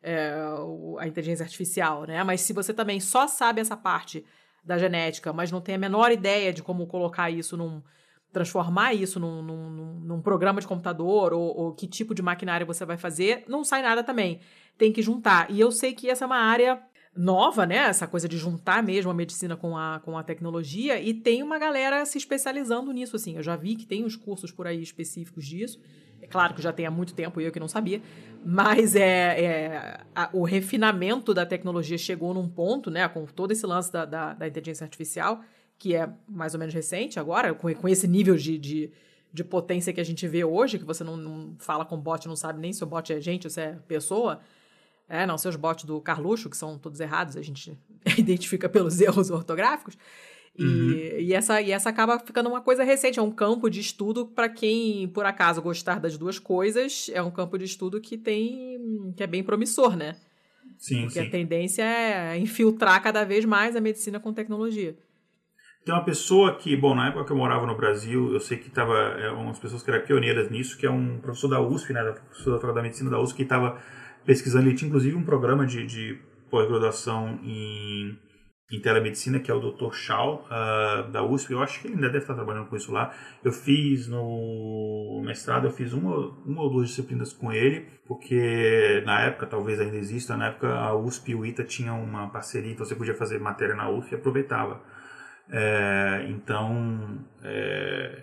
[0.00, 0.32] é,
[0.98, 2.22] a inteligência artificial, né?
[2.22, 4.24] Mas se você também só sabe essa parte
[4.64, 7.82] da genética, mas não tem a menor ideia de como colocar isso num,
[8.32, 12.84] transformar isso num, num, num programa de computador ou, ou, que tipo de maquinário você
[12.84, 14.40] vai fazer, não sai nada também.
[14.78, 15.50] Tem que juntar.
[15.50, 16.80] E eu sei que essa é uma área
[17.14, 17.76] nova, né?
[17.76, 21.58] Essa coisa de juntar mesmo a medicina com a, com a tecnologia, e tem uma
[21.58, 23.36] galera se especializando nisso, assim.
[23.36, 25.80] Eu já vi que tem uns cursos por aí específicos disso.
[26.22, 28.02] É claro que já tem há muito tempo eu que não sabia,
[28.44, 33.08] mas é, é a, o refinamento da tecnologia chegou num ponto, né?
[33.08, 35.40] Com todo esse lance da, da, da inteligência artificial
[35.80, 38.92] que é mais ou menos recente agora, com, com esse nível de, de,
[39.32, 42.36] de, potência que a gente vê hoje, que você não, não, fala com bot, não
[42.36, 44.40] sabe nem se o bot é gente ou se é pessoa.
[45.08, 47.76] É, não, seus bots do Carluxo, que são todos errados, a gente
[48.18, 49.96] identifica pelos erros ortográficos.
[50.54, 50.90] E, uhum.
[51.18, 54.50] e, essa, e essa acaba ficando uma coisa recente, é um campo de estudo para
[54.50, 59.22] quem, por acaso, gostar das duas coisas, é um campo de estudo que tem que
[59.22, 60.14] é bem promissor, né?
[60.76, 61.26] Sim, Porque sim.
[61.26, 64.94] a tendência é infiltrar cada vez mais a medicina com tecnologia.
[65.90, 68.68] Tem uma pessoa que, bom, na época que eu morava no Brasil, eu sei que
[68.68, 72.00] estava, é, umas pessoas que eram pioneiras nisso, que é um professor da USP, né,
[72.28, 73.76] professor da Faculdade da Medicina da USP, que estava
[74.24, 76.16] pesquisando, ele tinha inclusive um programa de, de
[76.48, 78.16] pós-graduação em,
[78.70, 79.92] em telemedicina, que é o Dr.
[79.92, 83.12] Shaw, uh, da USP, eu acho que ele ainda deve estar trabalhando com isso lá.
[83.42, 86.14] Eu fiz no mestrado, eu fiz uma,
[86.46, 90.94] uma ou duas disciplinas com ele, porque na época, talvez ainda exista, na época a
[90.94, 94.14] USP e o ITA tinham uma parceria, então você podia fazer matéria na USP e
[94.14, 94.80] aproveitava.
[95.52, 98.18] É, então, é,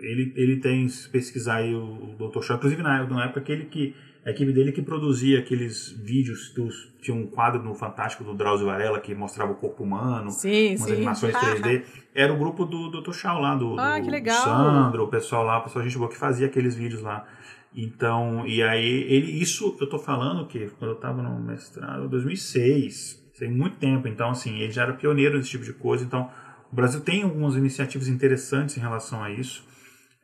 [0.00, 2.42] ele, ele tem pesquisar aí o, o Dr.
[2.42, 3.94] Shaw, inclusive na, na época aquele que
[4.24, 8.66] a equipe dele que produzia aqueles vídeos, dos, tinha um quadro no Fantástico do Drauzio
[8.66, 10.92] Varela que mostrava o corpo humano, sim, umas sim.
[10.92, 11.84] animações 3D.
[12.14, 13.12] Era o grupo do Dr.
[13.12, 16.18] Shaw lá, do, ah, do Sandro, o pessoal lá, o pessoal a gente boa que
[16.18, 17.26] fazia aqueles vídeos lá.
[17.74, 23.32] Então, e aí, ele, isso eu tô falando que quando eu tava no mestrado, 2006,
[23.38, 26.28] tem muito tempo, então assim, ele já era pioneiro nesse tipo de coisa, então
[26.72, 29.68] o Brasil tem algumas iniciativas interessantes em relação a isso,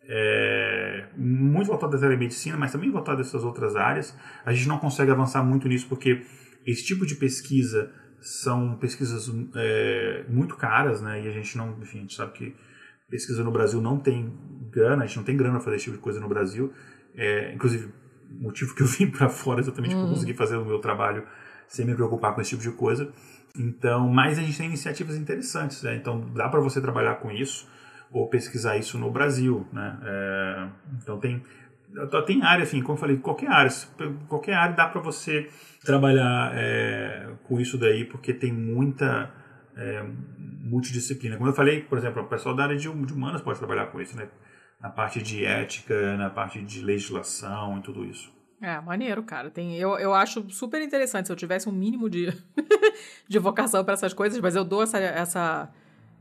[0.08, 4.16] é, muito voltado à telemedicina, mas também voltado a essas outras áreas.
[4.44, 6.22] A gente não consegue avançar muito nisso porque
[6.64, 11.24] esse tipo de pesquisa são pesquisas é, muito caras, né?
[11.24, 12.54] E a gente não, enfim, a gente sabe que
[13.08, 14.32] pesquisa no Brasil não tem
[14.70, 16.72] grana, a gente não tem grana para fazer esse tipo de coisa no Brasil.
[17.14, 17.92] É, inclusive,
[18.30, 20.02] o motivo que eu vim para fora exatamente uhum.
[20.02, 21.26] para conseguir fazer o meu trabalho
[21.68, 23.12] sem me preocupar com esse tipo de coisa.
[23.58, 25.96] Então, mas a gente tem iniciativas interessantes, né?
[25.96, 27.68] Então, dá para você trabalhar com isso
[28.10, 29.98] ou pesquisar isso no Brasil, né?
[30.02, 30.68] É,
[31.02, 31.42] então, tem
[32.26, 33.70] tem área, enfim, como eu falei, qualquer área,
[34.28, 35.48] qualquer área dá para você
[35.84, 39.30] trabalhar é, com isso daí, porque tem muita
[39.76, 40.04] é,
[40.36, 41.36] multidisciplina.
[41.36, 44.00] Como eu falei, por exemplo, o pessoal da área de, de humanas pode trabalhar com
[44.00, 44.28] isso, né?
[44.80, 48.35] Na parte de ética, na parte de legislação e tudo isso.
[48.60, 49.50] É, maneiro, cara.
[49.50, 52.32] Tem, eu, eu acho super interessante se eu tivesse um mínimo de,
[53.28, 55.70] de vocação para essas coisas, mas eu dou essa, essa.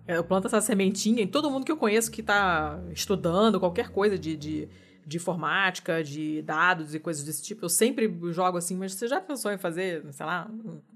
[0.08, 4.20] Eu planto essa sementinha em todo mundo que eu conheço que está estudando qualquer coisa
[4.20, 4.70] de, de,
[5.06, 7.66] de, informática, de dados e coisas desse tipo.
[7.66, 10.48] Eu sempre jogo assim, mas você já pensou em fazer, sei lá,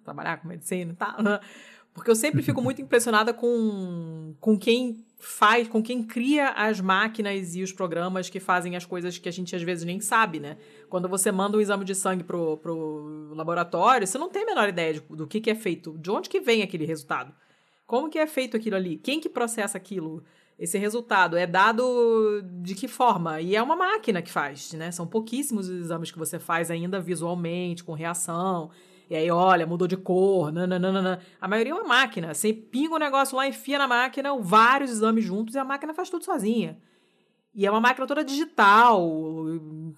[0.03, 1.23] trabalhar com medicina e tal?
[1.23, 1.39] Né?
[1.93, 7.53] Porque eu sempre fico muito impressionada com, com quem faz, com quem cria as máquinas
[7.53, 10.57] e os programas que fazem as coisas que a gente às vezes nem sabe, né?
[10.89, 14.69] Quando você manda um exame de sangue pro, pro laboratório, você não tem a menor
[14.69, 17.33] ideia de, do que, que é feito, de onde que vem aquele resultado.
[17.85, 18.95] Como que é feito aquilo ali?
[18.97, 20.23] Quem que processa aquilo?
[20.57, 23.41] Esse resultado é dado de que forma?
[23.41, 24.89] E é uma máquina que faz, né?
[24.89, 28.69] São pouquíssimos os exames que você faz ainda visualmente, com reação.
[29.09, 31.19] E aí, olha, mudou de cor, nananana.
[31.41, 32.33] A maioria é uma máquina.
[32.33, 36.09] Você pinga o negócio lá, enfia na máquina, vários exames juntos e a máquina faz
[36.09, 36.77] tudo sozinha.
[37.55, 39.03] E é uma máquina toda digital,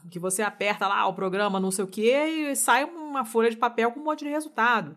[0.09, 3.57] que você aperta lá o programa, não sei o quê, e sai uma folha de
[3.57, 4.95] papel com um monte de resultado.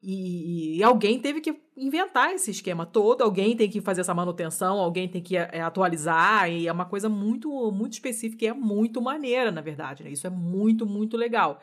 [0.00, 4.78] E, e, alguém teve que inventar esse esquema todo, alguém tem que fazer essa manutenção,
[4.78, 9.02] alguém tem que é, atualizar, e é uma coisa muito, muito específica e é muito
[9.02, 10.04] maneira, na verdade.
[10.04, 10.10] Né?
[10.10, 11.60] Isso é muito, muito legal.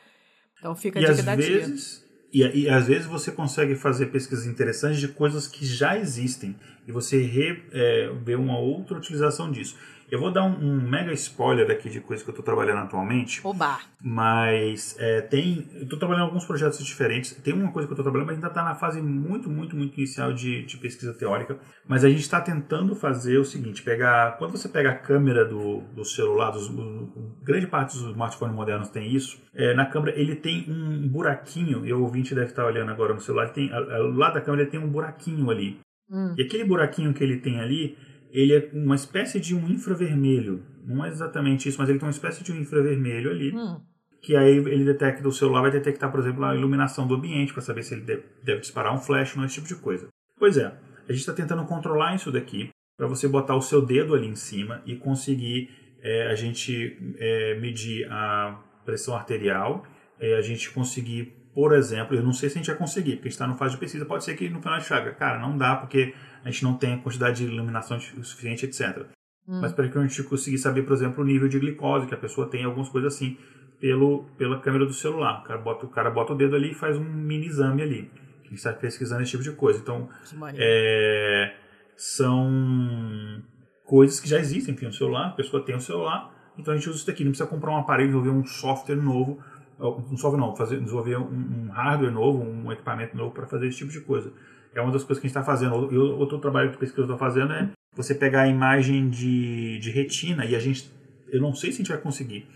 [0.63, 4.45] Então fica a e dica da vezes, e, e, às vezes você consegue fazer pesquisas
[4.45, 6.55] interessantes de coisas que já existem
[6.87, 9.75] e você re, é, vê uma outra utilização disso.
[10.11, 13.41] Eu vou dar um, um, mega spoiler aqui de coisa que eu estou trabalhando atualmente.
[13.43, 13.79] Oba!
[14.01, 15.67] Mas é, tem.
[15.73, 17.33] Eu estou trabalhando em alguns projetos diferentes.
[17.43, 19.97] Tem uma coisa que eu estou trabalhando, mas ainda está na fase muito, muito, muito
[19.97, 21.57] inicial de, de pesquisa teórica.
[21.87, 24.37] Mas a gente está tentando fazer o seguinte: pegar.
[24.37, 28.89] Quando você pega a câmera do, do celular, dos, do, grande parte dos smartphones modernos
[28.89, 29.41] tem isso.
[29.53, 33.21] É, na câmera ele tem um buraquinho, e o ouvinte deve estar olhando agora no
[33.21, 35.79] celular, tem, ao lado da câmera ele tem um buraquinho ali.
[36.09, 36.35] Hum.
[36.37, 37.97] E aquele buraquinho que ele tem ali
[38.33, 40.65] ele é uma espécie de um infravermelho.
[40.83, 43.55] Não é exatamente isso, mas ele tem uma espécie de um infravermelho ali.
[43.55, 43.79] Hum.
[44.21, 47.61] Que aí ele detecta, o celular vai detectar, por exemplo, a iluminação do ambiente para
[47.61, 50.07] saber se ele deve, deve disparar um flash ou esse tipo de coisa.
[50.39, 54.15] Pois é, a gente está tentando controlar isso daqui para você botar o seu dedo
[54.15, 55.69] ali em cima e conseguir
[56.01, 59.85] é, a gente é, medir a pressão arterial,
[60.19, 63.27] é, a gente conseguir, por exemplo, eu não sei se a gente vai conseguir, porque
[63.27, 65.39] a gente está no fase de pesquisa, pode ser que no final de chaga, cara,
[65.39, 66.13] não dá porque
[66.43, 69.05] a gente não tem a quantidade de iluminação suficiente, etc.
[69.47, 69.61] Hum.
[69.61, 72.17] Mas para que a gente conseguir saber, por exemplo, o nível de glicose que a
[72.17, 73.37] pessoa tem, algumas coisas assim,
[73.79, 75.41] pelo, pela câmera do celular.
[75.41, 78.11] O cara, bota, o cara bota o dedo ali e faz um mini exame ali.
[78.41, 79.79] A gente está pesquisando esse tipo de coisa.
[79.79, 80.09] Então,
[80.55, 81.55] é,
[81.95, 83.41] são
[83.85, 86.77] coisas que já existem, enfim, no celular, a pessoa tem o um celular, então a
[86.77, 87.23] gente usa isso daqui.
[87.23, 89.39] Não precisa comprar um aparelho, desenvolver um software novo,
[89.79, 93.79] um software não, fazer, desenvolver um, um hardware novo, um equipamento novo para fazer esse
[93.79, 94.31] tipo de coisa
[94.75, 95.91] é uma das coisas que a gente está fazendo.
[95.91, 99.79] E outro trabalho de pesquisa que eu estou fazendo é você pegar a imagem de,
[99.79, 100.91] de retina e a gente,
[101.31, 102.47] eu não sei se a gente vai conseguir,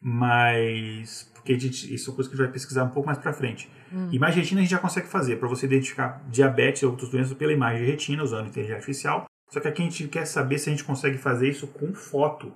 [0.00, 3.06] mas porque a gente, isso é uma coisa que a gente vai pesquisar um pouco
[3.06, 3.70] mais para frente.
[3.92, 4.08] Hum.
[4.10, 7.34] Imagem de retina a gente já consegue fazer para você identificar diabetes e outras doenças
[7.34, 9.26] pela imagem de retina usando inteligência artificial.
[9.48, 12.52] Só que aqui a gente quer saber se a gente consegue fazer isso com foto.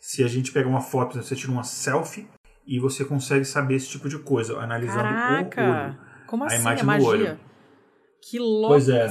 [0.00, 2.26] Se a gente pega uma foto, você tira uma selfie
[2.66, 5.62] e você consegue saber esse tipo de coisa, analisando Caraca.
[5.62, 5.98] o olho.
[6.26, 6.56] Como assim?
[6.56, 7.40] A imagem a do olho.
[8.28, 8.68] Que louco!
[8.68, 9.06] Pois é.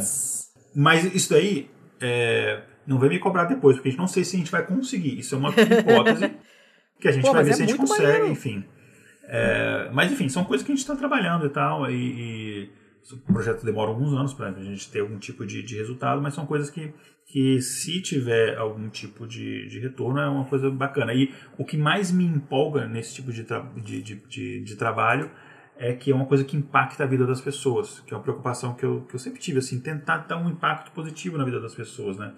[0.76, 1.70] Mas isso daí
[2.00, 4.66] é, não vai me cobrar depois, porque a gente não sei se a gente vai
[4.66, 5.20] conseguir.
[5.20, 6.32] Isso é uma hipótese
[7.00, 8.28] que a gente Pô, vai ver é se a gente consegue, maneiro.
[8.28, 8.64] enfim.
[9.24, 11.90] É, mas enfim, são coisas que a gente está trabalhando e tal.
[11.90, 12.70] E, e
[13.14, 16.34] o projeto demora alguns anos para a gente ter algum tipo de, de, resultado, mas
[16.34, 16.94] são coisas que,
[17.28, 21.14] que se tiver algum tipo de, de retorno, é uma coisa bacana.
[21.14, 23.46] E o que mais me empolga nesse tipo de,
[24.02, 25.30] de, de trabalho
[25.80, 28.74] é que é uma coisa que impacta a vida das pessoas, que é uma preocupação
[28.74, 31.74] que eu, que eu sempre tive, assim, tentar dar um impacto positivo na vida das
[31.74, 32.34] pessoas, né?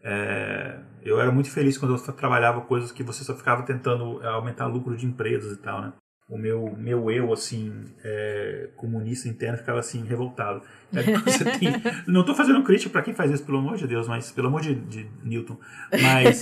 [0.00, 4.28] É, eu era muito feliz quando eu trabalhava coisas que você só ficava tentando é,
[4.28, 5.92] aumentar lucro de empresas e tal, né?
[6.28, 10.62] O meu, meu eu, assim, é, comunista interno ficava, assim, revoltado.
[10.94, 11.02] É,
[11.58, 11.72] tem,
[12.06, 14.60] não estou fazendo crítica para quem faz isso, pelo amor de Deus, mas pelo amor
[14.60, 15.58] de, de Newton,
[16.00, 16.40] mas...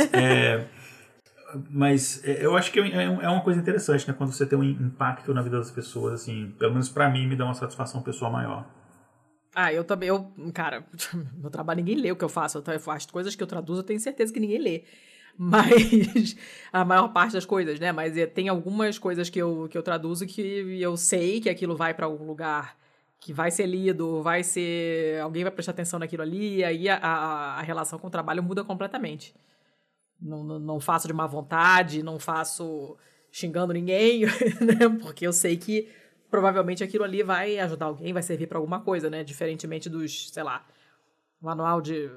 [1.71, 4.15] Mas é, eu acho que é, é, é uma coisa interessante, né?
[4.17, 7.37] Quando você tem um impacto na vida das pessoas, assim, pelo menos para mim me
[7.37, 8.67] dá uma satisfação pessoal maior.
[9.55, 10.85] Ah, eu também, eu, cara,
[11.37, 13.85] meu trabalho ninguém lê o que eu faço, eu faço coisas que eu traduzo, eu
[13.85, 14.85] tenho certeza que ninguém lê.
[15.37, 16.37] Mas
[16.73, 17.91] a maior parte das coisas, né?
[17.93, 20.43] Mas tem algumas coisas que eu, que eu traduzo que
[20.81, 22.77] eu sei que aquilo vai para algum lugar
[23.19, 25.21] que vai ser lido, vai ser.
[25.21, 28.43] alguém vai prestar atenção naquilo ali, e aí a, a, a relação com o trabalho
[28.43, 29.33] muda completamente.
[30.23, 32.97] Não, não, faço de má vontade, não faço
[33.31, 34.25] xingando ninguém,
[34.61, 34.89] né?
[35.01, 35.89] Porque eu sei que
[36.31, 39.25] provavelmente aquilo ali vai ajudar alguém, vai servir para alguma coisa, né?
[39.25, 40.65] Diferentemente dos, sei lá,
[41.41, 42.11] manual de,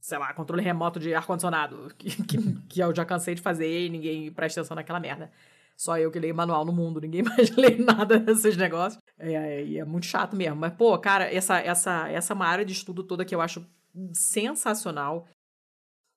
[0.00, 2.38] sei lá, controle remoto de ar-condicionado, que, que,
[2.68, 5.30] que, eu já cansei de fazer e ninguém presta atenção naquela merda.
[5.76, 9.02] Só eu que leio manual no mundo, ninguém mais lê nada desses negócios.
[9.18, 10.56] É, é, é muito chato mesmo.
[10.56, 13.66] Mas, pô, cara, essa, essa, essa é uma área de estudo toda que eu acho
[14.12, 15.26] sensacional.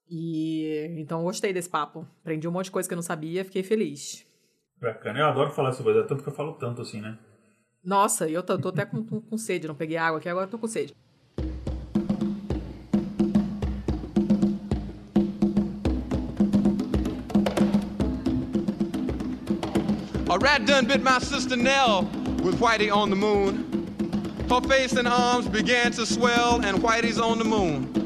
[0.09, 2.07] E então gostei desse papo.
[2.21, 4.25] Aprendi um monte de coisa que eu não sabia, fiquei feliz.
[4.79, 5.19] Bacana.
[5.19, 7.17] Eu adoro falar sobre isso, tanto que eu falo tanto assim, né?
[7.83, 10.57] Nossa, eu tô, tô até com, com, com sede, não peguei água aqui, agora tô
[10.57, 10.93] com sede.
[20.27, 22.03] A rat done bit my sister Nell
[22.43, 23.71] with Whitey on the moon.
[24.49, 28.04] Her face and arms began to swell, and Whitey's on the moon.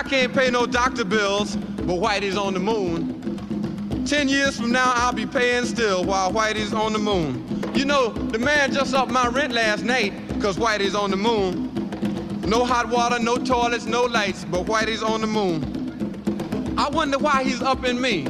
[0.00, 4.06] I can't pay no doctor bills, but Whitey's on the moon.
[4.06, 7.44] Ten years from now, I'll be paying still while Whitey's on the moon.
[7.74, 11.70] You know, the man just upped my rent last night, cause Whitey's on the moon.
[12.46, 16.74] No hot water, no toilets, no lights, but Whitey's on the moon.
[16.78, 18.24] I wonder why he's upping me,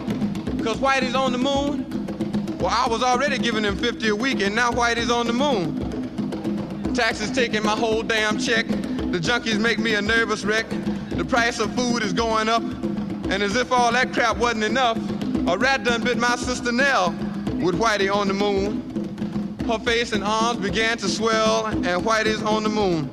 [0.64, 1.86] cause Whitey's on the moon?
[2.58, 6.92] Well, I was already giving him 50 a week, and now Whitey's on the moon.
[6.94, 8.66] Taxes taking my whole damn check.
[8.66, 10.66] The junkies make me a nervous wreck.
[11.20, 12.62] The price of food is going up.
[12.62, 14.96] And as if all that crap wasn't enough,
[15.46, 17.10] a rat done bit my sister Nell
[17.60, 19.58] with Whitey on the moon.
[19.66, 23.10] Her face and arms began to swell, and Whitey's on the moon.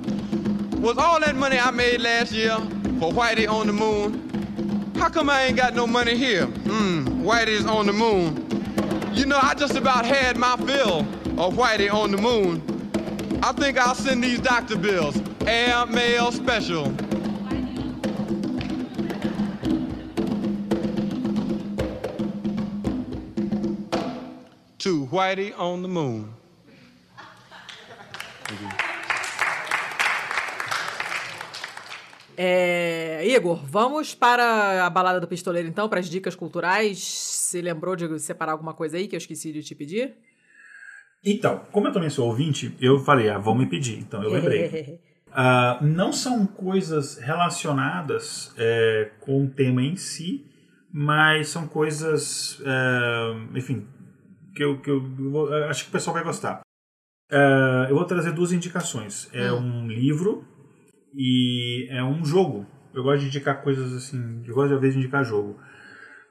[0.81, 2.55] Was all that money I made last year
[2.97, 4.93] for Whitey on the moon?
[4.95, 6.47] How come I ain't got no money here?
[6.47, 9.11] Mmm, Whitey's on the moon.
[9.15, 10.99] You know, I just about had my fill
[11.37, 12.61] of Whitey on the moon.
[13.43, 15.21] I think I'll send these doctor bills.
[15.45, 16.95] Air mail special.
[24.87, 26.29] To Whitey on the moon.
[32.37, 36.99] É, Igor, vamos para a balada do pistoleiro então, para as dicas culturais.
[36.99, 40.13] Você lembrou de separar alguma coisa aí que eu esqueci de te pedir?
[41.21, 45.01] Então, como eu também sou ouvinte, eu falei, ah, vão me pedir, então eu lembrei.
[45.27, 50.45] uh, não são coisas relacionadas é, com o tema em si,
[50.89, 53.85] mas são coisas, é, enfim,
[54.57, 56.61] que eu, que eu, eu, acho que o pessoal vai gostar.
[57.31, 59.29] Uh, eu vou trazer duas indicações.
[59.31, 59.83] É hum.
[59.83, 60.43] um livro
[61.15, 62.65] e é um jogo.
[62.93, 65.59] Eu gosto de indicar coisas assim, eu gosto de, às vezes de indicar jogo.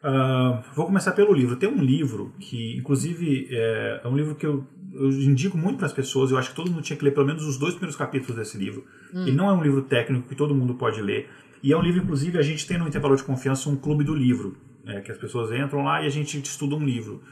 [0.03, 1.55] Uh, vou começar pelo livro.
[1.57, 5.87] Tem um livro que, inclusive, é, é um livro que eu, eu indico muito para
[5.87, 6.33] as pessoas.
[6.33, 8.59] Eu acho que todo mundo tinha que ler pelo menos os dois primeiros capítulos desse
[8.59, 8.85] livro.
[9.15, 9.23] Hum.
[9.23, 11.29] Ele não é um livro técnico que todo mundo pode ler.
[11.63, 14.15] E é um livro, inclusive, a gente tem no Intervalo de Confiança um clube do
[14.15, 17.23] livro, é, que as pessoas entram lá e a gente estuda um livro.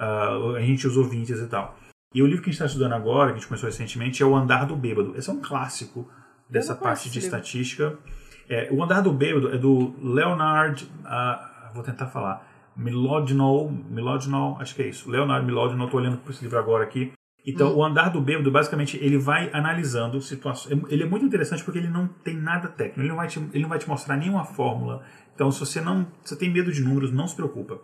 [0.00, 1.76] Uh, a gente, os ouvintes e tal.
[2.14, 4.26] E o livro que a gente está estudando agora, que a gente começou recentemente, é
[4.26, 5.14] O Andar do Bêbado.
[5.16, 6.08] Esse é um clássico
[6.48, 7.98] dessa parte de estatística.
[8.48, 10.84] É, o Andar do Bêbado é do Leonard.
[10.84, 12.48] Uh, vou tentar falar.
[12.76, 15.10] Milodinol, Milodinol, acho que é isso.
[15.10, 17.12] Leonardo Milodinol, estou olhando para esse livro agora aqui.
[17.46, 17.76] Então, hum.
[17.76, 20.80] o andar do bêbado, basicamente, ele vai analisando situações.
[20.88, 23.00] Ele é muito interessante porque ele não tem nada técnico.
[23.00, 25.02] Ele não vai te, ele não vai te mostrar nenhuma fórmula.
[25.34, 27.80] Então, se você não, você tem medo de números, não se preocupa.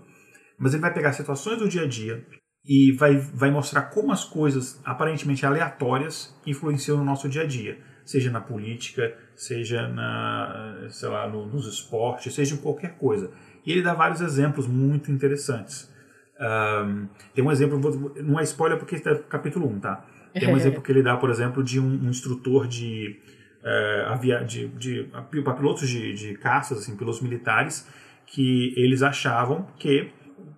[0.58, 2.24] Mas ele vai pegar situações do dia a dia
[2.64, 7.78] e vai, vai mostrar como as coisas aparentemente aleatórias influenciam no nosso dia a dia,
[8.04, 13.30] seja na política, seja na, sei lá, no, nos esportes, seja em qualquer coisa.
[13.64, 15.92] E ele dá vários exemplos muito interessantes.
[16.38, 17.80] Um, tem um exemplo,
[18.22, 20.04] não é spoiler porque é capítulo 1, tá?
[20.34, 23.20] Tem um exemplo que ele dá, por exemplo, de um, um instrutor de,
[23.62, 27.88] uh, avia, de, de, de para pilotos de, de caças, assim, pilotos militares,
[28.26, 30.10] que eles achavam que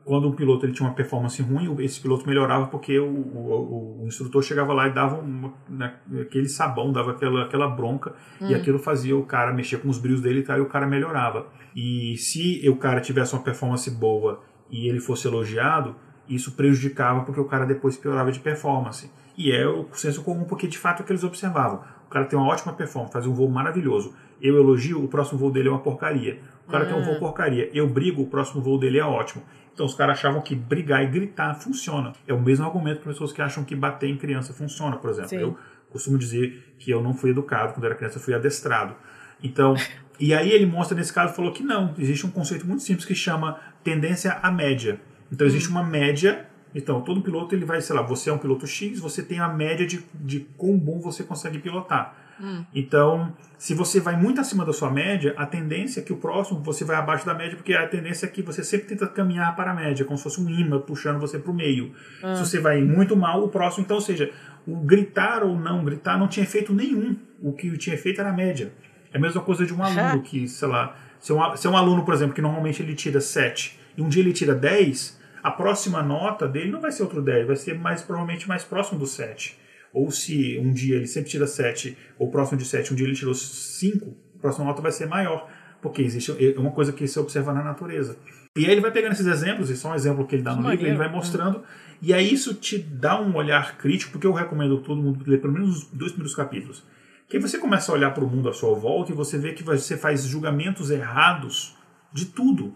[0.08, 4.06] quando um piloto ele tinha uma performance ruim, esse piloto melhorava porque o, o, o
[4.06, 8.48] instrutor chegava lá e dava uma, né, aquele sabão, dava aquela, aquela bronca, hum.
[8.48, 10.86] e aquilo fazia o cara mexer com os brilhos dele e, tal, e o cara
[10.86, 11.46] melhorava.
[11.76, 14.40] E se o cara tivesse uma performance boa
[14.70, 15.94] e ele fosse elogiado,
[16.26, 19.10] isso prejudicava porque o cara depois piorava de performance.
[19.36, 21.82] E é o senso comum porque de fato é o que eles observavam.
[22.06, 24.14] O cara tem uma ótima performance, faz um voo maravilhoso.
[24.40, 26.40] Eu elogio, o próximo voo dele é uma porcaria.
[26.66, 27.18] O cara tem um voo hum.
[27.18, 27.70] porcaria.
[27.74, 29.42] Eu brigo, o próximo voo dele é ótimo.
[29.78, 32.12] Então os caras achavam que brigar e gritar funciona.
[32.26, 35.28] É o mesmo argumento para pessoas que acham que bater em criança funciona, por exemplo.
[35.28, 35.36] Sim.
[35.36, 35.56] Eu
[35.88, 38.96] costumo dizer que eu não fui educado quando era criança, eu fui adestrado.
[39.40, 39.76] Então,
[40.18, 43.14] e aí ele mostra nesse caso, falou que não, existe um conceito muito simples que
[43.14, 45.00] chama tendência à média.
[45.30, 45.74] Então existe hum.
[45.74, 49.22] uma média, então todo piloto ele vai, sei lá, você é um piloto X, você
[49.22, 52.17] tem a média de, de quão bom você consegue pilotar.
[52.40, 52.64] Hum.
[52.74, 56.60] Então, se você vai muito acima da sua média, a tendência é que o próximo
[56.60, 59.72] você vai abaixo da média, porque a tendência é que você sempre tenta caminhar para
[59.72, 61.92] a média, como se fosse um imã puxando você para o meio.
[62.22, 62.34] Hum.
[62.34, 64.30] Se você vai muito mal, o próximo, então, ou seja,
[64.66, 67.16] o gritar ou não gritar não tinha efeito nenhum.
[67.42, 68.72] O que tinha efeito era a média.
[69.12, 72.04] É a mesma coisa de um aluno que, sei lá, se um, se um aluno,
[72.04, 76.02] por exemplo, que normalmente ele tira 7 e um dia ele tira 10, a próxima
[76.02, 79.56] nota dele não vai ser outro 10, vai ser mais provavelmente mais próximo do 7
[79.92, 83.16] ou se um dia ele sempre tira 7, ou próximo de 7, um dia ele
[83.16, 85.48] tirou 5, a próxima nota vai ser maior.
[85.80, 88.16] porque existe é uma coisa que se observa na natureza.
[88.56, 90.62] E aí ele vai pegando esses exemplos, e só um exemplo que ele dá no
[90.62, 91.62] Que livro, ele vai mostrando,
[92.02, 95.52] e aí isso te dá um olhar crítico, porque eu recomendo todo mundo ler pelo
[95.52, 96.84] menos os dois primeiros capítulos.
[97.28, 99.52] Que aí você começa a olhar para o mundo à sua volta e você vê
[99.52, 101.76] que você faz julgamentos errados
[102.12, 102.74] de tudo.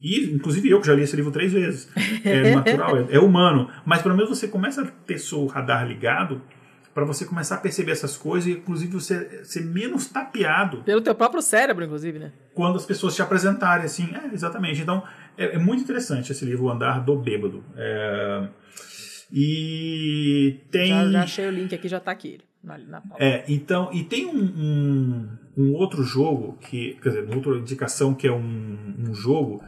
[0.00, 1.88] E, inclusive eu, que já li esse livro três vezes.
[2.24, 3.68] É natural, é, é humano.
[3.84, 6.40] Mas pelo menos você começa a ter seu radar ligado
[6.94, 11.14] para você começar a perceber essas coisas e, inclusive, você ser menos tapeado Pelo teu
[11.14, 12.32] próprio cérebro, inclusive, né?
[12.54, 14.10] quando as pessoas te apresentarem assim.
[14.14, 14.82] É, exatamente.
[14.82, 15.02] Então,
[15.38, 17.64] é, é muito interessante esse livro, O Andar do Bêbado.
[17.76, 18.48] É,
[19.32, 20.88] e tem.
[20.88, 23.02] Já, já achei o link aqui, já tá aqui ele, na, na.
[23.18, 28.12] É, então, e tem um, um, um outro jogo, que, quer dizer, uma outra indicação
[28.12, 28.76] que é um,
[29.08, 29.62] um jogo.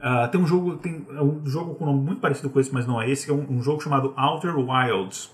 [0.00, 2.86] Ah, tem um jogo, tem um jogo com um nome muito parecido com esse, mas
[2.86, 5.30] não é esse, que é um, um jogo chamado Outer Wilds.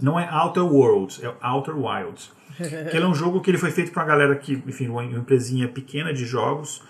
[0.00, 2.30] Não é Outer Worlds, é Outer Wilds.
[2.56, 5.04] que ele é um jogo que ele foi feito para uma galera que, enfim, uma
[5.04, 6.82] empresinha pequena de jogos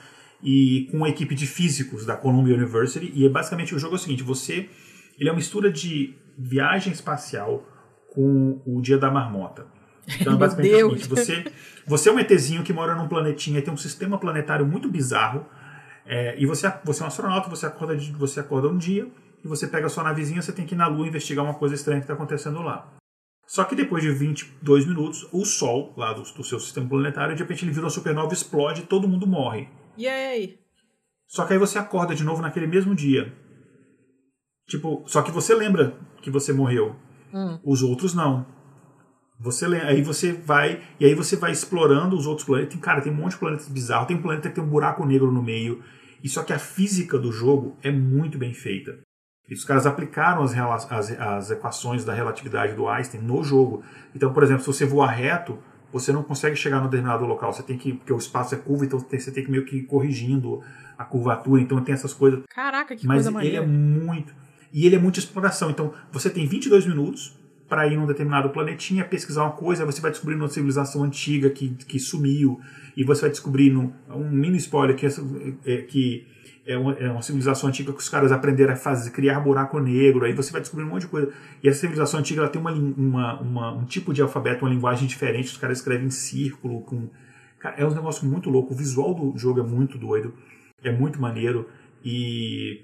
[0.43, 3.11] e com uma equipe de físicos da Columbia University.
[3.15, 4.69] E é basicamente o jogo é o seguinte: você,
[5.19, 7.67] ele é uma mistura de viagem espacial
[8.13, 9.67] com o Dia da Marmota.
[10.21, 11.45] Então, é basicamente o seguinte, você,
[11.87, 15.47] você é um ETzinho que mora num planetinha, tem um sistema planetário muito bizarro.
[16.07, 19.07] É, e você, você é um astronauta, você acorda, de- você acorda um dia
[19.45, 21.75] e você pega a sua navezinha, você tem que ir na Lua investigar uma coisa
[21.75, 22.93] estranha que está acontecendo lá.
[23.47, 27.43] Só que depois de 22 minutos, o Sol, lá do, do seu sistema planetário, de
[27.43, 29.69] repente ele vira uma supernova, explode e todo mundo morre.
[29.99, 30.59] E aí?
[31.29, 33.33] Só que aí você acorda de novo naquele mesmo dia.
[34.69, 36.97] Tipo, só que você lembra que você morreu.
[37.65, 38.47] Os outros não.
[39.45, 42.73] Você aí você vai e aí você vai explorando os outros planetas.
[42.73, 44.09] Tem, cara, tem um monte de planetas bizarros.
[44.09, 45.83] Tem um planeta que tem um buraco negro no meio.
[46.23, 48.99] E só que a física do jogo é muito bem feita.
[49.47, 50.55] E os caras aplicaram as,
[50.91, 53.85] as, as equações da relatividade do Einstein no jogo.
[54.15, 55.59] Então, por exemplo, se você voar reto,
[55.93, 57.53] você não consegue chegar no determinado local.
[57.53, 59.83] Você tem que, porque o espaço é curva, então você tem que meio que ir
[59.83, 60.63] corrigindo
[60.97, 61.61] a curvatura.
[61.61, 62.41] Então tem essas coisas.
[62.49, 63.67] Caraca, que Mas coisa ele é maneira.
[63.67, 64.35] muito.
[64.73, 65.69] E ele é muito exploração.
[65.69, 70.11] Então, você tem 22 minutos para ir num determinado planetinha, pesquisar uma coisa, você vai
[70.11, 72.61] descobrir uma civilização antiga que, que sumiu,
[72.97, 75.23] e você vai descobrir no, um mini spoiler que, essa,
[75.65, 76.27] é, que
[76.67, 80.25] é, uma, é uma civilização antiga que os caras aprenderam a fazer, criar buraco negro,
[80.25, 81.33] aí você vai descobrir um monte de coisa.
[81.63, 85.07] E essa civilização antiga ela tem uma, uma, uma- um tipo de alfabeto, uma linguagem
[85.09, 87.09] diferente, os caras escrevem em círculo, com.
[87.59, 88.75] Cara, é um negócio muito louco.
[88.75, 90.35] O visual do jogo é muito doido,
[90.83, 91.67] é muito maneiro.
[92.05, 92.83] E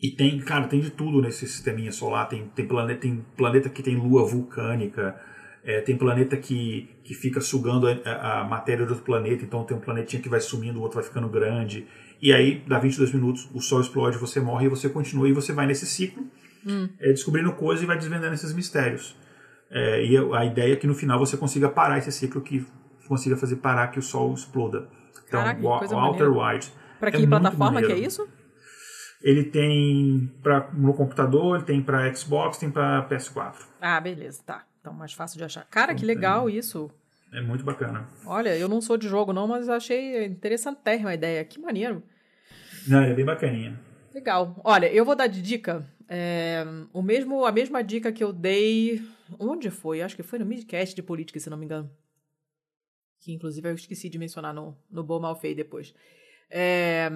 [0.00, 2.28] e tem, cara, tem de tudo nesse sisteminha solar.
[2.28, 5.18] Tem, tem, planeta, tem planeta que tem lua vulcânica,
[5.64, 9.76] é, tem planeta que, que fica sugando a, a- matéria do outro planeta, então tem
[9.76, 11.86] um planetinha que vai sumindo, o outro vai ficando grande.
[12.22, 15.52] E aí, dá 22 minutos, o Sol explode, você morre e você continua e você
[15.52, 16.24] vai nesse ciclo,
[17.00, 19.16] é, descobrindo coisas e vai desvendando esses mistérios.
[19.70, 22.64] É, e a ideia é que no final você consiga parar esse ciclo, que
[23.06, 24.88] consiga fazer parar que o Sol exploda.
[25.26, 26.30] Então, Caraca, Outer maneira.
[26.30, 26.72] Wilds.
[26.98, 28.26] Pra é que plataforma que é isso?
[29.22, 33.56] Ele tem pra, no computador, ele tem para Xbox, tem para PS4.
[33.80, 34.64] Ah, beleza, tá.
[34.80, 35.64] Então mais fácil de achar.
[35.64, 36.90] Cara, que legal isso.
[37.32, 38.08] É muito bacana.
[38.24, 41.44] Olha, eu não sou de jogo não, mas achei interessantérrima a ideia.
[41.44, 42.02] Que maneiro.
[42.86, 43.78] Não, é bem bacaninha.
[44.14, 44.58] Legal.
[44.64, 49.02] Olha, eu vou dar de dica é, o mesmo, a mesma dica que eu dei.
[49.38, 50.00] Onde foi?
[50.00, 51.90] Acho que foi no midcast de política, se não me engano.
[53.20, 55.94] Que inclusive eu esqueci de mencionar no, no Bom Mal Feio depois.
[56.50, 57.10] É,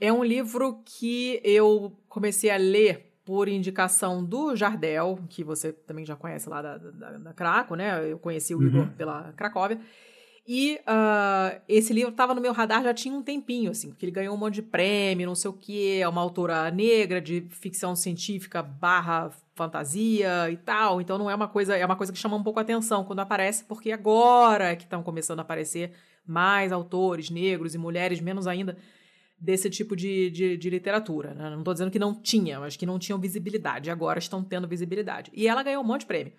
[0.00, 6.04] é um livro que eu comecei a ler por indicação do Jardel, que você também
[6.04, 8.10] já conhece lá da, da, da Craco, né?
[8.10, 9.78] Eu conheci o Igor pela Cracóvia.
[10.50, 14.12] E ah, esse livro estava no meu radar já tinha um tempinho, assim, porque ele
[14.12, 17.94] ganhou um monte de prêmio, não sei o quê, é uma autora negra de ficção
[17.94, 21.02] científica barra fantasia e tal.
[21.02, 23.20] Então não é uma coisa, é uma coisa que chama um pouco a atenção quando
[23.20, 25.92] aparece, porque agora é que estão começando a aparecer
[26.26, 28.74] mais autores negros e mulheres, menos ainda,
[29.40, 31.32] desse tipo de, de, de literatura.
[31.34, 31.50] né?
[31.50, 33.90] Não estou dizendo que não tinha, mas que não tinham visibilidade.
[33.90, 35.30] Agora estão tendo visibilidade.
[35.34, 36.32] E ela ganhou um monte de prêmio.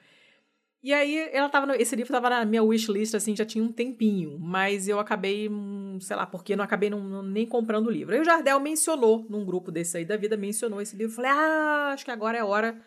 [0.81, 3.71] E aí, ela tava no- esse livro estava na minha wishlist, assim, já tinha um
[3.71, 4.37] tempinho.
[4.39, 8.13] Mas eu acabei, hum, sei lá, porque não acabei não- nem comprando o livro.
[8.15, 11.15] Aí o Jardel mencionou, num grupo desse aí da vida, mencionou esse livro.
[11.15, 12.77] Falei, ah, acho que agora é hora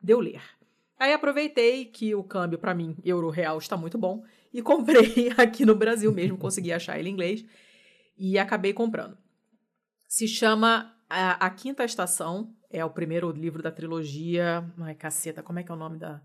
[0.00, 0.40] de eu ler.
[0.98, 4.24] Aí aproveitei que o câmbio, para mim, euro real, está muito bom.
[4.52, 7.44] E comprei aqui no Brasil mesmo, consegui achar ele em inglês.
[8.16, 9.16] E acabei comprando.
[10.08, 12.54] Se chama a, a Quinta Estação.
[12.70, 14.64] É o primeiro livro da trilogia.
[14.78, 16.20] Ai, caceta, como é que é o nome da.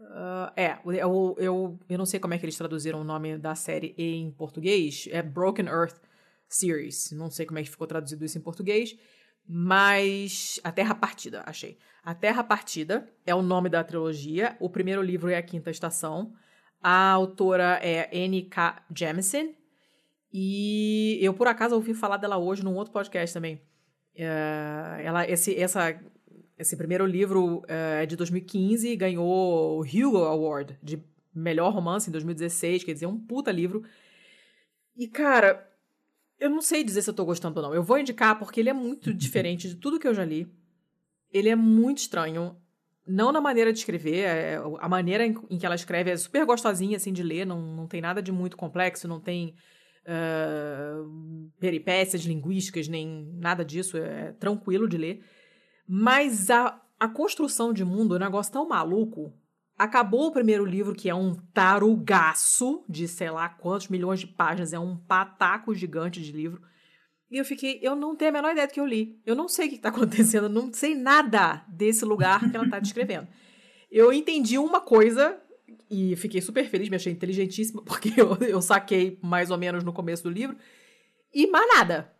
[0.00, 3.54] Ah, é, eu, eu, eu não sei como é que eles traduziram o nome da
[3.54, 5.08] série em português.
[5.10, 6.00] É Broken Earth
[6.48, 7.12] Series.
[7.12, 8.96] Não sei como é que ficou traduzido isso em português.
[9.48, 10.60] Mas.
[10.64, 11.78] A Terra Partida, achei.
[12.04, 14.56] A Terra Partida é o nome da trilogia.
[14.60, 16.32] O primeiro livro é A Quinta Estação.
[16.82, 18.84] A autora é N.K.
[18.94, 19.54] Jemisin.
[20.32, 23.56] E eu, por acaso, ouvi falar dela hoje num outro podcast também.
[24.14, 26.00] Uh, ela, esse, essa,
[26.58, 31.02] esse primeiro livro uh, é de 2015 ganhou o Hugo Award de
[31.34, 33.82] melhor romance em 2016, quer dizer, um puta livro.
[34.96, 35.68] E, cara,
[36.38, 37.74] eu não sei dizer se eu tô gostando ou não.
[37.74, 40.50] Eu vou indicar porque ele é muito diferente de tudo que eu já li.
[41.30, 42.56] Ele é muito estranho.
[43.06, 46.44] Não na maneira de escrever, é, a maneira em, em, que ela escreve é super
[46.46, 49.56] gostosinha, assim, de ler, não, não tem nada de muito complexo, não tem
[50.06, 55.24] uh, peripécias linguísticas, nem nada disso, é tranquilo de ler.
[55.86, 59.32] Mas a, a construção de mundo é um negócio tão maluco.
[59.76, 64.72] Acabou o primeiro livro, que é um tarugaço de sei lá quantos milhões de páginas,
[64.72, 66.60] é um pataco gigante de livro.
[67.30, 69.18] E eu fiquei, eu não tenho a menor ideia do que eu li.
[69.24, 72.78] Eu não sei o que está acontecendo, não sei nada desse lugar que ela está
[72.78, 73.26] descrevendo.
[73.90, 75.40] Eu entendi uma coisa
[75.90, 79.92] e fiquei super feliz, me achei inteligentíssima, porque eu, eu saquei mais ou menos no
[79.92, 80.56] começo do livro.
[81.32, 82.12] E mais nada.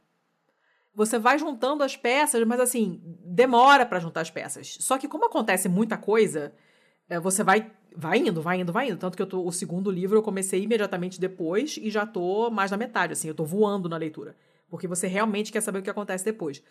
[0.95, 4.77] Você vai juntando as peças, mas assim, demora para juntar as peças.
[4.81, 6.53] Só que como acontece muita coisa,
[7.09, 8.97] é, você vai vai indo, vai indo, vai indo.
[8.97, 12.71] Tanto que eu tô, o segundo livro eu comecei imediatamente depois e já tô mais
[12.71, 14.37] na metade, assim, eu tô voando na leitura.
[14.69, 16.63] Porque você realmente quer saber o que acontece depois.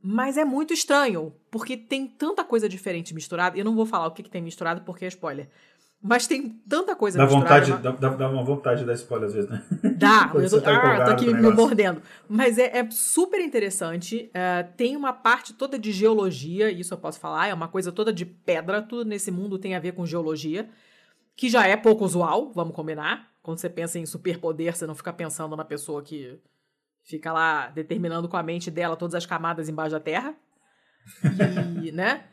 [0.00, 3.58] Mas é muito estranho, porque tem tanta coisa diferente misturada.
[3.58, 5.48] Eu não vou falar o que, que tem misturado porque é spoiler.
[6.00, 9.34] Mas tem tanta coisa dá vontade, dá, dá, dá, uma vontade de dar spoiler às
[9.34, 9.64] vezes, né?
[9.98, 12.00] Dá, eu tô, tá ah, tô aqui me mordendo.
[12.28, 14.30] Mas é, é super interessante.
[14.30, 18.12] Uh, tem uma parte toda de geologia, isso eu posso falar, é uma coisa toda
[18.12, 20.68] de pedra, tudo nesse mundo tem a ver com geologia,
[21.34, 23.28] que já é pouco usual, vamos combinar.
[23.42, 26.38] Quando você pensa em superpoder, você não fica pensando na pessoa que
[27.02, 30.36] fica lá determinando com a mente dela todas as camadas embaixo da terra.
[31.82, 32.24] E, né?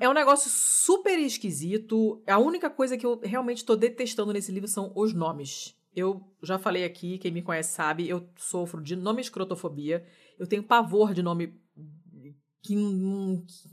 [0.00, 2.22] É um negócio super esquisito.
[2.26, 5.76] A única coisa que eu realmente estou detestando nesse livro são os nomes.
[5.94, 10.04] Eu já falei aqui, quem me conhece sabe, eu sofro de nome escrotofobia.
[10.38, 11.54] Eu tenho pavor de nome
[12.62, 12.76] que,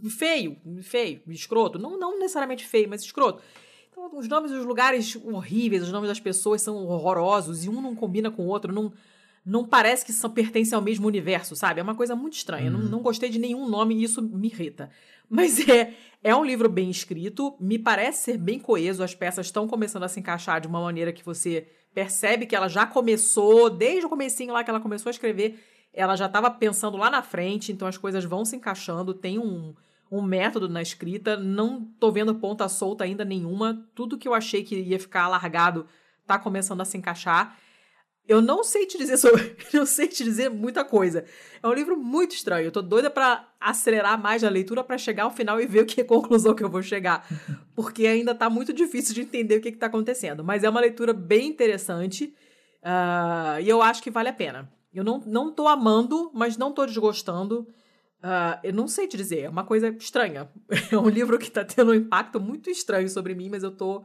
[0.02, 1.80] que, feio, feio, escroto.
[1.80, 3.42] Não, não necessariamente feio, mas escroto.
[3.90, 7.96] Então, os nomes dos lugares horríveis, os nomes das pessoas são horrorosos e um não
[7.96, 8.94] combina com o outro, não
[9.46, 11.80] não parece que são, pertencem ao mesmo universo, sabe?
[11.80, 12.72] É uma coisa muito estranha.
[12.72, 12.80] Uhum.
[12.80, 14.90] Não, não gostei de nenhum nome e isso me irrita.
[15.30, 15.94] Mas é,
[16.24, 20.08] é um livro bem escrito, me parece ser bem coeso, as peças estão começando a
[20.08, 24.54] se encaixar de uma maneira que você percebe que ela já começou, desde o comecinho
[24.54, 25.64] lá que ela começou a escrever,
[25.94, 29.74] ela já estava pensando lá na frente, então as coisas vão se encaixando, tem um,
[30.12, 34.62] um método na escrita, não tô vendo ponta solta ainda nenhuma, tudo que eu achei
[34.64, 35.86] que ia ficar largado
[36.28, 37.58] tá começando a se encaixar.
[38.28, 41.26] Eu não sei te dizer sobre, não sei te dizer muita coisa.
[41.62, 42.66] É um livro muito estranho.
[42.66, 45.86] Eu tô doida para acelerar mais a leitura para chegar ao final e ver o
[45.86, 47.28] que é conclusão que eu vou chegar,
[47.76, 50.44] porque ainda tá muito difícil de entender o que, que tá acontecendo.
[50.44, 52.34] Mas é uma leitura bem interessante
[52.82, 54.72] uh, e eu acho que vale a pena.
[54.94, 57.68] Eu não, não tô amando, mas não tô desgostando.
[58.24, 60.50] Uh, eu não sei te dizer, é uma coisa estranha.
[60.92, 64.04] É um livro que tá tendo um impacto muito estranho sobre mim, mas eu tô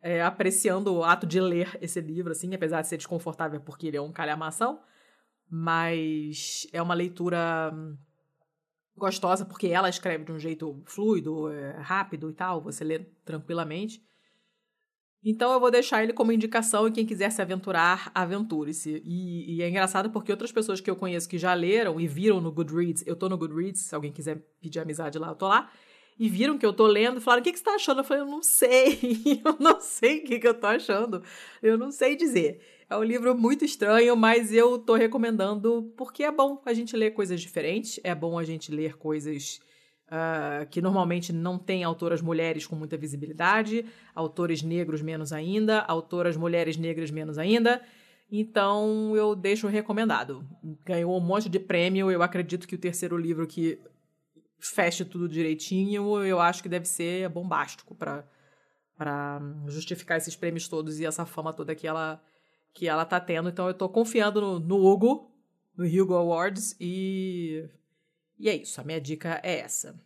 [0.00, 3.96] é, apreciando o ato de ler esse livro, assim, apesar de ser desconfortável porque ele
[3.96, 4.80] é um calhamação.
[5.50, 7.96] Mas é uma leitura hum,
[8.96, 14.02] gostosa porque ela escreve de um jeito fluido, é, rápido e tal, você lê tranquilamente.
[15.24, 19.02] Então eu vou deixar ele como indicação e quem quiser se aventurar, aventure-se.
[19.04, 22.40] E, e, é engraçado porque outras pessoas que eu conheço que já leram e viram
[22.40, 25.70] no Goodreads, eu tô no Goodreads, se alguém quiser pedir amizade lá, eu tô lá
[26.18, 28.00] e viram que eu tô lendo falaram: o que, que você tá achando?
[28.00, 28.98] Eu falei: eu não sei,
[29.44, 31.22] eu não sei o que, que eu tô achando,
[31.62, 32.60] eu não sei dizer.
[32.90, 37.10] É um livro muito estranho, mas eu tô recomendando porque é bom a gente ler
[37.10, 39.60] coisas diferentes, é bom a gente ler coisas
[40.06, 43.84] uh, que normalmente não tem autoras mulheres com muita visibilidade,
[44.14, 47.82] autores negros menos ainda, autoras mulheres negras menos ainda.
[48.30, 50.44] Então eu deixo recomendado.
[50.84, 52.10] Ganhou um monte de prêmio.
[52.10, 53.78] Eu acredito que o terceiro livro que
[54.58, 58.26] feche tudo direitinho, eu acho que deve ser bombástico para
[58.96, 62.20] para justificar esses prêmios todos e essa fama toda que ela
[62.74, 63.48] que ela tá tendo.
[63.48, 65.30] Então eu tô confiando no, no Hugo,
[65.76, 67.68] no Hugo Awards e
[68.38, 70.00] e é isso, a minha dica é essa.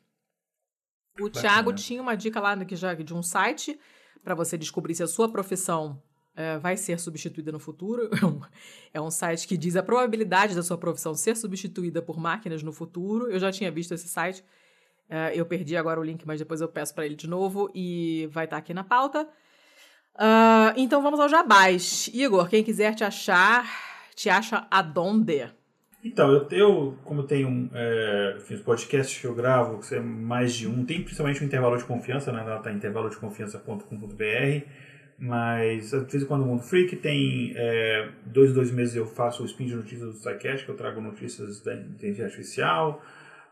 [1.19, 1.41] O Bacana.
[1.41, 3.79] Thiago tinha uma dica lá que já de um site
[4.23, 6.03] para você descobrir se a sua profissão
[6.35, 8.11] é, vai ser substituída no futuro.
[8.95, 12.63] É, é um site que diz a probabilidade da sua profissão ser substituída por máquinas
[12.63, 13.31] no futuro.
[13.31, 14.45] Eu já tinha visto esse site.
[15.09, 18.29] É, eu perdi agora o link, mas depois eu peço para ele de novo e
[18.31, 19.27] vai estar tá aqui na pauta.
[20.15, 22.11] Uh, então vamos ao jabás.
[22.13, 23.67] Igor, quem quiser te achar,
[24.15, 25.51] te acha aonde?
[26.05, 28.63] Então, eu, eu como tenho é, enfim,
[29.19, 32.41] que eu gravo, que é mais de um, tem principalmente um intervalo de confiança, né?
[32.41, 34.67] Ela tá intervalodeconfiança.com.br
[35.19, 39.43] Mas de vez em quando o Mundo Freak tem é, dois dois meses eu faço
[39.43, 43.03] o spin de notícias do SciCast, que eu trago notícias da inteligência artificial.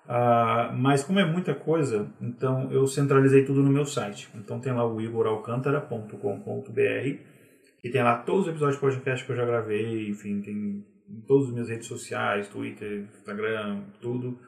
[0.07, 4.28] Uh, mas como é muita coisa, então eu centralizei tudo no meu site.
[4.35, 7.31] Então tem lá o igoralcantara.com.br
[7.81, 11.20] que tem lá todos os episódios de podcast que eu já gravei, enfim, tem em
[11.27, 14.39] todas as minhas redes sociais, Twitter, Instagram, tudo.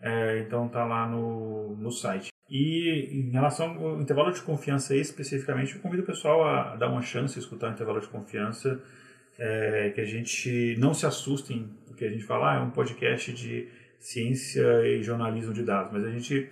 [0.00, 2.33] É, então tá lá no, no site.
[2.48, 7.02] E em relação ao intervalo de confiança especificamente, eu convido o pessoal a dar uma
[7.02, 8.80] chance escutar o intervalo de confiança,
[9.38, 13.32] é, que a gente não se assustem, porque a gente fala, ah, é um podcast
[13.32, 13.68] de
[13.98, 16.50] ciência e jornalismo de dados, mas a gente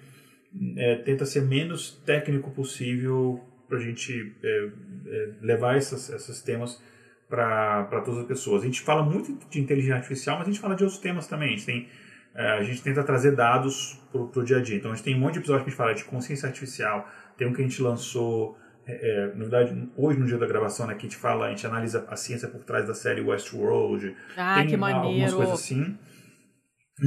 [0.76, 4.70] é, tenta ser menos técnico possível para a gente é,
[5.06, 6.82] é, levar essas, esses temas
[7.28, 8.62] para todas as pessoas.
[8.62, 11.48] A gente fala muito de inteligência artificial, mas a gente fala de outros temas também.
[11.48, 11.88] A gente tem
[12.34, 14.76] a gente tenta trazer dados para o dia a dia.
[14.76, 17.08] Então a gente tem um monte de episódios que a gente fala de consciência artificial,
[17.36, 18.56] tem um que a gente lançou,
[18.86, 21.50] é, é, na verdade, hoje no dia da gravação, né, que a gente fala, a
[21.50, 24.14] gente analisa a ciência por trás da série Westworld.
[24.36, 25.08] Ah, tem que maneiro.
[25.08, 25.98] algumas coisas assim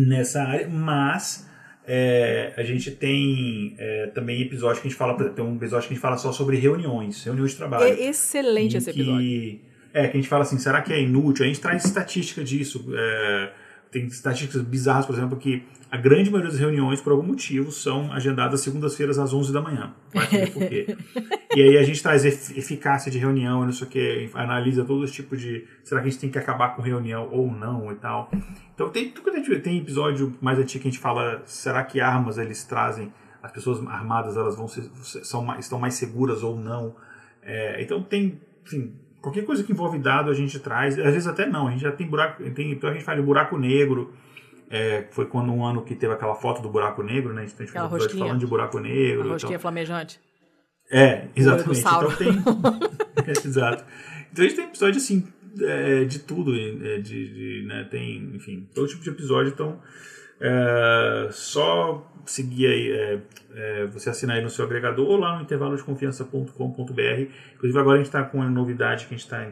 [0.07, 1.49] nessa área, mas
[1.88, 5.93] é, a gente tem é, também episódios que a gente fala, tem um episódio que
[5.93, 7.85] a gente fala só sobre reuniões, reuniões de trabalho.
[7.85, 9.19] É excelente esse episódio.
[9.19, 9.61] Que,
[9.93, 11.45] é, que a gente fala assim, será que é inútil?
[11.45, 12.85] A gente traz estatística disso.
[12.93, 13.52] É,
[13.91, 18.12] tem estatísticas bizarras, por exemplo, que a grande maioria das reuniões, por algum motivo, são
[18.12, 19.94] agendadas segundas-feiras às 11 da manhã.
[20.53, 20.98] Por quê.
[21.56, 25.14] e aí a gente traz eficácia de reunião, não sei o que, analisa todo esse
[25.14, 25.66] tipo de.
[25.84, 28.30] Será que a gente tem que acabar com reunião ou não e tal.
[28.74, 29.14] Então tem,
[29.64, 33.80] tem episódio mais antigo que a gente fala, será que armas eles trazem, as pessoas
[33.88, 34.84] armadas elas vão ser,
[35.24, 36.95] são, estão mais seguras ou não.
[37.41, 38.95] É, então tem, enfim,
[39.26, 41.91] Qualquer coisa que envolve dado a gente traz, às vezes até não, a gente já
[41.91, 44.14] tem buraco, tem, então a gente fala de buraco negro,
[44.69, 47.41] é, foi quando um ano que teve aquela foto do buraco negro, né?
[47.41, 47.65] A gente, a
[47.97, 49.30] gente falando de buraco negro.
[49.30, 49.61] A rosquinha então.
[49.61, 50.19] flamejante.
[50.91, 51.80] É, exatamente.
[51.80, 53.34] Então tem.
[53.43, 53.84] exato.
[54.31, 55.27] Então a gente tem episódio assim,
[55.61, 59.80] é, de tudo, é, de, de, né, tem, enfim, todo tipo de episódio, então
[60.40, 63.22] é, só seguir aí, é,
[63.56, 67.32] é, você assinar aí no seu agregador ou lá no intervalodeconfiança.com.br.
[67.56, 69.48] Inclusive agora a gente está com uma novidade que a gente está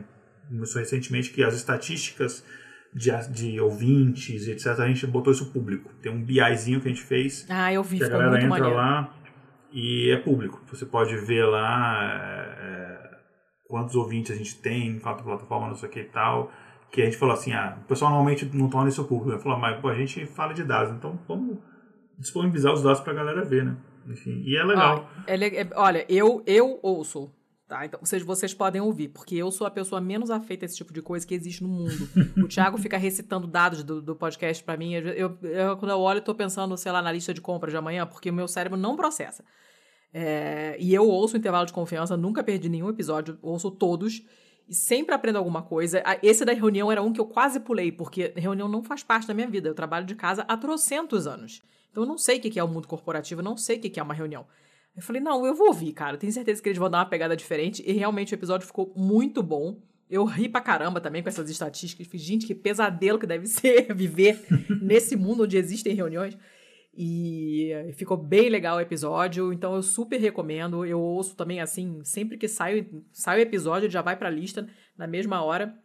[0.50, 2.46] começou recentemente, que as estatísticas
[2.94, 5.92] de, de ouvintes, etc., a gente botou isso público.
[6.02, 7.46] Tem um BIzinho que a gente fez.
[7.50, 8.76] Ah, eu vi, que a galera entra maneiro.
[8.76, 9.16] lá
[9.72, 10.62] e é público.
[10.72, 12.83] Você pode ver lá é,
[13.74, 16.52] quantos ouvintes a gente tem em cada plataforma, não sei o que e tal
[16.92, 19.32] que a gente falou assim, ah, o pessoal normalmente não torna isso público.
[19.32, 21.58] Ele falou, mas pô, a gente fala de dados, então vamos
[22.20, 23.76] disponibilizar os dados para a galera ver, né?
[24.08, 25.10] Enfim, e é legal.
[25.18, 27.34] Ah, é, é, olha, eu, eu ouço,
[27.68, 27.84] tá?
[27.84, 30.94] Então vocês, vocês podem ouvir, porque eu sou a pessoa menos afeita a esse tipo
[30.94, 32.08] de coisa que existe no mundo.
[32.38, 34.94] o Thiago fica recitando dados do, do podcast para mim.
[34.94, 37.78] Eu, eu, quando eu olho, eu tô pensando, sei lá, na lista de compras de
[37.78, 39.44] amanhã, porque o meu cérebro não processa.
[40.14, 44.22] É, e eu ouço o intervalo de confiança, nunca perdi nenhum episódio, ouço todos
[44.70, 46.04] e sempre aprendo alguma coisa.
[46.22, 49.34] Esse da reunião era um que eu quase pulei, porque reunião não faz parte da
[49.34, 49.68] minha vida.
[49.68, 51.62] Eu trabalho de casa há trocentos anos.
[51.92, 54.00] Então eu não sei o que é o mundo corporativo, eu não sei o que
[54.00, 54.46] é uma reunião.
[54.96, 56.18] Eu falei, não, eu vou ouvir, cara.
[56.18, 57.84] Tenho certeza que eles vão dar uma pegada diferente.
[57.86, 59.82] E realmente o episódio ficou muito bom.
[60.10, 62.08] Eu ri pra caramba também com essas estatísticas.
[62.22, 64.46] Gente, que pesadelo que deve ser viver
[64.82, 66.38] nesse mundo onde existem reuniões.
[66.96, 70.86] E ficou bem legal o episódio, então eu super recomendo.
[70.86, 75.08] Eu ouço também assim, sempre que sai, sai o episódio, já vai pra lista na
[75.08, 75.76] mesma hora.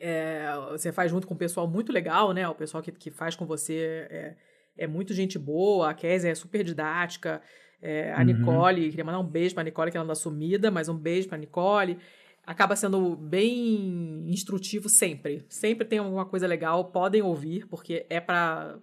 [0.00, 2.48] É, você faz junto com um pessoal muito legal, né?
[2.48, 4.36] O pessoal que, que faz com você é,
[4.78, 5.90] é muito gente boa.
[5.90, 7.42] A Kézia é super didática.
[7.80, 8.24] É, a uhum.
[8.24, 11.36] Nicole, queria mandar um beijo pra Nicole, que ela anda sumida, mas um beijo pra
[11.36, 11.98] Nicole.
[12.44, 15.44] Acaba sendo bem instrutivo sempre.
[15.48, 18.78] Sempre tem alguma coisa legal, podem ouvir, porque é para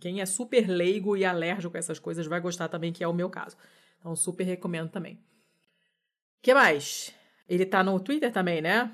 [0.00, 3.12] quem é super leigo e alérgico a essas coisas vai gostar também, que é o
[3.12, 3.56] meu caso.
[3.98, 5.14] Então, super recomendo também.
[5.14, 7.12] O que mais?
[7.48, 8.90] Ele tá no Twitter também, né?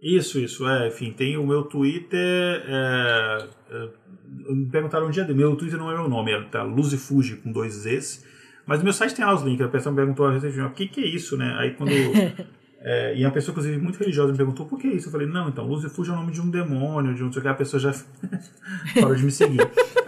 [0.00, 0.66] Isso, isso.
[0.66, 2.64] É, enfim, tem o meu Twitter.
[2.66, 3.88] É, é,
[4.26, 5.38] me perguntaram um dia dele.
[5.38, 8.24] Meu Twitter não é meu nome, é tá Luzifuji com dois Zs.
[8.64, 9.66] Mas no meu site tem lá os links.
[9.66, 11.54] A pessoa me perguntou a recentemente, o que, que é isso, né?
[11.58, 11.90] Aí quando
[12.82, 15.08] É, e a pessoa, inclusive, muito religiosa me perguntou por que isso.
[15.08, 17.30] Eu falei, não, então, Luz e Fuji é o nome de um demônio, de um
[17.30, 17.92] sei que, a pessoa já
[18.98, 19.60] parou de me seguir.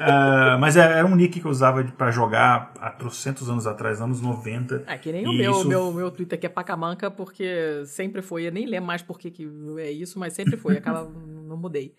[0.03, 3.67] Uh, mas era, é, era, um nick que eu usava para jogar há trocentos anos
[3.67, 4.85] atrás, anos 90.
[4.87, 5.69] É que nem o meu, isso...
[5.69, 9.31] meu, meu Twitter aqui é Pacamanca, porque sempre foi, eu nem lembro mais por que,
[9.31, 9.49] que
[9.79, 11.05] é isso, mas sempre foi, acaba,
[11.47, 11.95] não mudei.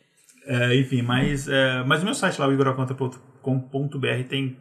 [0.45, 2.51] É, enfim, mas, é, mas o meu site lá, o
[4.23, 4.57] tem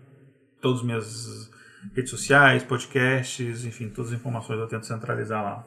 [0.61, 1.51] todas as minhas
[1.95, 5.67] redes sociais, podcasts, enfim, todas as informações eu tento centralizar lá.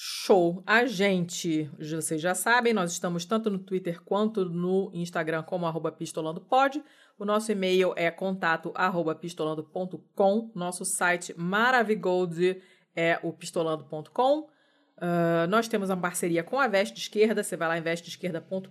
[0.00, 0.62] Show!
[0.64, 5.90] A gente, vocês já sabem, nós estamos tanto no Twitter quanto no Instagram como arroba
[5.90, 6.80] pistolandopod.
[7.18, 10.52] O nosso e-mail é contato arroba pistolando.com.
[10.54, 12.62] Nosso site Maravigold
[12.94, 14.42] é o pistolando.com.
[14.42, 18.68] Uh, nós temos uma parceria com a Veste Esquerda, você vai lá em vesteesquerda.com.br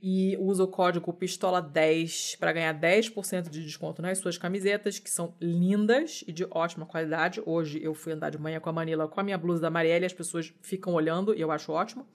[0.00, 5.34] e usa o código PISTOLA10 para ganhar 10% de desconto nas suas camisetas, que são
[5.40, 7.40] lindas e de ótima qualidade.
[7.44, 10.04] Hoje eu fui andar de manhã com a Manila com a minha blusa da Marielle
[10.04, 12.06] as pessoas ficam olhando e eu acho ótimo.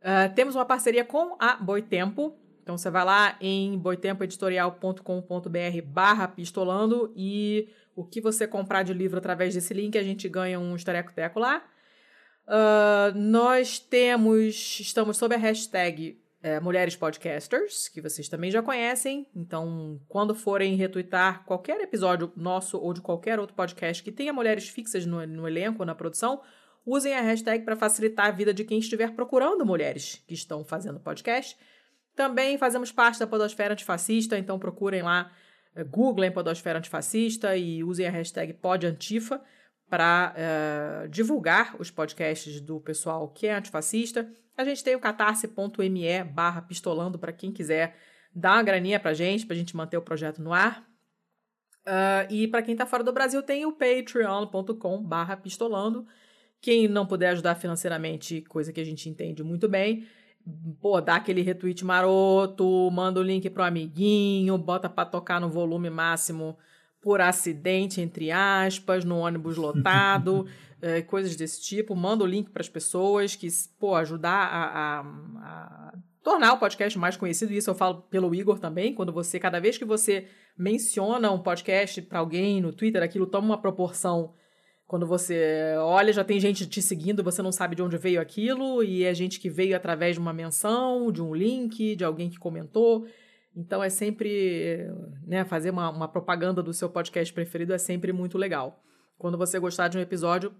[0.00, 2.36] Uh, temos uma parceria com a Boitempo.
[2.62, 9.18] Então você vai lá em boitempoeditorial.com.br barra pistolando e o que você comprar de livro
[9.18, 11.64] através desse link, a gente ganha um estareco-teco lá.
[12.46, 19.26] Uh, nós temos, estamos sob a hashtag é, Mulheres Podcasters, que vocês também já conhecem.
[19.34, 24.68] Então, quando forem retweetar qualquer episódio nosso ou de qualquer outro podcast que tenha mulheres
[24.68, 26.42] fixas no, no elenco, na produção,
[26.84, 30.98] usem a hashtag para facilitar a vida de quem estiver procurando mulheres que estão fazendo
[30.98, 31.56] podcast.
[32.16, 35.30] Também fazemos parte da Podosfera Antifascista, então procurem lá,
[35.76, 39.40] é, googlem Podosfera Antifascista e usem a hashtag PodAntifa
[39.88, 44.26] para uh, divulgar os podcasts do pessoal que é antifascista.
[44.56, 47.96] A gente tem o catarse.me barra pistolando para quem quiser
[48.34, 50.86] dar uma graninha para gente, para a gente manter o projeto no ar.
[51.86, 56.06] Uh, e para quem está fora do Brasil, tem o patreon.com barra pistolando.
[56.60, 60.06] Quem não puder ajudar financeiramente, coisa que a gente entende muito bem,
[60.80, 65.90] pô, dá aquele retweet maroto, manda o link pro amiguinho, bota para tocar no volume
[65.90, 66.56] máximo
[67.00, 70.46] por acidente, entre aspas, no ônibus lotado,
[70.82, 71.94] é, coisas desse tipo.
[71.94, 73.48] Manda o link para as pessoas que,
[73.78, 77.52] pô, ajudar a, a, a, tornar o podcast mais conhecido.
[77.52, 78.92] Isso eu falo pelo Igor também.
[78.92, 80.26] Quando você, cada vez que você
[80.58, 84.34] menciona um podcast para alguém no Twitter, aquilo toma uma proporção.
[84.86, 88.84] Quando você olha, já tem gente te seguindo, você não sabe de onde veio aquilo,
[88.84, 92.38] e é gente que veio através de uma menção, de um link, de alguém que
[92.38, 93.06] comentou.
[93.56, 94.90] Então é sempre,
[95.26, 98.82] né, fazer uma, uma propaganda do seu podcast preferido é sempre muito legal.
[99.16, 100.52] Quando você gostar de um episódio,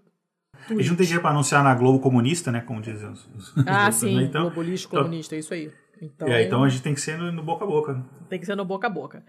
[0.69, 2.61] a gente não tem dinheiro para anunciar na Globo Comunista, né?
[2.61, 4.23] Como dizem os, os Ah, outros, sim, né?
[4.23, 5.71] então, Globo Lixo então, Comunista, é isso aí.
[6.01, 8.03] Então, é, então a gente tem que ser no, no, boca a boca.
[8.29, 9.23] Tem que ser no boca a boca.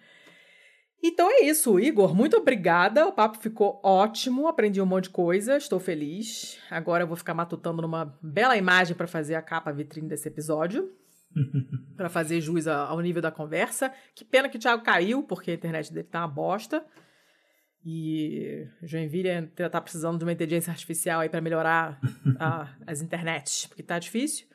[1.03, 2.15] Então é isso, Igor.
[2.15, 3.07] Muito obrigada.
[3.07, 4.49] O papo ficou ótimo.
[4.49, 5.57] Aprendi um monte de coisa.
[5.57, 6.59] Estou feliz.
[6.71, 10.91] Agora eu vou ficar matutando numa bela imagem para fazer a capa vitrine desse episódio.
[11.97, 13.93] para fazer jus ao nível da conversa.
[14.15, 16.83] Que pena que o Thiago caiu, porque a internet dele tá uma bosta.
[17.85, 22.01] E Joinville tá precisando de uma inteligência artificial aí para melhorar
[22.41, 24.47] a, as internets, porque tá difícil.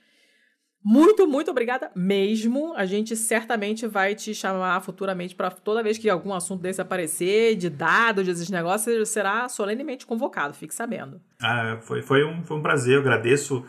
[0.83, 2.73] Muito, muito obrigada mesmo.
[2.73, 7.55] A gente certamente vai te chamar futuramente para toda vez que algum assunto desse aparecer,
[7.55, 11.21] de dados, desses negócios, será solenemente convocado, fique sabendo.
[11.41, 13.65] Ah, foi, foi, um, foi um prazer, eu agradeço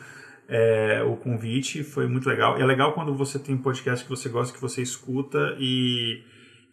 [0.49, 2.59] é, o convite, foi muito legal.
[2.59, 6.23] E é legal quando você tem um podcast que você gosta, que você escuta e,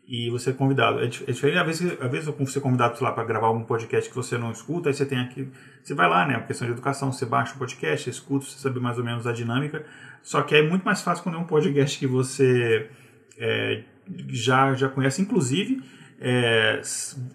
[0.07, 0.99] e você é convidado.
[0.99, 4.09] É, é diferente, às vezes, às vezes você é convidado lá para gravar um podcast
[4.09, 5.49] que você não escuta, aí você tem aqui,
[5.83, 8.97] você vai lá, né, questão de educação, você baixa o podcast, escuta, você sabe mais
[8.97, 9.85] ou menos a dinâmica.
[10.23, 12.89] Só que é muito mais fácil quando é um podcast que você
[13.37, 13.83] é,
[14.29, 15.83] já, já conhece, inclusive.
[16.19, 16.81] É,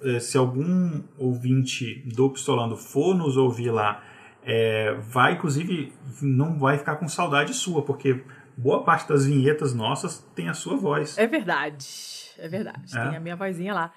[0.05, 4.03] é se algum ouvinte do Pistolando for nos ouvir lá
[4.45, 8.23] é, vai, inclusive, não vai ficar com saudade sua, porque
[8.57, 11.17] boa parte das vinhetas nossas tem a sua voz.
[11.17, 11.87] É verdade,
[12.39, 12.97] é verdade.
[12.97, 13.09] É.
[13.09, 13.93] Tem a minha vozinha lá.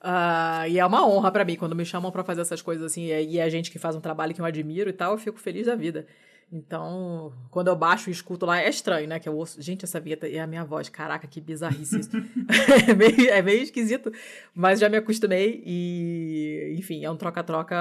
[0.00, 3.06] Uh, e é uma honra para mim quando me chamam para fazer essas coisas assim,
[3.06, 5.66] e é gente que faz um trabalho que eu admiro e tal, eu fico feliz
[5.66, 6.06] da vida.
[6.52, 9.18] Então, quando eu baixo e escuto lá, é estranho, né?
[9.18, 10.88] Que eu ouço, gente, essa vinheta é a minha voz.
[10.88, 12.10] Caraca, que bizarrice isso.
[12.88, 14.12] é, meio, é meio esquisito,
[14.54, 17.74] mas já me acostumei e, enfim, é um troca-troca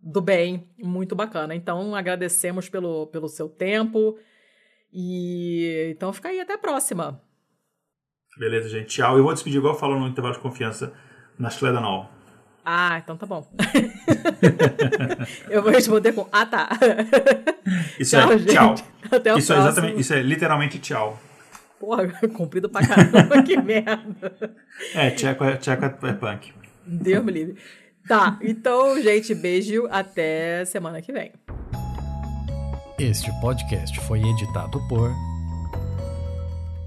[0.00, 1.54] do bem, muito bacana.
[1.54, 4.18] Então, agradecemos pelo, pelo seu tempo.
[4.92, 7.22] E então fica aí, até a próxima.
[8.40, 8.86] Beleza, gente.
[8.86, 9.18] Tchau.
[9.18, 10.94] Eu vou despedir igual eu falo no intervalo de confiança
[11.38, 12.10] na Schledanol.
[12.64, 13.46] Ah, então tá bom.
[15.50, 16.70] eu vou responder com ah tá.
[17.98, 18.54] Isso tchau, é gente.
[18.54, 18.74] tchau.
[19.10, 19.54] Até o isso próximo.
[19.54, 21.20] É exatamente, isso é literalmente tchau.
[21.78, 24.56] Porra, comprido pra caramba, que merda.
[24.94, 26.54] É, tcheco é, tcheco é punk.
[26.86, 27.56] Deus me livre.
[28.08, 29.86] Tá, então, gente, beijo.
[29.90, 31.32] Até semana que vem.
[32.98, 35.10] Este podcast foi editado por